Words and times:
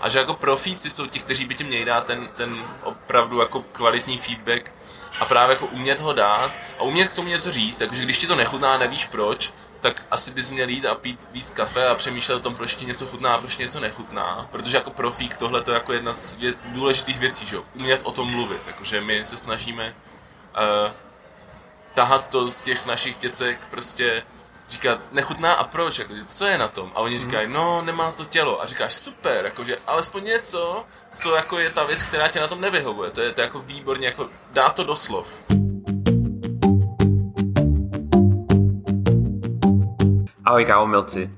A 0.00 0.08
že 0.08 0.18
jako 0.18 0.34
profíci 0.34 0.90
jsou 0.90 1.06
ti, 1.06 1.18
kteří 1.18 1.44
by 1.44 1.54
ti 1.54 1.64
měli 1.64 1.84
dát 1.84 2.04
ten, 2.04 2.28
ten 2.36 2.64
opravdu 2.82 3.40
jako 3.40 3.62
kvalitní 3.62 4.18
feedback 4.18 4.72
a 5.20 5.24
právě 5.24 5.54
jako 5.54 5.66
umět 5.66 6.00
ho 6.00 6.12
dát 6.12 6.52
a 6.78 6.82
umět 6.82 7.08
k 7.08 7.14
tomu 7.14 7.28
něco 7.28 7.52
říct, 7.52 7.78
takže 7.78 8.02
když 8.02 8.18
ti 8.18 8.26
to 8.26 8.36
nechutná, 8.36 8.78
nevíš 8.78 9.04
proč, 9.04 9.52
tak 9.80 10.06
asi 10.10 10.30
bys 10.30 10.50
měl 10.50 10.68
jít 10.68 10.86
a 10.86 10.94
pít 10.94 11.28
víc 11.32 11.50
kafe 11.50 11.88
a 11.88 11.94
přemýšlet 11.94 12.34
o 12.34 12.40
tom, 12.40 12.54
proč 12.54 12.74
ti 12.74 12.86
něco 12.86 13.06
chutná 13.06 13.34
a 13.34 13.38
proč 13.38 13.56
ti 13.56 13.62
něco 13.62 13.80
nechutná. 13.80 14.48
Protože 14.50 14.76
jako 14.76 14.90
profík 14.90 15.36
tohle 15.36 15.62
to 15.62 15.70
je 15.70 15.74
jako 15.74 15.92
jedna 15.92 16.12
z 16.12 16.36
vě- 16.36 16.54
důležitých 16.64 17.18
věcí, 17.18 17.46
že 17.46 17.58
umět 17.74 18.00
o 18.04 18.12
tom 18.12 18.30
mluvit. 18.30 18.60
Jakože 18.66 19.00
my 19.00 19.24
se 19.24 19.36
snažíme 19.36 19.94
uh, 20.84 20.92
tahat 21.94 22.28
to 22.28 22.48
z 22.48 22.62
těch 22.62 22.86
našich 22.86 23.16
děcek, 23.16 23.60
prostě 23.70 24.22
říkat, 24.70 25.12
nechutná 25.12 25.52
a 25.52 25.64
proč, 25.64 25.98
jakože, 25.98 26.24
co 26.24 26.46
je 26.46 26.58
na 26.58 26.68
tom? 26.68 26.92
A 26.94 27.00
oni 27.00 27.18
říkají, 27.18 27.48
no, 27.48 27.82
nemá 27.82 28.12
to 28.12 28.24
tělo. 28.24 28.62
A 28.62 28.66
říkáš, 28.66 28.94
super, 28.94 29.44
jakože, 29.44 29.78
alespoň 29.86 30.24
něco, 30.24 30.84
co 31.10 31.36
jako 31.36 31.58
je 31.58 31.70
ta 31.70 31.84
věc, 31.84 32.02
která 32.02 32.28
tě 32.28 32.40
na 32.40 32.46
tom 32.46 32.60
nevyhovuje. 32.60 33.10
To 33.10 33.20
je, 33.20 33.32
to 33.32 33.40
je 33.40 33.44
jako 33.44 33.58
výborně, 33.58 34.06
jako 34.06 34.28
dá 34.52 34.70
to 34.70 34.84
do 34.84 34.96
slov. 34.96 35.44
Ahoj 40.44 40.64
kávomilci, 40.64 41.30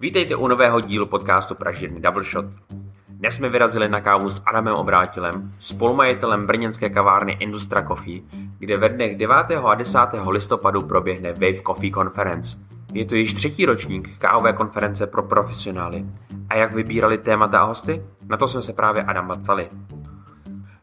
vítejte 0.00 0.36
u 0.36 0.48
nového 0.48 0.80
dílu 0.80 1.06
podcastu 1.06 1.54
Pražírny 1.54 2.00
Double 2.00 2.24
Shot. 2.24 2.44
Dnes 3.08 3.34
jsme 3.34 3.48
vyrazili 3.48 3.88
na 3.88 4.00
kávu 4.00 4.30
s 4.30 4.42
Adamem 4.46 4.74
Obrátilem, 4.74 5.52
spolumajitelem 5.60 6.46
brněnské 6.46 6.90
kavárny 6.90 7.32
Industra 7.32 7.82
Coffee, 7.82 8.22
kde 8.58 8.76
ve 8.76 8.88
dnech 8.88 9.16
9. 9.16 9.36
a 9.64 9.74
10. 9.74 9.98
listopadu 10.28 10.82
proběhne 10.82 11.32
Wave 11.32 11.62
Coffee 11.66 11.92
Conference. 11.92 12.69
Je 12.92 13.04
to 13.04 13.14
již 13.14 13.34
třetí 13.34 13.66
ročník 13.66 14.18
kávové 14.18 14.52
konference 14.52 15.06
pro 15.06 15.22
profesionály. 15.22 16.06
A 16.48 16.54
jak 16.54 16.74
vybírali 16.74 17.18
témata 17.18 17.60
a 17.60 17.64
hosty? 17.64 18.04
Na 18.28 18.36
to 18.36 18.48
jsme 18.48 18.62
se 18.62 18.72
právě 18.72 19.02
Adama 19.02 19.36
ptali. 19.36 19.70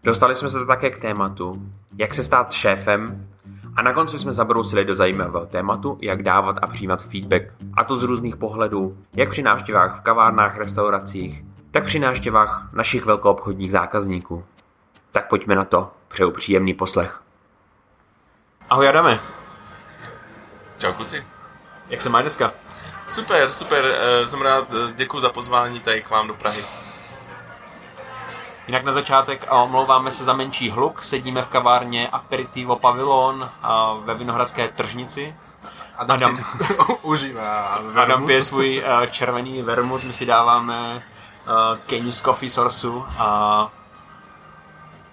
Dostali 0.04 0.36
jsme 0.36 0.50
se 0.50 0.66
také 0.66 0.90
k 0.90 0.98
tématu, 0.98 1.72
jak 1.98 2.14
se 2.14 2.24
stát 2.24 2.52
šéfem 2.52 3.28
a 3.76 3.82
na 3.82 3.94
konci 3.94 4.20
jsme 4.20 4.34
zabrousili 4.34 4.86
do 4.86 4.96
zajímavého 4.96 5.46
tématu, 5.46 5.98
jak 6.02 6.24
dávat 6.24 6.58
a 6.62 6.68
přijímat 6.68 7.04
feedback. 7.04 7.44
A 7.74 7.84
to 7.84 7.96
z 7.96 8.04
různých 8.04 8.36
pohledů, 8.36 8.98
jak 9.14 9.30
při 9.30 9.44
návštěvách 9.44 10.00
v 10.00 10.02
kavárnách, 10.02 10.58
restauracích, 10.58 11.44
tak 11.72 11.86
při 11.86 12.00
návštěvách 12.00 12.70
našich 12.74 13.06
velkoobchodních 13.06 13.72
zákazníků. 13.72 14.44
Tak 15.12 15.30
pojďme 15.30 15.56
na 15.56 15.64
to. 15.64 15.92
Přeju 16.08 16.32
příjemný 16.32 16.74
poslech. 16.74 17.22
Ahoj 18.70 18.90
Adame, 18.90 19.20
Čau 20.78 20.94
kluci. 20.94 21.37
Jak 21.90 22.02
se 22.02 22.10
máš 22.10 22.24
dneska? 22.24 22.52
Super, 23.08 23.54
super, 23.54 23.86
eh, 23.86 24.28
jsem 24.28 24.42
rád, 24.42 24.74
děkuji 24.96 25.20
za 25.20 25.30
pozvání 25.30 25.80
tady 25.80 26.02
k 26.02 26.10
vám 26.10 26.28
do 26.28 26.34
Prahy. 26.34 26.64
Jinak 28.68 28.84
na 28.84 28.92
začátek 28.92 29.46
a 29.50 29.56
omlouváme 29.62 30.12
se 30.12 30.24
za 30.24 30.34
menší 30.34 30.70
hluk. 30.70 31.04
Sedíme 31.04 31.42
v 31.42 31.48
kavárně 31.48 32.08
Aperitivo 32.08 32.76
Pavillon 32.76 33.50
a 33.62 33.94
ve 33.94 34.14
Vinohradské 34.14 34.68
tržnici. 34.68 35.36
Adam, 35.98 36.16
Adam. 36.16 36.46
užívá. 37.02 37.80
Adam 37.96 38.26
pije 38.26 38.44
svůj 38.44 38.84
uh, 38.84 39.06
červený 39.06 39.62
vermut, 39.62 40.04
my 40.04 40.14
si 40.14 40.26
dáváme 40.26 41.04
uh, 42.04 42.12
Coffee 42.12 42.50
Sourceu 42.50 43.06
a 43.18 43.70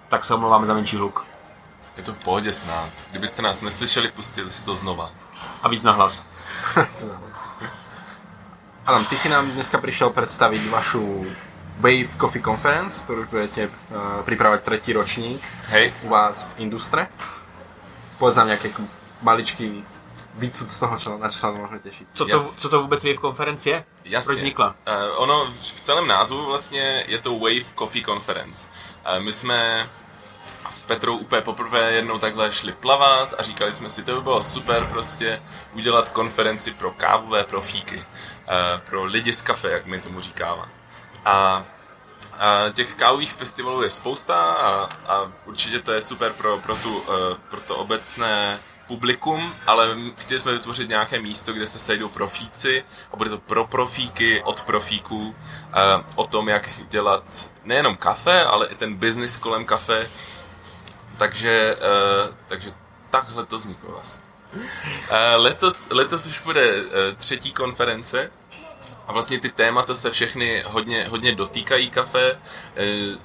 tak 0.07 0.23
se 0.23 0.33
omlouváme 0.33 0.65
za 0.65 0.73
menší 0.73 0.97
hluk. 0.97 1.25
Je 1.97 2.03
to 2.03 2.13
v 2.13 2.17
pohodě 2.17 2.53
snad. 2.53 2.89
Kdybyste 3.11 3.41
nás 3.41 3.61
neslyšeli, 3.61 4.11
pustili 4.11 4.49
si 4.49 4.65
to 4.65 4.75
znova. 4.75 5.11
A 5.65 5.69
víc 5.69 5.81
na 5.83 5.91
hlas. 5.97 6.21
Adam, 8.85 9.05
ty 9.05 9.17
si 9.17 9.29
nám 9.29 9.49
dneska 9.51 9.81
prišiel 9.81 10.13
predstaviť 10.13 10.69
vašu 10.69 11.01
Wave 11.81 12.13
Coffee 12.21 12.45
Conference, 12.45 13.01
ktorú 13.01 13.25
budete 13.25 13.65
uh, 13.65 14.21
pripravať 14.21 14.61
tretí 14.61 14.93
ročník 14.93 15.41
Hej, 15.73 15.89
u 16.05 16.13
vás 16.13 16.45
v 16.53 16.69
Industre. 16.69 17.09
Povedz 18.21 18.37
nám 18.37 18.53
nejaké 18.53 18.69
k- 18.69 18.85
maličký 19.25 19.81
výcud 20.37 20.69
z 20.69 20.77
toho, 20.79 20.95
čo, 21.01 21.17
na 21.17 21.33
čo 21.33 21.39
sa 21.41 21.49
môžeme 21.49 21.81
tešiť. 21.81 22.05
Co 22.13 22.23
to, 22.29 22.37
Jas. 22.37 22.61
co 22.61 22.69
to 22.69 22.81
vůbec 22.85 23.03
Wave 23.03 23.17
konference 23.17 23.69
je? 23.69 23.77
jasně. 24.05 24.27
Proč 24.29 24.37
vznikla? 24.37 24.75
Eh, 24.85 25.09
ono 25.17 25.45
v 25.51 25.81
celém 25.81 26.07
názvu 26.07 26.45
vlastně 26.45 27.03
je 27.07 27.17
to 27.17 27.39
Wave 27.39 27.65
Coffee 27.75 28.05
Conference. 28.05 28.69
Eh, 29.05 29.19
my 29.19 29.33
jsme 29.33 29.89
s 30.69 30.85
Petrou 30.85 31.17
úplně 31.17 31.41
poprvé 31.41 31.91
jednou 31.91 32.17
takhle 32.17 32.51
šli 32.51 32.71
plavat 32.71 33.33
a 33.37 33.43
říkali 33.43 33.73
jsme 33.73 33.89
si, 33.89 34.03
to 34.03 34.15
by 34.15 34.21
bylo 34.21 34.43
super 34.43 34.85
prostě 34.85 35.41
udělat 35.73 36.09
konferenci 36.09 36.71
pro 36.71 36.91
kávové 36.91 37.43
profíky, 37.43 38.03
eh, 38.47 38.81
pro 38.85 39.03
lidi 39.03 39.33
z 39.33 39.41
kafe, 39.41 39.69
jak 39.69 39.85
my 39.85 39.99
tomu 39.99 40.21
říkáme. 40.21 40.63
A 41.25 41.63
a 42.39 42.69
těch 42.73 42.95
kávových 42.95 43.33
festivalů 43.33 43.83
je 43.83 43.89
spousta 43.89 44.35
a, 44.53 44.89
a 45.07 45.31
určitě 45.45 45.79
to 45.79 45.91
je 45.91 46.01
super 46.01 46.33
pro, 46.33 46.57
pro, 46.57 46.75
tu, 46.75 47.03
eh, 47.03 47.35
pro 47.49 47.61
to 47.61 47.77
obecné 47.77 48.59
publikum, 48.87 49.53
ale 49.67 49.97
chtěli 50.17 50.39
jsme 50.39 50.53
vytvořit 50.53 50.89
nějaké 50.89 51.19
místo, 51.19 51.53
kde 51.53 51.67
se 51.67 51.79
sejdou 51.79 52.09
profíci 52.09 52.83
a 53.13 53.17
bude 53.17 53.29
to 53.29 53.37
pro 53.37 53.65
profíky, 53.65 54.43
od 54.43 54.61
profíků, 54.61 55.35
eh, 55.73 56.03
o 56.15 56.27
tom, 56.27 56.49
jak 56.49 56.69
dělat 56.89 57.51
nejenom 57.63 57.95
kafe, 57.95 58.43
ale 58.43 58.67
i 58.67 58.75
ten 58.75 58.95
biznis 58.95 59.37
kolem 59.37 59.65
kafe. 59.65 60.09
Takže, 61.17 61.77
eh, 61.81 62.33
takže 62.47 62.73
takhle 63.09 63.45
to 63.45 63.57
vzniklo 63.57 63.91
vlastně. 63.91 64.23
Eh, 65.09 65.35
Letos, 65.35 65.87
letos 65.91 66.25
už 66.25 66.41
bude 66.41 66.61
eh, 66.61 67.15
třetí 67.15 67.51
konference, 67.53 68.31
a 69.07 69.13
vlastně 69.13 69.39
ty 69.39 69.49
témata 69.49 69.95
se 69.95 70.11
všechny 70.11 70.63
hodně, 70.67 71.07
hodně 71.09 71.35
dotýkají 71.35 71.89
kafe, 71.89 72.39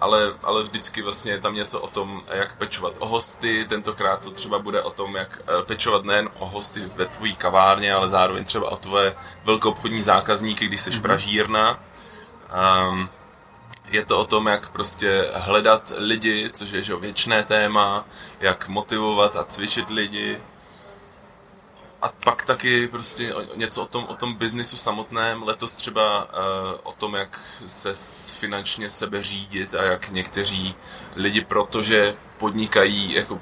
ale, 0.00 0.34
ale 0.42 0.62
vždycky 0.62 1.02
vlastně 1.02 1.32
je 1.32 1.40
tam 1.40 1.54
něco 1.54 1.80
o 1.80 1.86
tom, 1.86 2.22
jak 2.32 2.56
pečovat 2.56 2.92
o 2.98 3.08
hosty. 3.08 3.64
Tentokrát 3.68 4.22
to 4.22 4.30
třeba 4.30 4.58
bude 4.58 4.82
o 4.82 4.90
tom, 4.90 5.16
jak 5.16 5.42
pečovat 5.66 6.04
nejen 6.04 6.30
o 6.38 6.46
hosty 6.46 6.80
ve 6.96 7.06
tvojí 7.06 7.36
kavárně, 7.36 7.92
ale 7.94 8.08
zároveň 8.08 8.44
třeba 8.44 8.72
o 8.72 8.76
tvoje 8.76 9.14
velkoobchodní 9.44 10.02
zákazníky, 10.02 10.66
když 10.66 10.80
jsi 10.80 11.00
pražírna. 11.00 11.84
Um, 12.88 13.10
je 13.90 14.04
to 14.04 14.20
o 14.20 14.24
tom, 14.24 14.46
jak 14.46 14.68
prostě 14.68 15.30
hledat 15.34 15.92
lidi, 15.96 16.50
což 16.52 16.70
je 16.70 16.82
že, 16.82 16.96
věčné 16.96 17.42
téma, 17.42 18.04
jak 18.40 18.68
motivovat 18.68 19.36
a 19.36 19.44
cvičit 19.44 19.90
lidi, 19.90 20.40
a 22.02 22.08
pak 22.24 22.44
taky 22.44 22.88
prostě 22.88 23.34
něco 23.56 23.82
o 23.82 23.86
tom, 23.86 24.04
o 24.08 24.16
tom 24.16 24.34
biznisu 24.34 24.76
samotném. 24.76 25.42
Letos 25.42 25.74
třeba 25.74 26.24
uh, 26.24 26.30
o 26.82 26.92
tom, 26.92 27.14
jak 27.14 27.40
se 27.66 27.92
finančně 28.38 28.90
sebe 28.90 29.22
řídit 29.22 29.74
a 29.74 29.82
jak 29.82 30.08
někteří 30.08 30.74
lidi, 31.16 31.40
protože 31.40 32.14
podnikají 32.38 33.12
jako 33.12 33.40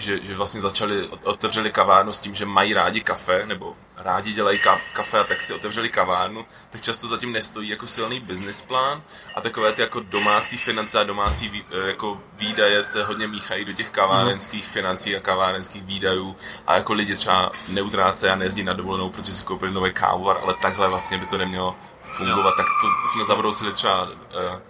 že, 0.00 0.18
že 0.22 0.36
vlastně 0.36 0.60
začali, 0.60 1.08
ot- 1.08 1.24
otevřeli 1.24 1.72
kavárnu 1.72 2.12
s 2.12 2.20
tím, 2.20 2.34
že 2.34 2.46
mají 2.46 2.74
rádi 2.74 3.00
kafe, 3.00 3.46
nebo 3.46 3.76
rádi 4.02 4.32
dělají 4.32 4.58
ka- 4.58 4.80
kafe 4.92 5.18
a 5.18 5.24
tak 5.24 5.42
si 5.42 5.54
otevřeli 5.54 5.88
kavárnu, 5.88 6.46
tak 6.70 6.80
často 6.80 7.08
zatím 7.08 7.32
nestojí 7.32 7.68
jako 7.68 7.86
silný 7.86 8.20
business 8.20 8.62
plán 8.62 9.02
a 9.34 9.40
takové 9.40 9.72
ty 9.72 9.82
jako 9.82 10.00
domácí 10.00 10.56
finance 10.56 11.00
a 11.00 11.04
domácí 11.04 11.48
vý, 11.48 11.64
eh, 11.70 11.88
jako 11.88 12.20
výdaje 12.36 12.82
se 12.82 13.04
hodně 13.04 13.26
míchají 13.26 13.64
do 13.64 13.72
těch 13.72 13.90
kavárenských 13.90 14.66
financí 14.66 15.16
a 15.16 15.20
kavárenských 15.20 15.82
výdajů 15.82 16.36
a 16.66 16.76
jako 16.76 16.92
lidi 16.92 17.14
třeba 17.14 17.50
neutrácejí 17.68 18.32
a 18.32 18.36
nejezdí 18.36 18.62
na 18.62 18.72
dovolenou, 18.72 19.10
protože 19.10 19.34
si 19.34 19.44
koupili 19.44 19.72
nový 19.72 19.92
kávovar, 19.92 20.38
ale 20.42 20.54
takhle 20.62 20.88
vlastně 20.88 21.18
by 21.18 21.26
to 21.26 21.38
nemělo 21.38 21.76
fungovat, 22.00 22.54
tak 22.56 22.66
to 22.82 23.08
jsme 23.08 23.24
zabrousili 23.24 23.72
třeba 23.72 24.08
eh, 24.54 24.60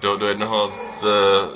do, 0.00 0.16
do 0.16 0.28
jednoho 0.28 0.68
z, 0.68 1.04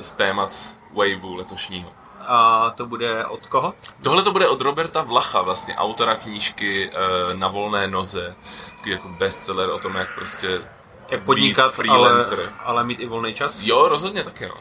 z 0.00 0.15
témat 0.15 0.53
Waveu 0.93 1.34
letošního. 1.34 1.93
A 2.27 2.71
to 2.77 2.87
bude 2.87 3.27
od 3.27 3.47
koho? 3.47 3.75
Tohle 4.03 4.22
to 4.22 4.33
bude 4.33 4.49
od 4.49 4.60
Roberta 4.60 5.03
Vlacha, 5.03 5.43
vlastně 5.43 5.77
autora 5.77 6.15
knížky 6.15 6.91
e, 6.91 7.34
Na 7.34 7.49
volné 7.49 7.87
noze, 7.87 8.34
takový 8.71 8.91
jako 8.91 9.09
bestseller 9.09 9.71
o 9.71 9.78
tom, 9.78 9.94
jak 9.94 10.15
prostě 10.15 10.60
Jak 11.09 11.22
podnikat, 11.22 11.66
být 11.71 11.75
freelancer. 11.75 12.38
ale, 12.41 12.53
ale 12.65 12.84
mít 12.84 13.00
i 13.00 13.06
volný 13.06 13.34
čas? 13.34 13.63
Jo, 13.63 13.89
rozhodně 13.89 14.24
taky, 14.24 14.47
no. 14.48 14.54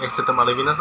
Jak 0.00 0.10
ste 0.10 0.22
to 0.22 0.32
mali 0.32 0.54
vy 0.54 0.62
na 0.64 0.74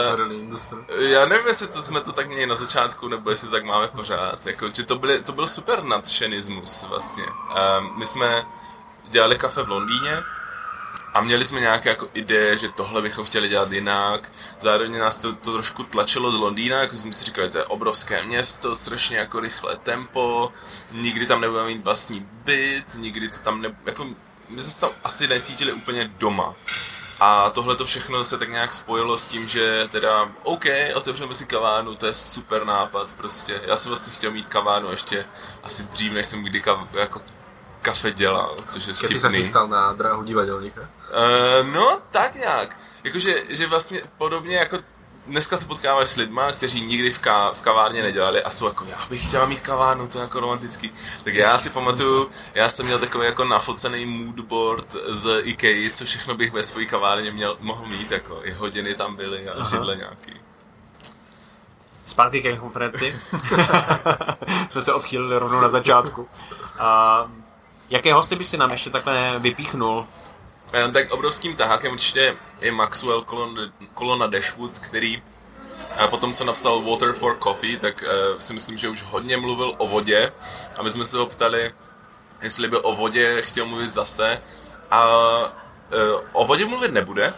otvorili 0.00 0.34
Industru. 0.38 0.84
Já 0.98 1.24
nevím, 1.26 1.46
jestli 1.46 1.66
to 1.66 1.82
jsme 1.82 2.00
to 2.00 2.12
tak 2.12 2.26
měli 2.28 2.46
na 2.46 2.54
začátku, 2.54 3.08
nebo 3.08 3.30
jestli 3.30 3.48
to 3.48 3.52
tak 3.52 3.64
máme 3.64 3.88
pořád. 3.88 4.46
Jako, 4.46 4.68
že 4.68 4.82
to, 4.82 4.98
byly, 4.98 5.22
to 5.22 5.32
byl 5.32 5.46
super 5.46 5.84
nadšenismus 5.84 6.82
vlastně. 6.88 7.24
Um, 7.24 7.98
my 7.98 8.06
jsme 8.06 8.46
dělali 9.08 9.38
kafe 9.38 9.62
v 9.62 9.68
Londýně 9.68 10.22
a 11.16 11.20
měli 11.20 11.44
jsme 11.44 11.60
nějaké 11.60 11.88
jako 11.88 12.08
ideje, 12.14 12.58
že 12.58 12.68
tohle 12.68 13.02
bychom 13.02 13.24
chtěli 13.24 13.48
dělat 13.48 13.72
jinak. 13.72 14.32
Zároveň 14.60 14.98
nás 14.98 15.18
to, 15.18 15.32
to 15.32 15.52
trošku 15.52 15.84
tlačilo 15.84 16.32
z 16.32 16.34
Londýna, 16.34 16.78
jako 16.80 16.96
jsme 16.96 17.12
si 17.12 17.24
říkali, 17.24 17.50
to 17.50 17.58
je 17.58 17.64
obrovské 17.64 18.22
město, 18.22 18.74
strašně 18.74 19.16
jako 19.16 19.40
rychlé 19.40 19.76
tempo, 19.76 20.52
nikdy 20.92 21.26
tam 21.26 21.40
nebudeme 21.40 21.68
mít 21.68 21.84
vlastní 21.84 22.20
byt, 22.44 22.94
nikdy 22.94 23.28
to 23.28 23.38
tam 23.38 23.62
ne, 23.62 23.76
jako, 23.86 24.04
my 24.48 24.62
jsme 24.62 24.72
se 24.72 24.80
tam 24.80 24.90
asi 25.04 25.28
necítili 25.28 25.72
úplně 25.72 26.10
doma. 26.18 26.54
A 27.20 27.50
tohle 27.50 27.76
to 27.76 27.84
všechno 27.84 28.24
se 28.24 28.38
tak 28.38 28.48
nějak 28.48 28.72
spojilo 28.72 29.18
s 29.18 29.26
tím, 29.26 29.48
že 29.48 29.88
teda 29.90 30.28
OK, 30.42 30.64
otevřeme 30.94 31.34
si 31.34 31.46
kavárnu, 31.46 31.94
to 31.94 32.06
je 32.06 32.14
super 32.14 32.64
nápad 32.64 33.12
prostě. 33.12 33.60
Já 33.66 33.76
jsem 33.76 33.90
vlastně 33.90 34.12
chtěl 34.12 34.30
mít 34.30 34.48
kavárnu 34.48 34.90
ještě 34.90 35.24
asi 35.62 35.82
dřív, 35.82 36.12
než 36.12 36.26
jsem 36.26 36.44
kdy 36.44 36.60
kav, 36.60 36.94
jako 36.94 37.22
kafe 37.82 38.10
dělal, 38.10 38.56
což 38.68 38.86
je 38.86 38.94
ty 38.94 39.06
vtipný. 39.06 39.38
chystal 39.38 39.68
na 39.68 39.92
dráhu 39.92 40.22
divadelníka. 40.22 40.88
Uh, 41.10 41.72
no, 41.72 41.98
tak 42.10 42.34
nějak. 42.34 42.76
Jakože, 43.04 43.34
že 43.48 43.66
vlastně 43.66 44.02
podobně 44.18 44.56
jako 44.56 44.78
dneska 45.26 45.56
se 45.56 45.66
potkáváš 45.66 46.08
s 46.10 46.16
lidma, 46.16 46.52
kteří 46.52 46.86
nikdy 46.86 47.10
v, 47.10 47.18
ká, 47.18 47.52
v 47.52 47.62
kavárně 47.62 48.02
nedělali 48.02 48.42
a 48.42 48.50
jsou 48.50 48.66
jako, 48.66 48.84
já 48.84 49.06
bych 49.08 49.26
chtěla 49.26 49.46
mít 49.46 49.60
kavárnu, 49.60 50.08
to 50.08 50.18
je 50.18 50.22
jako 50.22 50.40
romantický. 50.40 50.92
Tak 51.24 51.34
já 51.34 51.58
si 51.58 51.70
pamatuju, 51.70 52.30
já 52.54 52.68
jsem 52.68 52.86
měl 52.86 52.98
takový 52.98 53.26
jako 53.26 53.44
nafocený 53.44 54.06
moodboard 54.06 54.96
z 55.08 55.40
IKEA, 55.42 55.90
co 55.92 56.04
všechno 56.04 56.34
bych 56.34 56.52
ve 56.52 56.62
své 56.62 56.84
kavárně 56.84 57.30
měl, 57.30 57.56
mohl 57.60 57.86
mít, 57.86 58.10
jako 58.10 58.40
i 58.44 58.52
hodiny 58.52 58.94
tam 58.94 59.16
byly 59.16 59.48
a 59.48 59.52
Aha. 59.52 59.70
židle 59.70 59.96
nějaký. 59.96 60.32
Zpátky 62.06 62.42
ke 62.42 62.56
konferenci. 62.56 63.20
Jsme 64.70 64.82
se 64.82 64.92
odchýlili 64.92 65.38
rovnou 65.38 65.60
na 65.60 65.68
začátku. 65.68 66.28
A 66.78 67.20
jaké 67.90 68.14
hosty 68.14 68.36
by 68.36 68.44
si 68.44 68.56
nám 68.56 68.70
ještě 68.70 68.90
takhle 68.90 69.34
vypíchnul? 69.38 70.06
Tak 70.70 71.10
obrovským 71.12 71.56
tahákem 71.56 71.92
určitě 71.92 72.36
je 72.60 72.72
Maxwell 72.72 73.20
Colon- 73.22 73.70
Colonna 73.98 74.26
Dashwood, 74.26 74.78
který 74.78 75.22
eh, 76.04 76.08
po 76.08 76.16
tom, 76.16 76.32
co 76.34 76.44
napsal 76.44 76.82
Water 76.82 77.12
for 77.12 77.38
Coffee, 77.42 77.78
tak 77.78 78.02
eh, 78.02 78.40
si 78.40 78.54
myslím, 78.54 78.76
že 78.76 78.88
už 78.88 79.02
hodně 79.02 79.36
mluvil 79.36 79.74
o 79.78 79.86
vodě. 79.86 80.32
A 80.78 80.82
my 80.82 80.90
jsme 80.90 81.04
se 81.04 81.18
ho 81.18 81.26
ptali, 81.26 81.74
jestli 82.42 82.68
by 82.68 82.76
o 82.76 82.92
vodě 82.94 83.42
chtěl 83.42 83.66
mluvit 83.66 83.90
zase. 83.90 84.42
A 84.90 85.04
eh, 85.92 86.22
o 86.32 86.46
vodě 86.46 86.64
mluvit 86.64 86.92
nebude, 86.92 87.34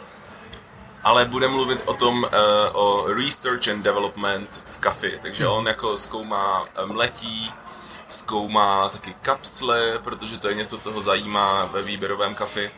ale 1.05 1.25
bude 1.25 1.49
mluvit 1.49 1.81
o 1.85 1.95
tom, 1.95 2.27
eh, 2.33 2.71
o 2.73 3.07
research 3.15 3.69
and 3.69 3.83
development 3.83 4.63
v 4.65 4.79
kafi, 4.79 5.19
takže 5.23 5.47
on 5.47 5.67
jako 5.67 5.97
zkoumá 5.97 6.67
mletí, 6.85 7.53
zkoumá 8.09 8.89
taky 8.89 9.15
kapsle, 9.23 9.99
protože 10.05 10.39
to 10.39 10.49
je 10.49 10.55
něco, 10.55 10.79
co 10.79 10.93
ho 10.93 11.01
zajímá 11.03 11.65
ve 11.65 11.83
výběrovém 11.83 12.35
kafi 12.35 12.71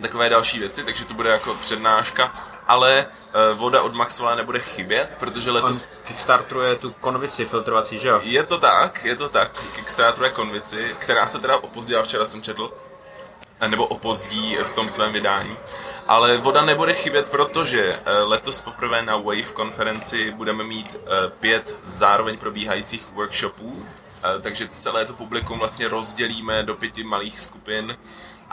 takové 0.00 0.28
další 0.28 0.58
věci, 0.58 0.84
takže 0.84 1.04
to 1.04 1.14
bude 1.14 1.30
jako 1.30 1.54
přednáška, 1.54 2.34
ale 2.66 3.06
uh, 3.06 3.58
voda 3.58 3.82
od 3.82 3.94
Maxwella 3.94 4.34
nebude 4.34 4.58
chybět, 4.58 5.16
protože 5.18 5.50
On 5.50 5.56
letos 5.56 5.84
kickstarteruje 6.04 6.76
tu 6.76 6.90
konvici 7.00 7.44
filtrovací, 7.44 7.98
že 7.98 8.08
jo? 8.08 8.20
je 8.22 8.42
to 8.42 8.58
tak, 8.58 9.04
je 9.04 9.16
to 9.16 9.28
tak, 9.28 9.50
Kickstarteruje 9.74 10.30
konvici, 10.30 10.96
která 10.98 11.26
se 11.26 11.38
teda 11.38 11.56
opozdila, 11.56 12.02
včera 12.02 12.24
jsem 12.24 12.42
četl, 12.42 12.72
eh, 13.60 13.68
nebo 13.68 13.86
opozdí 13.86 14.56
v 14.64 14.72
tom 14.72 14.88
svém 14.88 15.12
vydání. 15.12 15.56
Ale 16.08 16.36
voda 16.36 16.62
nebude 16.62 16.94
chybět, 16.94 17.28
protože 17.28 17.94
eh, 17.94 18.12
letos 18.22 18.62
poprvé 18.62 19.02
na 19.02 19.16
Wave 19.16 19.52
konferenci 19.52 20.32
budeme 20.32 20.64
mít 20.64 21.00
pět 21.40 21.76
zároveň 21.84 22.38
probíhajících 22.38 23.06
workshopů, 23.12 23.86
takže 24.42 24.68
celé 24.72 25.04
to 25.04 25.12
publikum 25.12 25.58
vlastně 25.58 25.88
rozdělíme 25.88 26.62
do 26.62 26.74
pěti 26.74 27.04
malých 27.04 27.40
skupin 27.40 27.96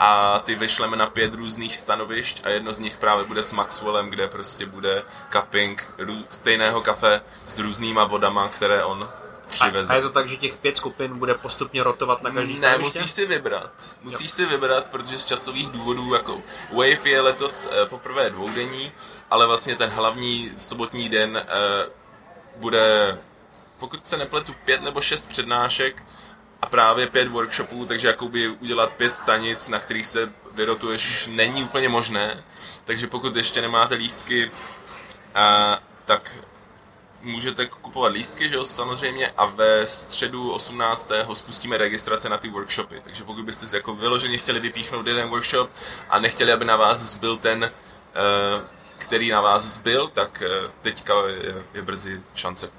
a 0.02 0.38
ty 0.44 0.54
vyšleme 0.54 0.96
na 0.96 1.06
pět 1.06 1.34
různých 1.34 1.76
stanovišť 1.76 2.40
a 2.44 2.48
jedno 2.48 2.72
z 2.72 2.78
nich 2.78 2.96
právě 2.96 3.24
bude 3.24 3.42
s 3.42 3.52
Maxwellem, 3.52 4.10
kde 4.10 4.28
prostě 4.28 4.66
bude 4.66 5.02
cupping 5.32 5.94
rů- 5.98 6.24
stejného 6.30 6.80
kafe 6.80 7.20
s 7.46 7.58
různýma 7.58 8.04
vodama, 8.04 8.48
které 8.48 8.84
on 8.84 9.08
přiveze. 9.48 9.92
A 9.92 9.96
je 9.96 10.02
to 10.02 10.10
tak, 10.10 10.28
že 10.28 10.36
těch 10.36 10.56
pět 10.56 10.76
skupin 10.76 11.18
bude 11.18 11.34
postupně 11.34 11.82
rotovat 11.82 12.22
na 12.22 12.30
každý 12.30 12.52
Ne, 12.52 12.58
stanoviště? 12.58 12.98
musíš 13.00 13.10
si 13.10 13.26
vybrat. 13.26 13.70
Musíš 14.02 14.30
si 14.30 14.46
vybrat, 14.46 14.88
protože 14.90 15.18
z 15.18 15.24
časových 15.24 15.68
důvodů, 15.68 16.14
jako 16.14 16.38
Wave 16.72 17.06
je 17.10 17.20
letos 17.20 17.68
eh, 17.72 17.86
poprvé 17.86 18.30
dvoudenní, 18.30 18.92
ale 19.30 19.46
vlastně 19.46 19.76
ten 19.76 19.90
hlavní 19.90 20.50
sobotní 20.58 21.08
den 21.08 21.36
eh, 21.36 21.46
bude, 22.56 23.18
pokud 23.78 24.06
se 24.06 24.16
nepletu, 24.16 24.54
pět 24.64 24.82
nebo 24.82 25.00
šest 25.00 25.26
přednášek 25.28 26.02
a 26.02 26.04
právě 26.66 27.06
pět 27.06 27.28
workshopů, 27.28 27.86
takže 27.86 28.08
jakoby 28.08 28.48
udělat 28.48 28.92
pět 28.92 29.12
stanic, 29.12 29.68
na 29.68 29.78
kterých 29.78 30.06
se 30.06 30.32
vyrotuješ, 30.52 31.26
není 31.32 31.64
úplně 31.64 31.88
možné. 31.88 32.44
Takže 32.84 33.06
pokud 33.06 33.36
ještě 33.36 33.60
nemáte 33.60 33.94
lístky, 33.94 34.50
a, 35.34 35.78
tak 36.04 36.36
můžete 37.22 37.66
kupovat 37.66 38.12
lístky, 38.12 38.48
že 38.48 38.54
jo, 38.54 38.64
samozřejmě, 38.64 39.32
a 39.36 39.44
ve 39.44 39.86
středu 39.86 40.52
18. 40.52 41.12
spustíme 41.34 41.78
registrace 41.78 42.28
na 42.28 42.38
ty 42.38 42.48
workshopy. 42.48 43.00
Takže 43.00 43.24
pokud 43.24 43.44
byste 43.44 43.66
si 43.66 43.76
jako 43.76 43.94
vyloženě 43.94 44.38
chtěli 44.38 44.60
vypíchnout 44.60 45.06
jeden 45.06 45.28
workshop 45.28 45.70
a 46.08 46.18
nechtěli, 46.18 46.52
aby 46.52 46.64
na 46.64 46.76
vás 46.76 46.98
zbyl 46.98 47.36
ten, 47.36 47.64
eh, 47.64 47.70
který 48.98 49.30
na 49.30 49.40
vás 49.40 49.62
zbyl, 49.62 50.08
tak 50.08 50.42
eh, 50.42 50.64
teďka 50.82 51.14
je 51.74 51.82
brzy 51.82 52.20
šance 52.34 52.70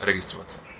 registrovat 0.00 0.50
se. 0.50 0.77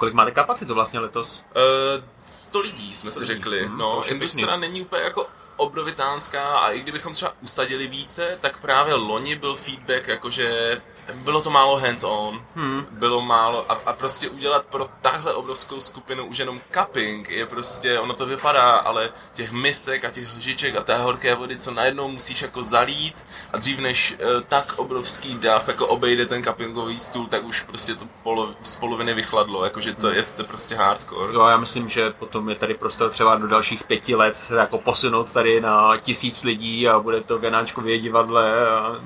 Kolik 0.00 0.14
máte 0.14 0.30
kapacitu 0.30 0.74
vlastně 0.74 1.00
letos? 1.00 1.44
Uh, 1.56 2.04
100 2.26 2.60
lidí 2.60 2.94
jsme 2.94 3.12
si 3.12 3.20
lidí. 3.20 3.26
řekli. 3.34 3.64
To 3.68 3.76
no, 3.76 4.02
Industra 4.08 4.56
není 4.56 4.82
úplně 4.82 5.02
jako 5.02 5.26
obrovitánská 5.60 6.58
a 6.58 6.70
i 6.70 6.80
kdybychom 6.80 7.12
třeba 7.12 7.32
usadili 7.42 7.86
více, 7.86 8.38
tak 8.40 8.58
právě 8.60 8.94
loni 8.94 9.36
byl 9.36 9.56
feedback, 9.56 10.08
jakože 10.08 10.80
bylo 11.14 11.42
to 11.42 11.50
málo 11.50 11.78
hands-on, 11.78 12.42
hmm. 12.56 12.86
bylo 12.90 13.20
málo 13.20 13.66
a, 13.68 13.80
a 13.86 13.92
prostě 13.92 14.28
udělat 14.28 14.66
pro 14.66 14.88
takhle 15.00 15.34
obrovskou 15.34 15.80
skupinu 15.80 16.24
už 16.24 16.38
jenom 16.38 16.60
cupping 16.74 17.30
je 17.30 17.46
prostě, 17.46 17.98
ono 17.98 18.14
to 18.14 18.26
vypadá, 18.26 18.76
ale 18.76 19.10
těch 19.32 19.52
misek 19.52 20.04
a 20.04 20.10
těch 20.10 20.34
lžiček 20.36 20.76
a 20.76 20.82
té 20.82 20.96
horké 20.96 21.34
vody, 21.34 21.56
co 21.56 21.70
najednou 21.70 22.08
musíš 22.08 22.42
jako 22.42 22.62
zalít 22.62 23.26
a 23.52 23.58
dřív 23.58 23.78
než 23.78 24.12
uh, 24.12 24.42
tak 24.48 24.78
obrovský 24.78 25.34
dav 25.34 25.68
jako 25.68 25.86
obejde 25.86 26.26
ten 26.26 26.44
cuppingový 26.44 27.00
stůl, 27.00 27.26
tak 27.26 27.44
už 27.44 27.62
prostě 27.62 27.94
to 27.94 28.04
polo, 28.22 28.54
z 28.62 28.76
poloviny 28.76 29.14
vychladlo, 29.14 29.64
jakože 29.64 29.94
to 29.94 30.10
je, 30.10 30.22
to 30.22 30.44
prostě 30.44 30.74
hardcore. 30.74 31.34
Jo, 31.34 31.46
já 31.46 31.56
myslím, 31.56 31.88
že 31.88 32.10
potom 32.10 32.48
je 32.48 32.54
tady 32.54 32.74
prostor 32.74 33.10
třeba 33.10 33.36
do 33.36 33.48
dalších 33.48 33.84
pěti 33.84 34.14
let 34.14 34.36
se 34.36 34.56
jako 34.56 34.78
posunout 34.78 35.32
tady 35.32 35.49
na 35.60 35.96
tisíc 35.96 36.44
lidí 36.44 36.88
a 36.88 36.98
bude 36.98 37.20
to 37.20 37.38
v 37.38 37.44
Janáčkově 37.44 37.98
divadle. 37.98 38.68
A... 38.70 38.96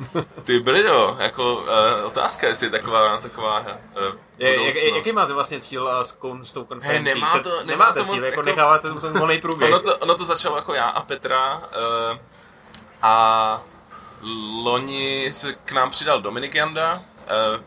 Ty 0.44 0.61
brdo, 0.61 1.17
jako 1.19 1.55
uh, 1.55 2.06
otázka, 2.06 2.46
jestli 2.46 2.67
je 2.67 2.70
taková, 2.70 3.17
taková 3.17 3.61
uh, 3.61 3.67
Je, 4.38 4.67
jak, 4.67 4.76
jaký 4.96 5.12
máte 5.12 5.32
vlastně 5.32 5.61
cíl 5.61 5.88
a 5.88 6.05
s, 6.05 6.17
kon- 6.19 6.43
s 6.43 6.52
tou 6.52 6.64
konferencí? 6.64 7.08
He, 7.08 7.14
nemá 7.14 7.38
to- 7.38 7.50
nemá 7.50 7.64
nemáte 7.64 7.99
to 7.99 8.05
cíl, 8.05 8.14
moc 8.14 8.23
jako, 8.23 8.41
jako- 8.41 8.43
necháváte 8.43 8.88
ten 8.88 9.19
volný 9.19 9.38
průběh. 9.41 9.70
Ono 9.70 9.81
to, 9.81 9.96
ono 9.96 10.14
to 10.14 10.25
začalo 10.25 10.56
jako 10.56 10.75
já 10.75 10.88
a 10.88 11.02
Petra 11.02 11.56
uh, 11.56 12.19
a 13.02 13.62
loni 14.64 15.29
se 15.32 15.55
k 15.64 15.73
nám 15.73 15.91
přidal 15.91 16.20
Dominik 16.23 16.55
Janda, 16.55 17.02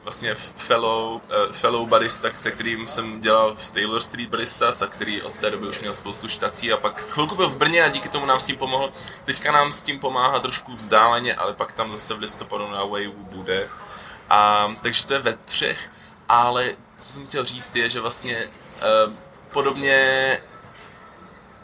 vlastně 0.04 0.36
fellow, 0.36 1.22
fellow 1.52 1.88
barista, 1.88 2.30
se 2.34 2.52
kterým 2.52 2.88
jsem 2.88 3.22
dělal 3.22 3.56
v 3.56 3.70
Taylor 3.70 4.00
Street 4.00 4.30
Baristas 4.30 4.82
a 4.82 4.88
který 4.88 5.22
od 5.22 5.40
té 5.40 5.50
doby 5.50 5.68
už 5.68 5.80
měl 5.80 5.94
spoustu 5.94 6.28
štací 6.28 6.74
a 6.74 6.78
pak 6.78 7.02
chvilku 7.02 7.36
byl 7.36 7.50
v 7.50 7.58
Brně 7.58 7.84
a 7.84 7.88
díky 7.88 8.10
tomu 8.10 8.26
nám 8.26 8.40
s 8.40 8.46
tím 8.46 8.58
pomohl. 8.58 8.92
Teďka 9.26 9.52
nám 9.52 9.72
s 9.72 9.82
tím 9.82 10.00
pomáhá 10.00 10.40
trošku 10.40 10.76
vzdáleně, 10.76 11.36
ale 11.36 11.54
pak 11.54 11.72
tam 11.72 11.92
zase 11.92 12.14
v 12.14 12.20
listopadu 12.20 12.72
na 12.72 12.84
Wave 12.84 13.08
bude. 13.08 13.70
A, 14.30 14.68
takže 14.82 15.06
to 15.06 15.14
je 15.14 15.20
ve 15.20 15.34
třech, 15.46 15.92
ale 16.30 16.76
co 16.98 17.08
jsem 17.14 17.28
chtěl 17.28 17.46
říct 17.46 17.76
je, 17.76 17.90
že 17.90 18.00
vlastně 18.00 18.38
uh, 19.08 19.14
podobně 19.52 20.42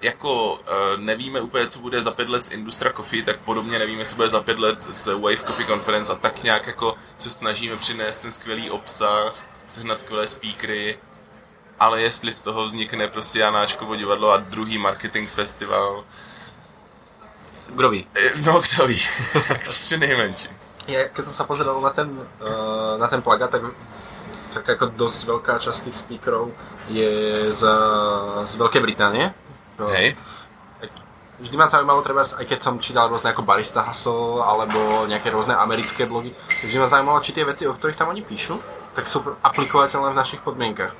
jako 0.03 0.53
uh, 0.53 0.59
nevíme 0.97 1.41
úplně, 1.41 1.67
co 1.67 1.79
bude 1.79 2.03
za 2.03 2.11
pět 2.11 2.29
let 2.29 2.43
z 2.43 2.51
Industra 2.51 2.93
Coffee, 2.93 3.23
tak 3.23 3.39
podobně 3.39 3.79
nevíme, 3.79 4.05
co 4.05 4.15
bude 4.15 4.29
za 4.29 4.41
pět 4.41 4.59
let 4.59 4.83
z 4.83 5.07
Wave 5.07 5.43
Coffee 5.43 5.65
Conference 5.65 6.11
a 6.13 6.15
tak 6.15 6.43
nějak 6.43 6.67
jako 6.67 6.95
se 7.17 7.29
snažíme 7.29 7.75
přinést 7.77 8.17
ten 8.17 8.31
skvělý 8.31 8.71
obsah, 8.71 9.33
sehnat 9.67 9.99
skvělé 9.99 10.27
speakery, 10.27 10.97
ale 11.79 12.01
jestli 12.01 12.31
z 12.31 12.41
toho 12.41 12.63
vznikne 12.63 13.07
prostě 13.07 13.39
Janáčkovo 13.39 13.95
divadlo 13.95 14.31
a 14.31 14.37
druhý 14.37 14.77
marketing 14.77 15.29
festival, 15.29 16.03
Kdo 17.75 17.89
ví? 17.89 18.07
eh, 18.15 18.31
no 18.45 18.61
kdo 18.61 18.87
ví, 18.87 19.01
tak 19.47 19.61
při 19.69 19.97
nejmenší. 19.97 20.49
Ja, 20.83 21.07
keď 21.07 21.31
som 21.31 21.35
sa 21.39 21.45
pozeral 21.47 21.79
na 21.79 21.95
ten, 21.95 22.11
uh, 22.43 22.99
na 22.99 23.07
ten 23.07 23.23
plagát, 23.23 23.47
tak, 23.47 23.63
tak 24.51 24.67
ako 24.67 24.91
dosť 24.99 25.19
veľká 25.31 25.55
časť 25.55 25.87
tých 25.87 25.95
speakerov 25.95 26.51
je 26.91 27.07
z, 27.55 27.63
z 28.43 28.53
Veľkej 28.59 28.83
Británie. 28.83 29.31
No, 29.79 29.89
Hej, 29.89 30.13
Vždy 31.43 31.59
ma 31.59 31.67
zaujímalo, 31.67 31.99
treba, 31.99 32.23
aj 32.23 32.45
keď 32.47 32.59
som 32.61 32.79
čítal 32.79 33.11
rôzne 33.11 33.35
ako 33.35 33.43
Barista 33.43 33.83
Hustle 33.83 34.39
alebo 34.45 35.03
nejaké 35.11 35.27
rôzne 35.27 35.57
americké 35.57 36.07
blogy, 36.07 36.31
vždy 36.63 36.79
ma 36.79 36.87
zaujímalo, 36.87 37.19
či 37.19 37.35
tie 37.35 37.43
veci, 37.43 37.67
o 37.67 37.75
ktorých 37.75 37.99
tam 37.99 38.15
oni 38.15 38.23
píšu, 38.23 38.55
tak 38.95 39.09
sú 39.09 39.19
aplikovateľné 39.43 40.13
v 40.13 40.19
našich 40.23 40.39
podmienkach. 40.39 40.95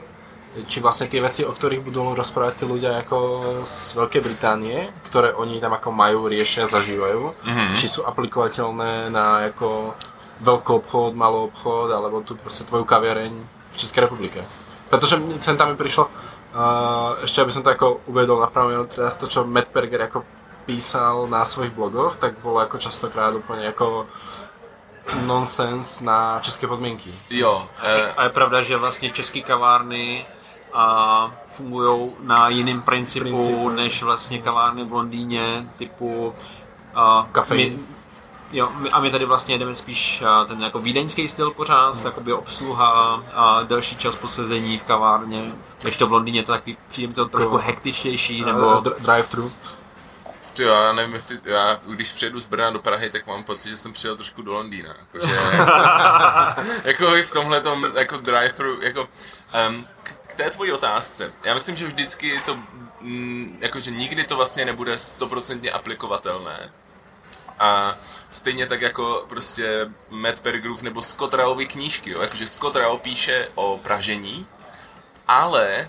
Či 0.68 0.84
vlastne 0.84 1.08
tie 1.08 1.22
veci, 1.22 1.48
o 1.48 1.54
ktorých 1.54 1.86
budú 1.86 2.18
rozprávať 2.18 2.60
tí 2.60 2.66
ľudia 2.66 3.06
ako 3.06 3.18
z 3.64 3.78
Veľkej 3.96 4.22
Británie, 4.26 4.92
ktoré 5.08 5.32
oni 5.32 5.64
tam 5.64 5.80
ako 5.80 5.96
majú, 5.96 6.28
riešia, 6.28 6.68
zažívajú, 6.68 7.40
mm-hmm. 7.40 7.74
či 7.78 7.86
sú 7.88 8.02
aplikovateľné 8.04 9.14
na 9.14 9.48
ako 9.48 9.96
veľký 10.44 10.72
obchod, 10.82 11.12
malý 11.16 11.48
obchod, 11.50 11.94
alebo 11.94 12.26
tu 12.26 12.36
proste 12.36 12.66
tvoju 12.66 12.84
kaviareň 12.84 13.32
v 13.70 13.76
Českej 13.78 14.10
republike. 14.10 14.42
Pretože 14.92 15.18
mne 15.18 15.42
sem 15.42 15.58
tam 15.58 15.74
mi 15.74 15.78
prišlo, 15.80 16.06
uh, 16.56 17.18
ešte 17.24 17.42
aby 17.42 17.52
som 17.52 17.64
to 17.64 17.70
ako 17.70 18.02
uvedol 18.08 18.40
na 18.40 18.48
pravú 18.48 18.70
mienu, 18.70 18.86
teraz 18.86 19.18
to, 19.18 19.28
čo 19.28 19.46
Matt 19.46 19.74
Berger 19.74 20.08
ako 20.08 20.24
písal 20.66 21.28
na 21.28 21.46
svojich 21.46 21.76
blogoch, 21.76 22.16
tak 22.16 22.40
bolo 22.40 22.64
ako 22.64 22.80
častokrát 22.80 23.36
úplne 23.36 23.68
ako 23.68 24.08
nonsens 25.28 26.02
na 26.02 26.40
české 26.42 26.68
podmienky. 26.68 27.12
jo, 27.30 27.68
eh, 27.84 28.14
A 28.18 28.24
je 28.24 28.30
pravda, 28.30 28.62
že 28.62 28.78
vlastně 28.78 29.10
české 29.10 29.42
kavárny 29.42 30.26
a 30.74 30.86
fungují 31.48 32.12
na 32.20 32.50
jiném 32.50 32.82
principu, 32.82 33.26
Principu. 33.26 33.70
než 33.70 34.04
vlastně 34.04 34.42
kavárny 34.42 34.84
v 34.84 34.94
Londýně 34.94 35.68
typu 35.76 36.34
a 36.96 37.28
Kafein. 37.32 37.86
Jo, 38.54 38.70
my, 38.76 38.90
a 38.90 39.00
my 39.00 39.12
tady 39.12 39.26
vlastně 39.26 39.56
jedeme 39.56 39.76
spíš 39.76 40.22
a, 40.22 40.46
ten 40.46 40.62
jako 40.62 40.80
vídeňský 40.80 41.28
styl 41.28 41.52
pořád, 41.52 41.96
hmm. 41.96 42.06
jakoby 42.06 42.34
obsluha 42.34 43.24
a 43.34 43.64
delší 43.64 43.96
čas 43.96 44.16
posezení 44.16 44.78
v 44.78 44.84
kavárně. 44.84 45.52
Když 45.82 45.98
to 45.98 46.08
v 46.08 46.12
Londýně 46.12 46.44
to 46.44 46.52
taky 46.52 46.78
přijde 46.88 47.08
mi 47.08 47.14
to 47.14 47.26
trošku 47.26 47.56
Jako- 47.56 47.68
hektičtější, 47.68 48.46
Nebo... 48.46 48.60
nebo 48.60 48.82
Drive-thru. 49.00 49.52
Ty 50.54 50.64
jo, 50.64 50.74
já 50.74 50.94
nevím, 50.94 51.14
jestli, 51.14 51.40
já, 51.44 51.80
když 51.86 52.12
přijedu 52.12 52.40
z 52.40 52.46
Brna 52.46 52.70
do 52.70 52.80
Prahy, 52.80 53.10
tak 53.10 53.28
mám 53.28 53.44
pocit, 53.44 53.70
že 53.70 53.78
jsem 53.78 53.94
přijel 53.94 54.16
trošku 54.16 54.42
do 54.42 54.54
Londýna, 54.54 54.96
jakože, 55.00 55.36
jako 56.84 57.16
i 57.16 57.24
v 57.24 57.32
tomhle 57.32 57.62
tom, 57.62 57.88
jako 57.96 58.18
drive-thru, 58.18 58.82
jako, 58.82 59.08
um, 59.70 59.88
k, 60.04 60.12
k 60.28 60.34
té 60.34 60.50
tvojí 60.50 60.72
otázce, 60.72 61.34
já 61.44 61.54
myslím, 61.54 61.76
že 61.76 61.88
vždycky 61.88 62.42
to, 62.46 62.58
mm, 63.02 63.58
jakože 63.62 63.92
nikdy 63.92 64.24
to 64.24 64.36
vlastně 64.36 64.66
nebude 64.66 64.98
stoprocentně 64.98 65.72
aplikovatelné, 65.72 66.72
a 67.60 67.96
stejně 68.30 68.66
tak 68.66 68.82
jako 68.82 69.26
prostě 69.30 69.90
Matt 70.10 70.40
Pergrove 70.40 70.84
nebo 70.84 71.02
Scott 71.02 71.34
Raovi 71.34 71.66
knížky, 71.66 72.10
jo? 72.10 72.22
jakože 72.22 72.48
Scott 72.48 72.76
Rao 72.76 72.98
píše 72.98 73.48
o 73.56 73.78
pražení, 73.78 74.48
ale 75.28 75.88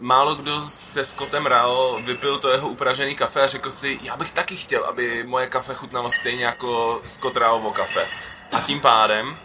málo 0.00 0.34
kdo 0.34 0.66
se 0.68 1.04
Scottem 1.04 1.46
Rao 1.46 1.98
vypil 2.02 2.38
to 2.38 2.50
jeho 2.50 2.68
upražený 2.68 3.14
kafe 3.14 3.42
a 3.42 3.46
řekl 3.46 3.70
si, 3.70 3.98
já 4.02 4.16
bych 4.16 4.30
taky 4.30 4.56
chtěl, 4.56 4.84
aby 4.84 5.24
moje 5.26 5.46
kafe 5.46 5.74
chutnalo 5.74 6.10
stejně 6.10 6.44
jako 6.44 7.00
Scott 7.04 7.36
Raovo 7.36 7.70
kafe. 7.70 8.06
A 8.52 8.60
tím 8.60 8.80
pádem 8.80 9.36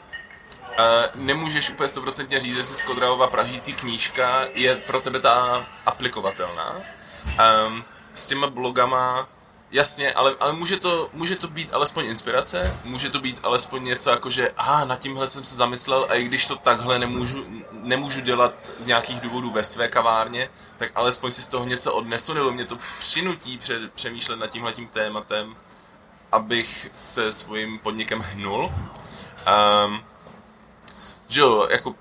Uh, 0.79 1.21
nemůžeš 1.21 1.69
úplně 1.69 1.89
stoprocentně 1.89 2.39
říct, 2.39 2.57
jestli 2.57 2.75
Scott 2.75 2.97
Raova 2.97 3.27
pražící 3.27 3.73
knížka 3.73 4.47
je 4.53 4.75
pro 4.75 5.01
tebe 5.01 5.19
ta 5.19 5.67
aplikovatelná. 5.85 6.75
Um, 7.67 7.85
s 8.13 8.27
těma 8.27 8.47
blogama, 8.47 9.27
jasně, 9.71 10.13
ale, 10.13 10.35
ale 10.39 10.53
může, 10.53 10.77
to, 10.77 11.09
může 11.13 11.35
to 11.35 11.47
být 11.47 11.73
alespoň 11.73 12.05
inspirace, 12.05 12.77
může 12.83 13.09
to 13.09 13.19
být 13.19 13.39
alespoň 13.43 13.83
něco 13.83 14.09
jako, 14.09 14.29
že 14.29 14.51
a 14.57 14.85
nad 14.85 14.99
tímhle 14.99 15.27
jsem 15.27 15.43
se 15.43 15.55
zamyslel 15.55 16.07
a 16.09 16.15
i 16.15 16.23
když 16.23 16.45
to 16.45 16.55
takhle 16.55 16.99
nemůžu, 16.99 17.45
nemůžu 17.71 18.21
dělat 18.21 18.53
z 18.77 18.87
nějakých 18.87 19.21
důvodů 19.21 19.51
ve 19.51 19.63
své 19.63 19.87
kavárně, 19.87 20.49
tak 20.77 20.91
alespoň 20.95 21.31
si 21.31 21.41
z 21.41 21.47
toho 21.47 21.65
něco 21.65 21.93
odnesu, 21.93 22.33
nebo 22.33 22.51
mě 22.51 22.65
to 22.65 22.77
přinutí 22.99 23.57
pře, 23.57 23.79
přemýšlet 23.93 24.39
nad 24.39 24.47
tímhletím 24.47 24.87
tématem, 24.87 25.55
abych 26.31 26.89
se 26.93 27.31
svým 27.31 27.79
podnikem 27.79 28.19
hnul. 28.19 28.71
Um, 29.85 30.03
jo, 31.29 31.67
jako 31.71 31.95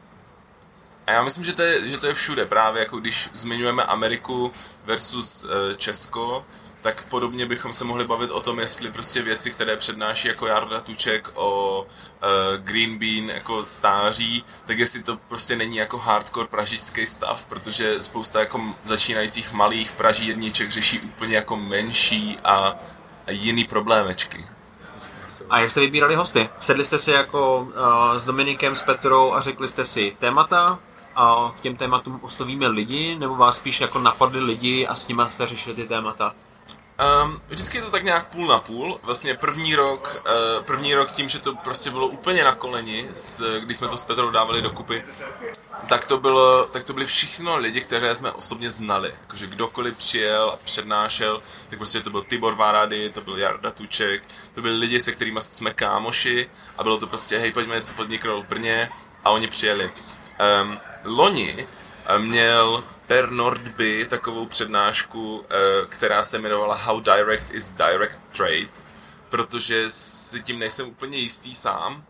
a 1.06 1.12
já 1.12 1.22
myslím, 1.22 1.44
že 1.44 1.52
to, 1.52 1.62
je, 1.62 1.88
že 1.88 1.98
to 1.98 2.06
je 2.06 2.14
všude, 2.14 2.46
právě 2.46 2.80
jako 2.80 2.96
když 2.96 3.30
zmiňujeme 3.34 3.84
Ameriku 3.84 4.52
versus 4.84 5.44
uh, 5.44 5.50
Česko, 5.76 6.46
tak 6.80 7.04
podobně 7.04 7.47
bychom 7.47 7.73
se 7.73 7.85
mohli 7.85 8.04
bavit 8.04 8.30
o 8.30 8.40
tom, 8.40 8.61
jestli 8.61 8.92
prostě 8.92 9.23
věci, 9.23 9.50
které 9.50 9.76
přednáší 9.76 10.28
jako 10.28 10.47
Jarda 10.47 10.80
Tuček 10.80 11.30
o 11.35 11.80
uh, 11.82 11.87
Green 12.56 12.99
Bean 12.99 13.28
jako 13.30 13.64
stáří, 13.64 14.44
tak 14.66 14.78
jestli 14.78 15.02
to 15.02 15.16
prostě 15.28 15.56
není 15.56 15.76
jako 15.76 15.99
hardcore 15.99 16.49
pražičský 16.49 17.06
stav, 17.06 17.42
protože 17.42 18.02
spousta 18.02 18.40
jako 18.40 18.61
začínajících 18.85 19.52
malých 19.52 19.92
pražírniček 19.92 20.70
řeší 20.70 21.00
úplně 21.00 21.37
jako 21.37 21.56
menší 21.56 22.38
a, 22.44 22.76
a 23.26 23.30
jiný 23.30 23.64
problémečky. 23.64 24.47
A 25.50 25.61
jak 25.61 25.70
jste 25.70 25.80
vybírali 25.80 26.14
hosty? 26.14 26.49
Sedli 26.61 26.85
jste 26.85 26.99
si 26.99 27.11
jako 27.11 27.58
uh, 27.61 28.18
s 28.18 28.25
Dominikem, 28.25 28.76
s 28.76 28.82
Petrou 28.82 29.32
a 29.32 29.40
řekli 29.40 29.68
jste 29.68 29.85
si 29.85 30.16
témata 30.18 30.78
a 31.16 31.52
k 31.58 31.61
těm 31.61 31.76
tématům 31.76 32.20
oslovíme 32.23 32.68
lidi, 32.68 33.16
nebo 33.18 33.37
vás 33.37 33.56
spíš 33.56 33.80
jako 33.80 33.99
napadli 33.99 34.40
lidi 34.40 34.87
a 34.87 34.94
s 34.94 35.08
nimi 35.08 35.23
jste 35.28 35.47
řešili 35.47 35.76
ty 35.76 35.87
témata? 35.87 36.35
Um, 36.98 37.42
vždycky 37.48 37.78
je 37.78 37.82
to 37.82 37.90
tak 37.90 38.02
nějak 38.02 38.26
půl 38.26 38.46
na 38.46 38.58
půl. 38.58 39.00
Vlastně 39.02 39.34
první 39.34 39.74
rok, 39.74 40.22
uh, 40.58 40.64
první 40.64 40.94
rok 40.94 41.10
tím, 41.10 41.28
že 41.28 41.38
to 41.38 41.54
prostě 41.56 41.90
bylo 41.90 42.08
úplně 42.08 42.44
na 42.44 42.54
koleni, 42.54 43.08
s, 43.14 43.58
když 43.60 43.76
jsme 43.76 43.88
to 43.88 43.96
s 43.96 44.04
Petrou 44.04 44.30
dávali 44.30 44.62
dokupy, 44.62 45.04
tak 45.88 46.04
to, 46.04 46.18
bylo, 46.18 46.64
tak 46.64 46.84
to 46.84 46.92
byli 46.92 47.06
všechno 47.06 47.56
lidi, 47.56 47.80
které 47.80 48.14
jsme 48.14 48.32
osobně 48.32 48.70
znali. 48.70 49.12
Jakože 49.20 49.46
kdokoliv 49.46 49.96
přijel 49.96 50.50
a 50.50 50.56
přednášel, 50.56 51.42
tak 51.68 51.78
prostě 51.78 52.00
to 52.00 52.10
byl 52.10 52.22
Tibor 52.22 52.54
Várady, 52.54 53.10
to 53.10 53.20
byl 53.20 53.38
Jarda 53.38 53.70
Tuček, 53.70 54.22
to 54.54 54.62
byli 54.62 54.76
lidi, 54.76 55.00
se 55.00 55.12
kterými 55.12 55.40
jsme 55.40 55.74
kámoši 55.74 56.50
a 56.78 56.82
bylo 56.82 56.98
to 56.98 57.06
prostě, 57.06 57.38
hej, 57.38 57.52
pojďme 57.52 57.74
něco 57.74 57.94
podniknout 57.94 58.44
v 58.44 58.48
Brně 58.48 58.90
a 59.24 59.30
oni 59.30 59.46
přijeli. 59.46 59.92
Um, 60.62 60.78
loni 61.04 61.66
eh, 62.06 62.18
měl 62.18 62.84
Per 63.08 63.30
Nordby 63.30 64.06
takovou 64.10 64.46
přednášku, 64.46 65.44
eh, 65.50 65.86
která 65.88 66.22
se 66.22 66.36
jmenovala 66.36 66.74
How 66.74 67.00
Direct 67.00 67.50
is 67.50 67.70
Direct 67.70 68.18
Trade, 68.36 68.68
protože 69.28 69.90
si 69.90 70.42
tím 70.42 70.58
nejsem 70.58 70.88
úplně 70.88 71.18
jistý 71.18 71.54
sám. 71.54 72.04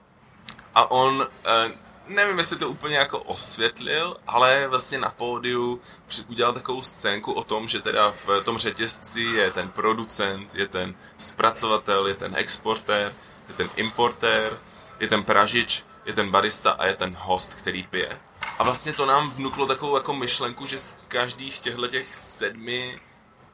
A 0.75 0.91
on, 0.91 1.29
eh, 1.45 1.73
nevím, 2.09 2.39
jestli 2.39 2.57
to 2.57 2.69
úplně 2.69 2.97
jako 2.97 3.19
osvětlil, 3.19 4.17
ale 4.27 4.69
vlastně 4.69 4.99
na 4.99 5.11
pódiu 5.11 5.81
udělal 6.29 6.53
takovou 6.53 6.83
scénku 6.83 7.33
o 7.33 7.45
tom, 7.45 7.69
že 7.69 7.81
teda 7.81 8.11
v 8.11 8.41
tom 8.45 8.59
řetězci 8.59 9.21
je 9.21 9.51
ten 9.51 9.71
producent, 9.71 10.55
je 10.55 10.69
ten 10.69 10.95
zpracovatel, 11.19 12.07
je 12.07 12.15
ten 12.15 12.37
exportér, 12.37 13.15
je 13.49 13.55
ten 13.55 13.71
importér, 13.77 14.59
je 15.01 15.09
ten 15.09 15.25
pražič, 15.25 15.85
je 16.05 16.13
ten 16.13 16.31
barista 16.31 16.71
a 16.71 16.87
je 16.87 16.95
ten 16.95 17.17
host, 17.19 17.55
který 17.55 17.83
pije. 17.83 18.21
A 18.59 18.65
vlastně 18.65 18.93
to 18.93 19.07
nám 19.07 19.31
vnuklo 19.31 19.67
takovou 19.67 19.97
jako 19.97 20.15
myšlenku, 20.15 20.67
že 20.67 20.79
z 20.79 20.99
každých 21.09 21.59
těchto 21.59 21.89
těch 21.89 22.15
sedmi 22.15 23.01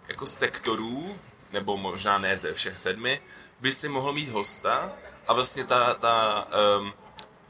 jako 0.09 0.27
sektorů, 0.27 1.19
nebo 1.53 1.77
možná 1.77 2.19
ne 2.19 2.37
ze 2.37 2.55
všech 2.55 2.79
sedmi, 2.79 3.21
by 3.61 3.73
si 3.73 3.89
mohl 3.89 4.13
mít 4.13 4.29
hosta 4.29 4.93
a 5.27 5.33
vlastně 5.33 5.65
ta, 5.65 5.95
ta 5.95 6.47
um, 6.81 6.93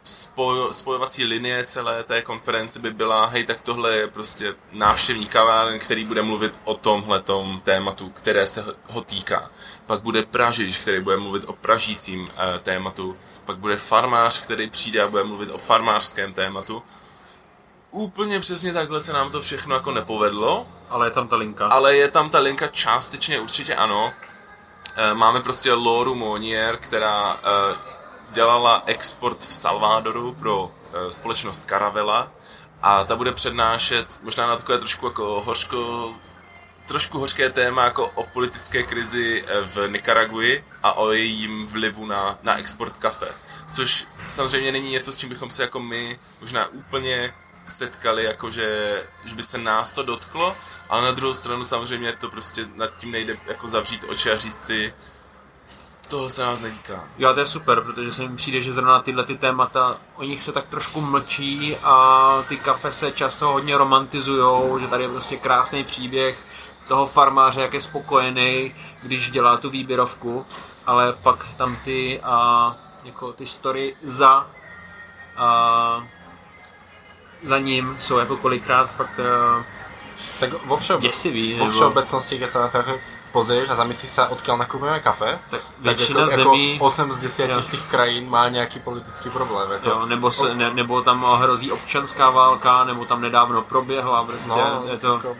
spoj, 0.04 0.58
spojovací 0.70 1.24
linie 1.24 1.64
celé 1.64 2.04
té 2.04 2.22
konference 2.22 2.78
by 2.78 2.90
byla, 2.90 3.26
hej, 3.26 3.44
tak 3.44 3.60
tohle 3.60 3.96
je 3.96 4.06
prostě 4.06 4.54
návštěvník 4.72 5.32
kaváren, 5.32 5.78
který 5.78 6.04
bude 6.04 6.22
mluvit 6.22 6.60
o 6.64 6.74
tomhletom 6.74 7.60
tématu, 7.64 8.10
které 8.10 8.46
se 8.46 8.64
ho- 8.88 9.00
týká. 9.00 9.50
Pak 9.86 10.02
bude 10.02 10.22
pražič, 10.22 10.78
který 10.78 11.00
bude 11.00 11.16
mluvit 11.16 11.44
o 11.46 11.52
pražícím 11.52 12.20
uh, 12.20 12.28
tématu. 12.62 13.16
Pak 13.44 13.56
bude 13.58 13.76
farmář, 13.76 14.40
který 14.40 14.70
přijde 14.70 15.02
a 15.02 15.08
bude 15.08 15.24
mluvit 15.24 15.50
o 15.50 15.58
farmářském 15.58 16.32
tématu. 16.32 16.82
Úplně 17.94 18.40
přesně 18.40 18.72
takhle 18.72 19.00
se 19.00 19.12
nám 19.12 19.30
to 19.30 19.40
všechno 19.40 19.74
jako 19.74 19.90
nepovedlo, 19.90 20.66
Ale 20.90 21.06
je 21.06 21.10
tam 21.10 21.28
ta 21.28 21.36
linka. 21.36 21.66
ale 21.66 21.96
je 21.96 22.08
tam 22.08 22.30
ta 22.30 22.38
linka 22.38 22.66
částečně 22.66 23.40
určitě 23.40 23.74
ano. 23.74 24.12
Eh, 24.96 25.14
Máme 25.14 25.40
prostě 25.40 25.72
Loru 25.72 26.14
Monier, 26.14 26.76
která 26.76 27.36
eh, 27.36 27.76
dělala 28.32 28.82
export 28.86 29.40
v 29.40 29.54
Salvadoru 29.54 30.34
pro 30.34 30.70
eh, 30.92 31.12
společnost 31.12 31.68
Caravela 31.68 32.30
a 32.82 33.04
ta 33.04 33.16
bude 33.16 33.32
přednášet 33.32 34.20
možná 34.22 34.46
na 34.46 34.56
takové 34.56 34.78
trošku 34.78 35.06
jako 35.06 35.40
hořko, 35.44 36.10
trošku 36.86 37.18
hořké 37.18 37.50
téma 37.50 37.84
jako 37.84 38.06
o 38.14 38.22
politické 38.22 38.82
krizi 38.82 39.44
v 39.62 39.88
Nikaraguji 39.88 40.64
a 40.82 40.92
o 40.92 41.12
jejím 41.12 41.66
vlivu 41.66 42.06
na, 42.06 42.38
na 42.42 42.56
export 42.58 42.96
kafe. 42.96 43.28
Což 43.68 44.06
samozřejmě 44.28 44.72
není 44.72 44.90
něco, 44.90 45.12
s 45.12 45.16
čím 45.16 45.28
bychom 45.28 45.50
se 45.50 45.62
jako 45.62 45.80
my 45.80 46.18
možná 46.40 46.66
úplně 46.66 47.34
setkali, 47.64 48.24
jakože, 48.24 49.02
že 49.24 49.34
by 49.34 49.42
se 49.42 49.58
nás 49.58 49.92
to 49.92 50.02
dotklo, 50.02 50.56
ale 50.88 51.02
na 51.02 51.12
druhou 51.12 51.34
stranu 51.34 51.64
samozřejmě 51.64 52.12
to 52.12 52.28
prostě 52.28 52.66
nad 52.74 52.96
tím 52.96 53.10
nejde 53.10 53.36
jako 53.46 53.68
zavřít 53.68 54.04
oči 54.08 54.30
a 54.30 54.36
říct 54.36 54.64
si, 54.64 54.94
tohle 56.08 56.30
se 56.30 56.42
nás 56.42 56.60
netýká. 56.60 57.04
Jo, 57.18 57.34
to 57.34 57.40
je 57.40 57.46
super, 57.46 57.80
protože 57.80 58.12
se 58.12 58.28
mi 58.28 58.36
přijde, 58.36 58.60
že 58.60 58.72
zrovna 58.72 59.02
tyhle 59.02 59.24
ty 59.24 59.38
témata, 59.38 59.96
o 60.16 60.22
nich 60.22 60.42
se 60.42 60.52
tak 60.52 60.68
trošku 60.68 61.00
mlčí 61.00 61.76
a 61.82 62.44
ty 62.48 62.56
kafe 62.56 62.92
se 62.92 63.12
často 63.12 63.48
hodně 63.48 63.78
romantizujou, 63.78 64.78
že 64.78 64.88
tady 64.88 65.02
je 65.02 65.08
prostě 65.08 65.36
krásný 65.36 65.84
příběh 65.84 66.44
toho 66.88 67.06
farmáře, 67.06 67.60
jak 67.60 67.74
je 67.74 67.80
spokojený, 67.80 68.74
když 69.02 69.30
dělá 69.30 69.56
tu 69.56 69.70
výběrovku, 69.70 70.46
ale 70.86 71.12
pak 71.12 71.54
tam 71.56 71.76
ty, 71.84 72.20
a, 72.22 72.76
jako 73.04 73.32
ty 73.32 73.46
story 73.46 73.96
za 74.02 74.46
a, 75.36 76.06
za 77.44 77.58
ním 77.58 77.96
jsou 77.98 78.18
jako 78.18 78.36
kolikrát 78.36 78.90
fakt 78.90 79.20
a, 79.20 79.64
Tak 80.40 80.50
vo, 80.66 80.76
všeobe- 80.76 81.02
děsivý. 81.02 81.54
vo 81.58 81.70
všeobecnosti, 81.70 82.38
keď 82.38 82.50
sa 82.50 82.60
na 82.60 82.68
to 82.68 82.76
jako 82.78 82.94
pozrieš 83.32 83.70
a 83.70 83.74
zamyslíš 83.74 84.10
sa, 84.10 84.22
odkiaľ 84.30 84.56
nakupujeme 84.66 85.00
kafe, 85.02 85.38
Tak 85.50 85.60
tak 85.60 85.62
většina 85.98 86.20
jako, 86.20 86.32
zemí- 86.34 86.72
jako 86.78 86.84
8 86.84 87.10
z 87.10 87.18
10 87.18 87.50
Jo. 87.50 87.60
těch 87.60 87.82
krajín 87.86 88.30
má 88.30 88.48
nějaký 88.48 88.78
politický 88.80 89.30
problém. 89.30 89.70
Jako, 89.70 89.88
Jo, 89.88 90.06
nebo, 90.06 90.30
se, 90.30 90.54
ne, 90.54 90.70
nebo 90.74 91.02
tam 91.02 91.26
hrozí 91.38 91.72
občanská 91.72 92.30
válka, 92.30 92.84
nebo 92.84 93.04
tam 93.04 93.20
nedávno 93.20 93.62
proběhla, 93.62 94.24
prostě 94.24 94.48
no, 94.58 94.82
je 94.90 94.98
to... 94.98 95.12
jako, 95.14 95.36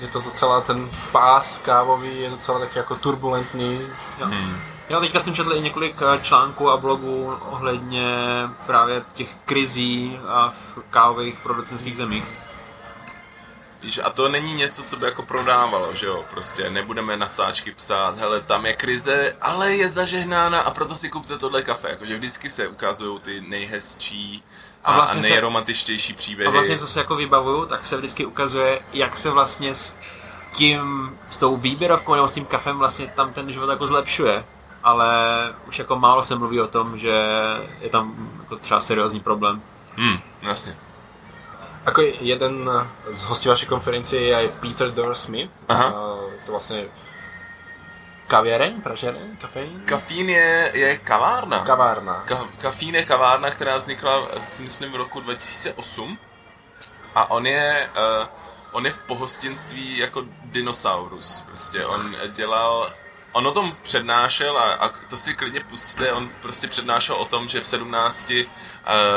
je 0.00 0.08
to 0.08 0.20
docela 0.20 0.60
ten 0.60 0.90
pás 1.12 1.56
kávový, 1.64 2.20
je 2.20 2.30
docela 2.30 2.58
taky 2.58 2.78
jako 2.78 2.96
turbulentní. 2.96 3.80
Jo. 4.18 4.26
Já 4.90 5.00
teďka 5.00 5.20
jsem 5.20 5.34
četl 5.34 5.54
i 5.54 5.60
několik 5.60 6.02
eh, 6.02 6.20
článků 6.22 6.70
a 6.70 6.76
blogů 6.76 7.38
ohledně 7.50 8.08
právě 8.66 9.02
těch 9.14 9.34
krizí 9.44 10.18
a 10.28 10.50
v 10.50 10.78
kávových 10.90 11.38
producentských 11.38 11.96
zemích. 11.96 12.24
Víš, 13.82 14.00
a 14.04 14.10
to 14.10 14.28
není 14.28 14.54
něco, 14.54 14.82
co 14.82 14.96
by 14.96 15.06
jako 15.06 15.22
prodávalo, 15.22 15.94
že 15.94 16.06
jo, 16.06 16.24
prostě 16.30 16.70
nebudeme 16.70 17.16
na 17.16 17.28
sáčky 17.28 17.72
psát, 17.72 18.18
hele, 18.18 18.40
tam 18.40 18.66
je 18.66 18.72
krize, 18.72 19.36
ale 19.40 19.72
je 19.72 19.88
zažehnána 19.88 20.60
a 20.60 20.70
proto 20.70 20.94
si 20.94 21.08
kupte 21.08 21.38
tohle 21.38 21.62
kafe, 21.62 21.88
jakože 21.88 22.14
vždycky 22.14 22.50
se 22.50 22.68
ukazují 22.68 23.20
ty 23.20 23.40
nejhezčí 23.40 24.42
a, 24.84 24.92
A 24.92 24.96
vlastně 24.96 25.28
a 25.28 25.30
nejromantičtější 25.30 26.12
příběhy. 26.12 26.48
A 26.48 26.50
vlastně, 26.50 26.78
co 26.78 26.86
se 26.86 27.00
jako 27.00 27.16
vybavuju, 27.16 27.66
tak 27.66 27.86
se 27.86 27.96
vždycky 27.96 28.26
ukazuje, 28.26 28.80
jak 28.92 29.18
se 29.18 29.30
vlastně 29.30 29.74
s 29.74 29.96
tím, 30.52 31.10
s 31.28 31.36
tou 31.36 31.56
výběrovkou 31.56 32.14
nebo 32.14 32.28
s 32.28 32.32
tím 32.32 32.44
kafem 32.44 32.78
vlastně 32.78 33.12
tam 33.16 33.32
ten 33.32 33.52
život 33.52 33.70
jako 33.70 33.86
zlepšuje. 33.86 34.44
Ale 34.88 35.08
už 35.68 35.78
jako 35.78 35.98
málo 35.98 36.22
se 36.24 36.36
mluví 36.36 36.60
o 36.60 36.66
tom, 36.68 36.98
že 36.98 37.12
je 37.80 37.88
tam 37.90 38.14
jako 38.40 38.56
třeba 38.56 38.80
seriózní 38.80 39.20
problém. 39.20 39.62
Hmm, 39.96 40.18
jasně. 40.42 40.76
Ako 41.86 42.00
jeden 42.20 42.70
z 43.10 43.24
hostí 43.24 43.48
vašej 43.48 43.68
konferencie 43.68 44.20
je 44.22 44.48
Peter 44.60 44.90
Dor 44.92 45.14
Smith. 45.14 45.50
Aha. 45.68 45.84
A 45.88 45.92
to 46.46 46.52
vlastne 46.52 46.84
kaviareň, 48.28 48.80
pražereň, 48.84 49.36
kafeín? 49.40 49.80
Kafín 49.88 50.28
je, 50.28 50.70
je 50.74 50.90
kavárna. 51.00 51.64
Kavárna. 51.64 52.24
Ka- 52.28 52.48
Kafín 52.60 52.94
je 52.94 53.04
kavárna, 53.04 53.50
která 53.50 53.76
vznikla, 53.76 54.28
si 54.42 54.62
myslím, 54.64 54.92
v 54.92 54.96
roku 54.96 55.20
2008. 55.20 56.18
A 57.14 57.30
on 57.30 57.46
je, 57.46 57.88
uh, 57.96 58.26
on 58.72 58.86
je 58.86 58.92
v 58.92 58.98
pohostinství 58.98 59.98
jako 59.98 60.22
dinosaurus. 60.44 61.42
Prostě 61.46 61.86
on 61.86 62.16
dělal, 62.36 62.92
on 63.32 63.46
o 63.46 63.50
tom 63.50 63.76
přednášel 63.82 64.58
a, 64.58 64.72
a 64.72 64.88
to 64.88 65.16
si 65.16 65.34
klidně 65.34 65.60
pustíte, 65.60 66.12
on 66.12 66.30
prostě 66.40 66.66
přednášel 66.66 67.16
o 67.16 67.24
tom, 67.24 67.48
že 67.48 67.60
v 67.60 67.66
17 67.66 68.30
uh, 68.30 68.36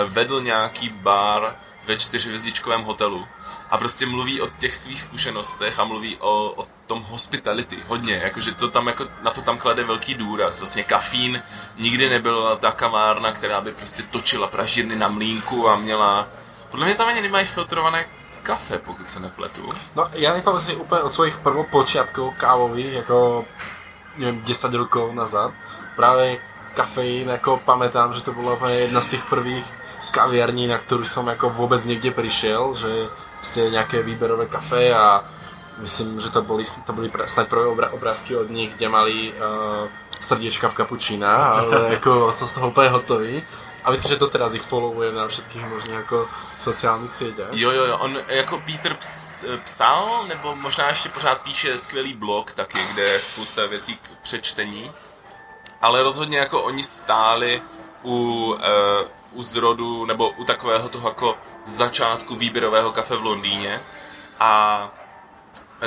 vedl 0.06 0.42
nějaký 0.42 0.90
bar 0.90 1.56
ve 1.86 1.98
čtyřhvězdičkovém 1.98 2.84
hotelu 2.84 3.28
a 3.70 3.78
prostě 3.78 4.06
mluví 4.06 4.42
o 4.42 4.48
těch 4.48 4.76
svých 4.76 5.02
zkušenostech 5.02 5.80
a 5.80 5.84
mluví 5.84 6.18
o, 6.20 6.54
o 6.56 6.68
tom 6.88 7.04
hospitality 7.04 7.78
hodně, 7.88 8.20
jakože 8.24 8.52
to 8.52 8.68
tam 8.68 8.88
jako, 8.88 9.08
na 9.22 9.32
to 9.32 9.42
tam 9.42 9.58
klade 9.58 9.84
velký 9.84 10.14
důraz. 10.14 10.60
Vlastně 10.60 10.84
kafín 10.84 11.44
nikdy 11.78 12.10
nebyla 12.10 12.56
ta 12.56 12.72
kavárna, 12.72 13.32
která 13.32 13.62
by 13.62 13.72
prostě 13.72 14.04
točila 14.04 14.48
pražírny 14.48 14.96
na 14.96 15.08
mlínku 15.08 15.70
a 15.70 15.76
měla, 15.76 16.28
podle 16.70 16.86
mě 16.86 16.96
tam 16.96 17.08
ani 17.08 17.22
nemají 17.22 17.46
filtrované 17.46 18.06
kafe, 18.44 18.78
pokud 18.78 19.10
se 19.10 19.20
nepletu. 19.20 19.70
No 19.96 20.10
ja 20.18 20.36
jako 20.36 20.60
si 20.60 20.76
úplne 20.76 21.02
od 21.06 21.14
svojich 21.14 21.38
prvopočiatkov 21.38 22.34
kávových, 22.38 22.94
jako 22.94 23.46
neviem, 24.18 24.42
10 24.42 24.74
rokov 24.74 25.14
nazad, 25.14 25.52
práve 25.96 26.38
kafeín, 26.74 27.30
jako 27.30 27.62
pamätám, 27.66 28.14
že 28.14 28.24
to 28.24 28.32
úplne 28.32 28.88
jedna 28.88 29.02
z 29.02 29.10
tých 29.16 29.24
prvých 29.28 29.66
kaviarní, 30.12 30.68
na 30.68 30.78
ktorú 30.80 31.08
som 31.08 31.28
jako 31.28 31.50
vôbec 31.52 31.80
niekde 31.88 32.12
prišiel, 32.12 32.76
že 32.76 32.92
ste 33.42 33.72
nejaké 33.72 34.04
výberové 34.04 34.48
kafe 34.48 34.92
a 34.92 35.24
myslím, 35.80 36.20
že 36.20 36.30
to 36.30 36.44
boli, 36.44 36.64
to 36.64 36.92
pra- 36.94 37.28
snad 37.28 37.48
prvé 37.48 37.68
obrázky 37.68 38.36
od 38.36 38.52
nich, 38.52 38.76
kde 38.76 38.88
mali 38.92 39.32
uh, 39.32 39.88
srdiečka 40.20 40.70
v 40.70 40.78
kapučína, 40.84 41.32
ale 41.32 41.76
jako 41.98 42.32
som 42.32 42.48
z 42.48 42.54
toho 42.54 42.70
úplne 42.70 42.90
hotový. 42.94 43.42
A 43.84 43.92
myslím, 43.92 44.10
že 44.10 44.16
to 44.18 44.28
teraz 44.28 44.54
ich 44.54 44.62
followujem 44.62 45.16
na 45.16 45.28
všetkých 45.28 45.66
možných 45.66 45.96
jako 45.96 46.30
sociálnych 46.60 47.14
sieťach. 47.14 47.50
Jo, 47.52 47.72
jo, 47.72 47.86
jo, 47.86 47.98
on 47.98 48.20
jako 48.28 48.58
Peter 48.66 48.94
ps, 48.94 49.46
psal, 49.64 50.26
nebo 50.28 50.56
možná 50.56 50.90
ještě 50.90 51.10
pořád 51.10 51.42
píše 51.42 51.78
skvělý 51.78 52.14
blog 52.14 52.52
taky, 52.52 52.80
kde 52.94 53.04
je 53.04 53.20
spousta 53.20 53.66
věcí 53.66 53.96
k 53.96 54.08
přečtení. 54.22 54.92
Ale 55.82 56.04
rozhodně 56.04 56.38
jako 56.38 56.62
oni 56.62 56.84
stáli 56.84 57.62
u, 58.04 58.14
uh, 58.14 58.60
u 59.32 59.42
zrodu, 59.42 60.06
nebo 60.06 60.30
u 60.30 60.44
takového 60.44 60.90
toho 60.90 61.10
jako 61.10 61.38
začátku 61.66 62.36
výběrového 62.36 62.92
kafe 62.92 63.16
v 63.16 63.26
Londýně. 63.26 63.82
A 64.40 64.92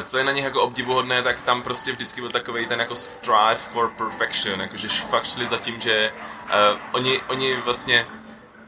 co 0.02 0.18
je 0.18 0.24
na 0.24 0.32
nich 0.32 0.44
jako 0.44 0.62
obdivuhodné, 0.62 1.22
tak 1.22 1.42
tam 1.42 1.62
prostě 1.62 1.92
vždycky 1.92 2.20
byl 2.20 2.30
takový 2.30 2.66
ten 2.66 2.80
jako 2.80 2.96
strive 2.96 3.56
for 3.56 3.90
perfection, 3.90 4.60
jakože 4.60 4.88
fakt 4.88 5.26
šli 5.26 5.46
za 5.46 5.56
tím, 5.58 5.80
že 5.80 6.12
uh, 6.44 6.80
oni, 6.92 7.20
oni 7.28 7.56
vlastně 7.56 8.06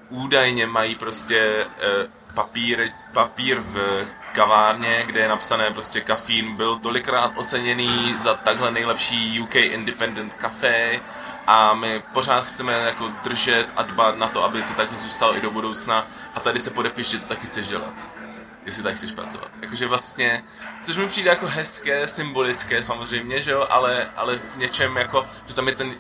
údajně 0.09 0.67
mají 0.67 0.95
prostě 0.95 1.65
uh, 1.65 2.35
papír, 2.35 2.91
papír 3.13 3.61
v 3.61 4.07
kavárně, 4.33 5.03
kde 5.07 5.21
je 5.21 5.29
napsané 5.29 5.71
prostě 5.71 6.01
kafín 6.01 6.57
byl 6.57 6.79
tolikrát 6.79 7.33
oceněný 7.37 8.17
za 8.19 8.35
takhle 8.35 8.71
nejlepší 8.71 9.41
UK 9.41 9.57
Independent 9.57 10.35
Café 10.35 11.01
a 11.47 11.75
my 11.75 12.03
pořád 12.13 12.47
chceme 12.47 12.73
jako 12.73 13.13
držet 13.25 13.67
a 13.77 13.83
dbat 13.83 14.19
na 14.19 14.29
to, 14.29 14.45
aby 14.45 14.63
to 14.63 14.73
tak 14.73 14.99
zůstalo 14.99 15.37
i 15.37 15.41
do 15.41 15.51
budoucna 15.51 16.07
a 16.35 16.41
tady 16.41 16.61
se 16.61 16.71
podepiš, 16.71 17.09
že 17.09 17.19
to 17.19 17.27
taky 17.27 17.47
chceš 17.47 17.67
dělat 17.67 18.09
jestli 18.67 18.83
tak 18.83 18.95
chceš 18.95 19.13
pracovat. 19.13 19.49
Jakože 19.63 19.87
vlastně, 19.87 20.45
což 20.83 20.97
mi 20.97 21.07
přijde 21.07 21.31
jako 21.31 21.47
hezké, 21.47 22.09
symbolické 22.09 22.83
samozřejmě, 22.83 23.43
že 23.43 23.51
jo, 23.51 23.67
ale, 23.71 24.11
ale 24.17 24.39
v 24.39 24.57
něčem 24.57 24.97
jako, 24.97 25.29
že 25.47 25.55
tam 25.55 25.69
je 25.69 25.75
ten 25.75 25.95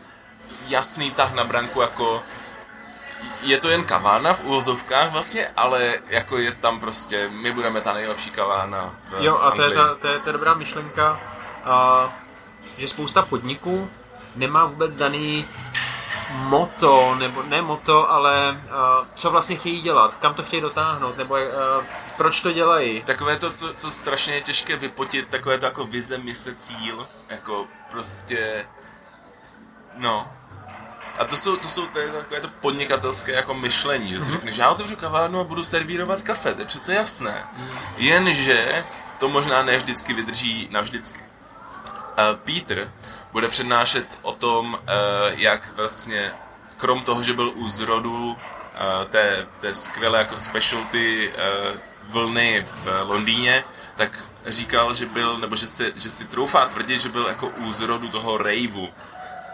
jasný 0.68 1.10
tah 1.10 1.32
na 1.32 1.44
branku 1.44 1.80
jako 1.80 2.22
je 3.42 3.58
to 3.58 3.68
jen 3.68 3.84
kavárna 3.84 4.32
v 4.32 4.44
úvozovkách 4.44 5.12
vlastně, 5.12 5.48
ale 5.56 5.94
jako 6.08 6.38
je 6.38 6.52
tam 6.52 6.80
prostě, 6.80 7.28
my 7.28 7.52
budeme 7.52 7.80
ta 7.80 7.92
nejlepší 7.92 8.30
kavárna 8.30 8.94
v, 9.04 9.24
Jo, 9.24 9.34
v 9.34 9.42
a 9.42 9.50
to 9.50 9.62
je, 9.62 9.70
ta, 9.70 9.94
to, 9.94 10.06
je, 10.06 10.18
to 10.18 10.28
je 10.28 10.32
dobrá 10.32 10.54
myšlenka, 10.54 11.20
a, 11.64 12.08
že 12.78 12.88
spousta 12.88 13.22
podniků 13.22 13.90
nemá 14.36 14.64
vůbec 14.64 14.96
daný 14.96 15.48
moto, 16.30 17.14
nebo 17.18 17.42
ne 17.42 17.62
moto, 17.62 18.10
ale 18.10 18.60
a, 18.70 19.06
co 19.14 19.30
vlastně 19.30 19.56
chtějí 19.56 19.80
dělat, 19.80 20.14
kam 20.14 20.34
to 20.34 20.42
chtějí 20.42 20.62
dotáhnout, 20.62 21.16
nebo 21.16 21.36
a, 21.36 21.40
proč 22.16 22.40
to 22.40 22.52
dělají. 22.52 23.02
Takové 23.02 23.36
to, 23.36 23.50
co, 23.50 23.74
co 23.74 23.90
strašně 23.90 24.34
je 24.34 24.40
těžké 24.40 24.76
vypotit, 24.76 25.28
takové 25.28 25.58
to 25.58 25.66
jako 25.66 25.84
vize, 25.84 26.18
mise, 26.18 26.54
cíl, 26.54 27.08
jako 27.28 27.66
prostě, 27.90 28.68
no. 29.96 30.35
A 31.18 31.24
to 31.24 31.36
jsou, 31.36 31.56
to 31.56 31.68
jsou 31.68 31.82
je 32.00 32.08
takové 32.08 32.40
to 32.40 32.48
podnikatelské 32.60 33.32
jako 33.32 33.54
myšlení, 33.54 34.12
že 34.12 34.20
si 34.20 34.30
řekneš, 34.32 34.56
já 34.56 34.70
otevřu 34.70 34.96
kavárnu 34.96 35.40
a 35.40 35.44
budu 35.44 35.64
servírovat 35.64 36.22
kafe, 36.22 36.54
to 36.54 36.60
je 36.60 36.66
přece 36.66 36.94
jasné. 36.94 37.44
Jenže 37.96 38.84
to 39.18 39.28
možná 39.28 39.62
ne 39.62 39.76
vždycky 39.76 40.14
vydrží 40.14 40.68
navždycky. 40.70 41.20
Uh, 41.20 42.36
Peter 42.36 42.92
bude 43.32 43.48
přednášet 43.48 44.18
o 44.22 44.32
tom, 44.32 44.74
uh, 44.74 44.78
jak 45.40 45.76
vlastně, 45.76 46.32
krom 46.76 47.02
toho, 47.02 47.22
že 47.22 47.32
byl 47.32 47.52
u 47.54 47.68
zrodu 47.68 48.26
uh, 48.26 48.36
té, 49.08 49.46
té 49.60 49.74
skvělé 49.74 50.18
jako 50.18 50.36
specialty 50.36 51.32
vlny 52.08 52.66
v 52.74 53.02
Londýně, 53.02 53.64
tak 53.96 54.24
říkal, 54.46 54.94
že 54.94 55.06
byl, 55.06 55.38
nebo 55.38 55.56
že 55.56 55.66
si, 55.66 55.92
že 55.96 56.10
si 56.10 56.24
troufá 56.24 56.66
tvrdit, 56.66 57.00
že 57.00 57.08
byl 57.08 57.26
jako 57.26 57.48
u 57.48 57.72
zrodu 57.72 58.08
toho 58.08 58.36
raveu. 58.36 58.88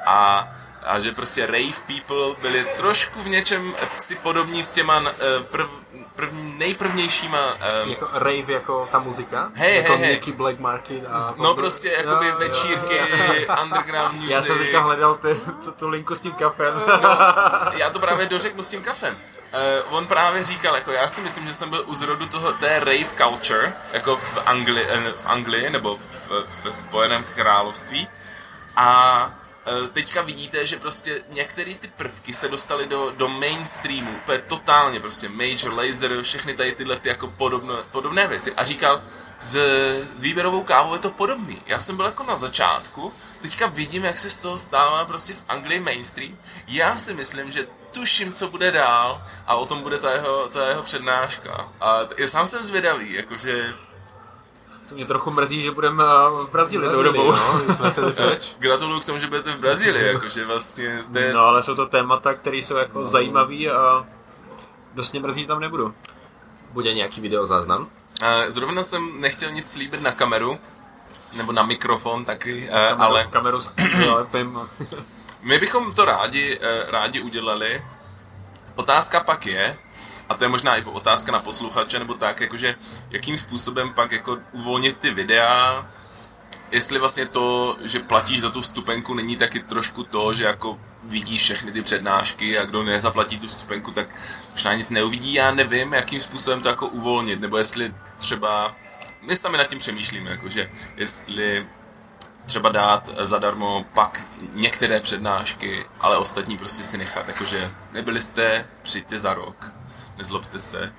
A 0.06 0.48
a 0.84 1.00
že 1.00 1.12
prostě 1.12 1.46
rave 1.46 1.82
people 1.86 2.40
byli 2.42 2.66
trošku 2.76 3.22
v 3.22 3.28
něčem 3.28 3.74
si 3.96 4.14
podobní 4.14 4.62
s 4.62 4.72
těma 4.72 5.02
eh, 5.06 5.42
prv, 5.42 5.66
prv, 6.14 6.28
nejprvnějšíma 6.32 7.52
um, 7.52 7.90
Jako 7.90 8.08
rave 8.12 8.52
jako 8.52 8.88
ta 8.92 8.98
muzika? 8.98 9.50
Hej, 9.54 9.76
jako 9.76 9.96
hej. 9.96 10.12
Nicky 10.12 10.32
Black 10.32 10.58
Market 10.58 11.08
a... 11.10 11.34
No 11.36 11.54
prostě 11.54 11.90
jakoby 11.90 12.26
Jo, 12.26 12.32
jo, 12.32 12.38
večírky, 12.38 13.00
underground 13.62 14.14
music. 14.14 14.30
Já 14.30 14.42
jsem 14.42 14.58
teďka 14.58 14.80
hledal 14.80 15.14
ty, 15.14 15.34
tu, 15.64 15.72
tu 15.72 15.88
linku 15.88 16.14
s 16.14 16.20
tím 16.20 16.32
kafem. 16.32 16.74
Já 17.76 17.90
to 17.90 17.98
právě 17.98 18.26
dořeknu 18.26 18.62
s 18.62 18.68
tím 18.68 18.82
kafem. 18.82 19.16
Uh, 19.86 19.96
on 19.96 20.06
právě 20.06 20.44
říkal, 20.44 20.74
jako 20.74 20.92
já 20.92 21.08
si 21.08 21.22
myslím, 21.22 21.46
že 21.46 21.54
jsem 21.54 21.70
byl 21.70 21.84
u 21.86 21.94
zrodu 21.94 22.26
toho, 22.26 22.52
té 22.52 22.78
rave 22.78 23.04
culture, 23.04 23.72
jako 23.92 24.16
v 24.16 24.38
Anglii, 24.46 24.86
eh, 24.88 25.12
v 25.16 25.26
Anglii 25.26 25.70
nebo 25.70 25.96
v, 25.96 26.30
v 26.46 26.66
Spojeném 26.70 27.24
království. 27.34 28.08
A 28.76 29.30
teďka 29.92 30.22
vidíte, 30.22 30.66
že 30.66 30.76
prostě 30.76 31.22
některé 31.28 31.74
ty 31.74 31.88
prvky 31.88 32.34
se 32.34 32.48
dostaly 32.48 32.86
do, 32.86 33.12
do 33.16 33.28
mainstreamu, 33.28 34.10
úplně 34.16 34.38
totálně 34.38 35.00
prostě 35.00 35.28
Major 35.28 35.74
Laser, 35.74 36.22
všechny 36.22 36.54
tady 36.54 36.72
tyhle 36.72 36.96
ty 36.96 37.08
jako 37.08 37.26
podobné, 37.26 37.74
podobné 37.90 38.26
věci. 38.26 38.52
A 38.54 38.64
říkal, 38.64 39.02
s 39.40 39.58
výběrovou 40.16 40.62
kávou 40.62 40.92
je 40.92 40.98
to 40.98 41.10
podobný. 41.10 41.62
Já 41.66 41.78
jsem 41.78 41.96
byl 41.96 42.04
jako 42.04 42.22
na 42.22 42.36
začátku, 42.36 43.12
teďka 43.40 43.66
vidím, 43.66 44.04
jak 44.04 44.18
se 44.18 44.30
z 44.30 44.38
toho 44.38 44.58
stává 44.58 45.04
prostě 45.04 45.32
v 45.32 45.42
Anglii 45.48 45.80
mainstream. 45.80 46.38
Já 46.68 46.98
si 46.98 47.14
myslím, 47.14 47.50
že 47.50 47.66
tuším, 47.92 48.32
co 48.32 48.48
bude 48.48 48.70
dál 48.70 49.22
a 49.46 49.54
o 49.54 49.66
tom 49.66 49.82
bude 49.82 49.98
ta 49.98 50.12
jeho, 50.12 50.48
ta 50.48 50.68
jeho 50.68 50.82
přednáška. 50.82 51.68
A 51.80 52.04
t- 52.04 52.14
já 52.18 52.28
sám 52.28 52.46
jsem 52.46 52.64
zvědavý, 52.64 53.12
jakože 53.12 53.74
To 54.92 54.96
mě 54.96 55.06
trochu 55.06 55.30
mrzí, 55.30 55.62
že 55.62 55.70
budeme 55.70 56.04
v 56.42 56.48
Brazílii 56.52 56.90
tou 56.90 57.02
dobou. 57.02 57.32
no, 57.32 57.74
jsme 57.74 57.94
gratuluju 58.58 59.00
k 59.00 59.04
tomu, 59.04 59.18
že 59.18 59.26
budete 59.26 59.52
v 59.52 59.58
Brazílii, 59.58 60.06
jakože 60.06 60.44
vlastně 60.46 61.02
to 61.12 61.18
je, 61.18 61.32
No 61.32 61.40
ale 61.40 61.62
jsou 61.62 61.74
to 61.74 61.86
témata, 61.86 62.34
které 62.34 62.56
jsou 62.56 62.76
jako 62.76 63.04
zajímavé 63.04 63.66
a 63.66 64.06
dost 64.94 65.12
mě 65.12 65.20
mrzí, 65.20 65.40
že 65.40 65.46
tam 65.46 65.60
nebudu. 65.60 65.94
Bude 66.70 66.94
nějaký 66.94 67.20
videozáznam? 67.20 67.88
A 68.22 68.50
Zrovna 68.50 68.82
jsem 68.82 69.20
nechtěl 69.20 69.50
nic 69.50 69.72
slíbit 69.72 70.02
na 70.02 70.12
kameru, 70.12 70.58
nebo 71.32 71.52
na 71.52 71.62
mikrofon 71.62 72.24
taky, 72.24 72.68
eh, 72.72 72.88
Kameru, 72.88 73.02
ale 73.02 73.26
Kameru 73.30 73.60
s 73.60 73.72
lepím. 74.16 74.58
my 75.42 75.58
bychom 75.58 75.94
to 75.94 76.04
rádi, 76.04 76.58
eh, 76.62 76.86
rádi 76.90 77.20
udělali. 77.20 77.84
Otázka 78.74 79.20
pak 79.20 79.46
je, 79.46 79.78
a 80.28 80.34
to 80.34 80.44
je 80.44 80.48
možná 80.48 80.76
i 80.76 80.84
otázka 80.84 81.32
na 81.32 81.40
posluchače, 81.40 81.98
nebo 81.98 82.14
tak, 82.14 82.40
jakože 82.40 82.74
jakým 83.10 83.36
způsobem 83.36 83.92
pak 83.94 84.12
jako 84.12 84.38
uvolnit 84.52 84.98
ty 84.98 85.10
videa, 85.10 85.86
jestli 86.70 86.98
vlastně 86.98 87.26
to, 87.26 87.76
že 87.84 88.00
platíš 88.00 88.40
za 88.40 88.50
tu 88.50 88.60
vstupenku, 88.60 89.14
není 89.14 89.36
taky 89.36 89.60
trošku 89.60 90.02
to, 90.04 90.34
že 90.34 90.44
jako 90.44 90.78
vidíš 91.04 91.42
všechny 91.42 91.72
ty 91.72 91.82
přednášky 91.82 92.58
a 92.58 92.64
kdo 92.64 92.82
nezaplatí 92.82 93.38
tu 93.38 93.46
vstupenku, 93.46 93.90
tak 93.90 94.14
možná 94.50 94.74
nic 94.74 94.90
neuvidí, 94.90 95.34
já 95.34 95.50
nevím, 95.50 95.92
jakým 95.92 96.20
způsobem 96.20 96.60
to 96.60 96.68
jako 96.68 96.86
uvolnit, 96.86 97.40
nebo 97.40 97.56
jestli 97.58 97.94
třeba, 98.18 98.76
my 99.22 99.36
sami 99.36 99.58
nad 99.58 99.64
tím 99.64 99.78
přemýšlíme, 99.78 100.30
jakože 100.30 100.70
jestli 100.96 101.66
třeba 102.46 102.68
dát 102.68 103.10
zadarmo 103.18 103.84
pak 103.94 104.22
některé 104.54 105.00
přednášky, 105.00 105.84
ale 106.00 106.16
ostatní 106.16 106.58
prostě 106.58 106.84
si 106.84 106.98
nechat, 106.98 107.28
jakože 107.28 107.70
nebyli 107.92 108.20
jste, 108.20 108.66
přijďte 108.82 109.18
za 109.18 109.34
rok, 109.34 109.72
nezlobte 110.22 110.60
se. 110.60 110.92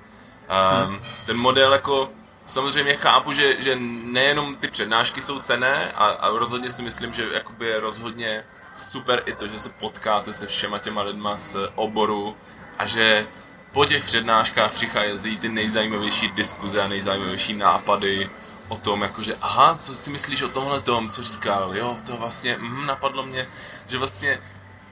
Um, 0.84 1.00
ten 1.26 1.36
model 1.36 1.72
jako 1.72 2.10
samozřejmě 2.46 2.94
chápu, 2.94 3.32
že, 3.32 3.62
že 3.62 3.76
nejenom 4.04 4.56
ty 4.56 4.68
přednášky 4.68 5.22
jsou 5.22 5.38
cené 5.38 5.92
a, 5.92 6.06
a 6.06 6.28
rozhodně 6.28 6.70
si 6.70 6.82
myslím, 6.82 7.12
že 7.12 7.28
jakoby 7.32 7.66
je 7.66 7.80
rozhodně 7.80 8.44
super 8.76 9.22
i 9.26 9.32
to, 9.32 9.48
že 9.48 9.58
se 9.58 9.68
potkáte 9.68 10.32
se 10.32 10.46
všema 10.46 10.78
těma 10.78 11.02
lidma 11.02 11.36
z 11.36 11.56
oboru 11.74 12.36
a 12.78 12.86
že 12.86 13.26
po 13.72 13.84
těch 13.84 14.04
přednáškách 14.04 14.72
přichází 14.72 15.38
ty 15.38 15.48
nejzajímavější 15.48 16.28
diskuze 16.28 16.82
a 16.82 16.88
nejzajímavější 16.88 17.54
nápady 17.54 18.30
o 18.68 18.76
tom, 18.76 19.02
jakože 19.02 19.36
aha, 19.40 19.76
co 19.78 19.94
si 19.94 20.12
myslíš 20.12 20.42
o 20.42 20.48
tomhle 20.48 20.80
tom, 20.80 21.08
co 21.08 21.22
říkal, 21.22 21.76
jo, 21.76 21.96
to 22.06 22.16
vlastně, 22.16 22.56
mm, 22.60 22.86
napadlo 22.86 23.22
mě, 23.26 23.48
že 23.86 23.98
vlastně 23.98 24.40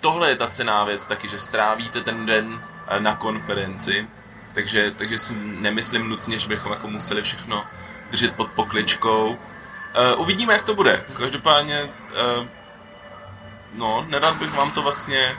tohle 0.00 0.28
je 0.28 0.36
ta 0.36 0.46
cená 0.46 0.84
věc 0.84 1.06
taky, 1.06 1.28
že 1.28 1.38
strávíte 1.38 2.00
ten 2.00 2.26
den 2.26 2.62
eh, 2.86 3.00
na 3.00 3.16
konferenci, 3.16 4.08
takže, 4.54 4.90
takže 4.90 5.18
si 5.18 5.34
nemyslím 5.36 6.08
nutně, 6.08 6.38
že 6.38 6.48
bychom 6.48 6.72
jako 6.72 6.88
museli 6.88 7.22
všechno 7.22 7.64
držet 8.10 8.36
pod 8.36 8.50
pokličkou. 8.52 9.28
Uh, 9.30 9.36
uvidíme, 10.20 10.52
jak 10.52 10.62
to 10.62 10.74
bude. 10.74 11.04
Každopádně, 11.16 11.90
uh, 12.38 12.46
no, 13.74 14.06
nerad 14.08 14.36
bych 14.36 14.54
vám 14.54 14.70
to 14.70 14.82
vlastně 14.82 15.36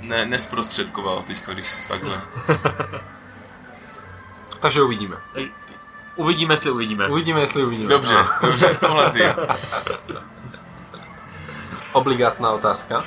ne, 0.00 0.26
nesprostředkoval 0.26 1.22
teďka, 1.22 1.52
když 1.52 1.88
takhle. 1.88 2.20
Takže 4.60 4.82
uvidíme. 4.82 5.16
Uvidíme, 6.16 6.54
jestli 6.54 6.70
uvidíme. 6.70 7.08
Uvidíme, 7.08 7.40
jestli 7.40 7.64
uvidíme. 7.64 7.88
Dobře, 7.88 8.14
No. 8.14 8.24
dobře, 8.42 8.74
souhlasím. 8.74 9.24
Obligátna 11.92 12.50
otázka. 12.50 13.04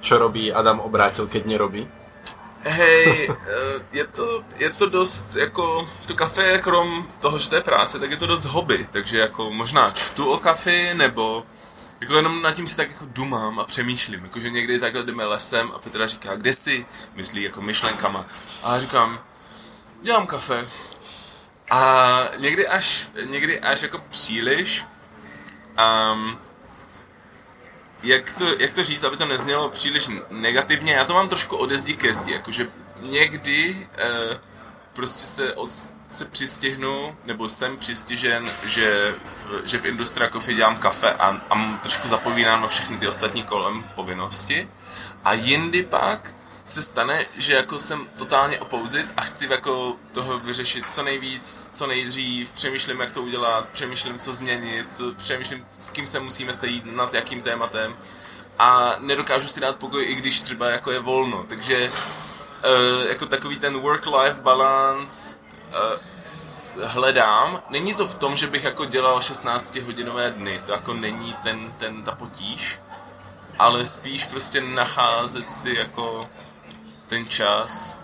Čo 0.00 0.18
robí 0.18 0.52
Adam 0.52 0.80
Obrátil, 0.80 1.28
keď 1.28 1.44
nerobí? 1.46 1.88
Hej, 2.66 3.28
eh, 3.30 3.84
je 3.92 4.06
to, 4.06 4.44
je 4.56 4.70
to 4.70 4.86
dost, 4.86 5.36
jako, 5.36 5.88
to 6.06 6.14
kafe 6.14 6.42
je 6.42 6.58
krom 6.58 7.08
toho, 7.20 7.38
že 7.38 7.48
to 7.48 7.54
je 7.54 7.60
práce, 7.60 7.98
tak 7.98 8.10
je 8.10 8.16
to 8.16 8.26
dost 8.26 8.44
hobby, 8.44 8.86
takže 8.90 9.18
jako 9.18 9.50
možná 9.50 9.90
čtu 9.90 10.30
o 10.30 10.38
kafi, 10.38 10.94
nebo 10.94 11.46
jako 12.00 12.14
jenom 12.14 12.42
nad 12.42 12.52
tím 12.52 12.66
si 12.66 12.76
tak 12.76 12.88
jako 12.88 13.04
dumám 13.08 13.60
a 13.60 13.64
přemýšlím, 13.64 14.24
jakože 14.24 14.50
někdy 14.50 14.80
takhle 14.80 15.02
jdeme 15.02 15.24
lesem 15.24 15.72
a 15.74 15.78
Petra 15.78 16.06
říká, 16.06 16.36
kde 16.36 16.52
jsi, 16.52 16.86
myslí 17.14 17.42
jako 17.42 17.62
myšlenkama. 17.62 18.26
A 18.62 18.74
já 18.74 18.80
říkám, 18.80 19.20
dělám 20.02 20.26
kafe. 20.26 20.68
A 21.70 22.28
někdy 22.38 22.68
až, 22.68 23.08
někdy 23.24 23.60
až 23.60 23.82
jako 23.82 23.98
příliš, 24.10 24.84
um, 26.12 26.38
jak 28.04 28.32
to, 28.32 28.46
jak 28.58 28.72
to 28.72 28.84
říct, 28.84 29.04
aby 29.04 29.16
to 29.16 29.26
neznělo 29.26 29.68
příliš 29.68 30.08
negativně, 30.30 30.92
já 30.92 31.04
to 31.04 31.14
mám 31.14 31.28
trošku 31.28 31.56
ode 31.56 31.78
zdi 31.78 31.96
ke 31.96 32.14
zdi, 32.14 32.32
jakože 32.32 32.68
někdy 33.00 33.88
eh, 33.98 34.40
prostě 34.92 35.26
se, 35.26 35.54
od, 35.54 35.70
se 36.08 36.24
přistihnu, 36.24 37.16
nebo 37.24 37.48
jsem 37.48 37.76
přistižen, 37.76 38.44
že 38.64 39.14
v, 39.24 39.62
že 39.64 39.78
v 39.78 39.84
Industria 39.84 40.30
Coffee 40.30 40.56
dělám 40.56 40.78
kafe 40.78 41.12
a, 41.12 41.42
a 41.50 41.78
trošku 41.82 42.08
zapomínám 42.08 42.60
na 42.60 42.68
všechny 42.68 42.96
ty 42.96 43.08
ostatní 43.08 43.42
kolem 43.42 43.84
povinnosti. 43.94 44.68
A 45.24 45.32
jindy 45.32 45.82
pak 45.82 46.33
se 46.64 46.82
stane, 46.82 47.26
že 47.36 47.54
jako 47.54 47.78
jsem 47.78 48.08
totálně 48.16 48.58
opouzit 48.58 49.06
a 49.16 49.20
chci 49.20 49.46
jako 49.50 49.96
toho 50.12 50.38
vyřešit 50.38 50.84
co 50.90 51.02
nejvíc, 51.02 51.70
co 51.72 51.86
nejdřív, 51.86 52.52
přemýšlím, 52.52 53.00
jak 53.00 53.12
to 53.12 53.22
udělat, 53.22 53.68
přemýšlím, 53.68 54.18
co 54.18 54.34
změnit, 54.34 54.96
co, 54.96 55.14
přemýšlím, 55.14 55.66
s 55.78 55.90
kým 55.90 56.06
se 56.06 56.20
musíme 56.20 56.54
sejít, 56.54 56.84
nad 56.86 57.14
jakým 57.14 57.42
tématem 57.42 57.96
a 58.58 58.96
nedokážu 58.98 59.48
si 59.48 59.60
dát 59.60 59.76
pokoj, 59.76 60.04
i 60.04 60.14
když 60.14 60.40
třeba 60.40 60.70
jako 60.70 60.90
je 60.90 60.98
volno, 60.98 61.44
takže 61.48 61.90
uh, 61.90 63.08
jako 63.08 63.26
takový 63.26 63.56
ten 63.56 63.80
work-life 63.80 64.40
balance 64.40 65.36
uh, 66.76 66.84
hledám. 66.84 67.62
Není 67.70 67.94
to 67.94 68.06
v 68.06 68.14
tom, 68.14 68.36
že 68.36 68.46
bych 68.46 68.64
jako 68.64 68.84
dělal 68.84 69.20
16 69.20 69.76
hodinové 69.76 70.30
dny, 70.30 70.60
to 70.66 70.72
jako 70.72 70.94
není 70.94 71.36
ten, 71.42 71.72
ten 71.78 72.02
ta 72.02 72.14
potíž, 72.14 72.78
ale 73.58 73.86
spíš 73.86 74.24
prostě 74.24 74.60
nacházet 74.60 75.50
si 75.50 75.74
jako 75.74 76.20
ten 77.06 77.28
čas. 77.28 77.98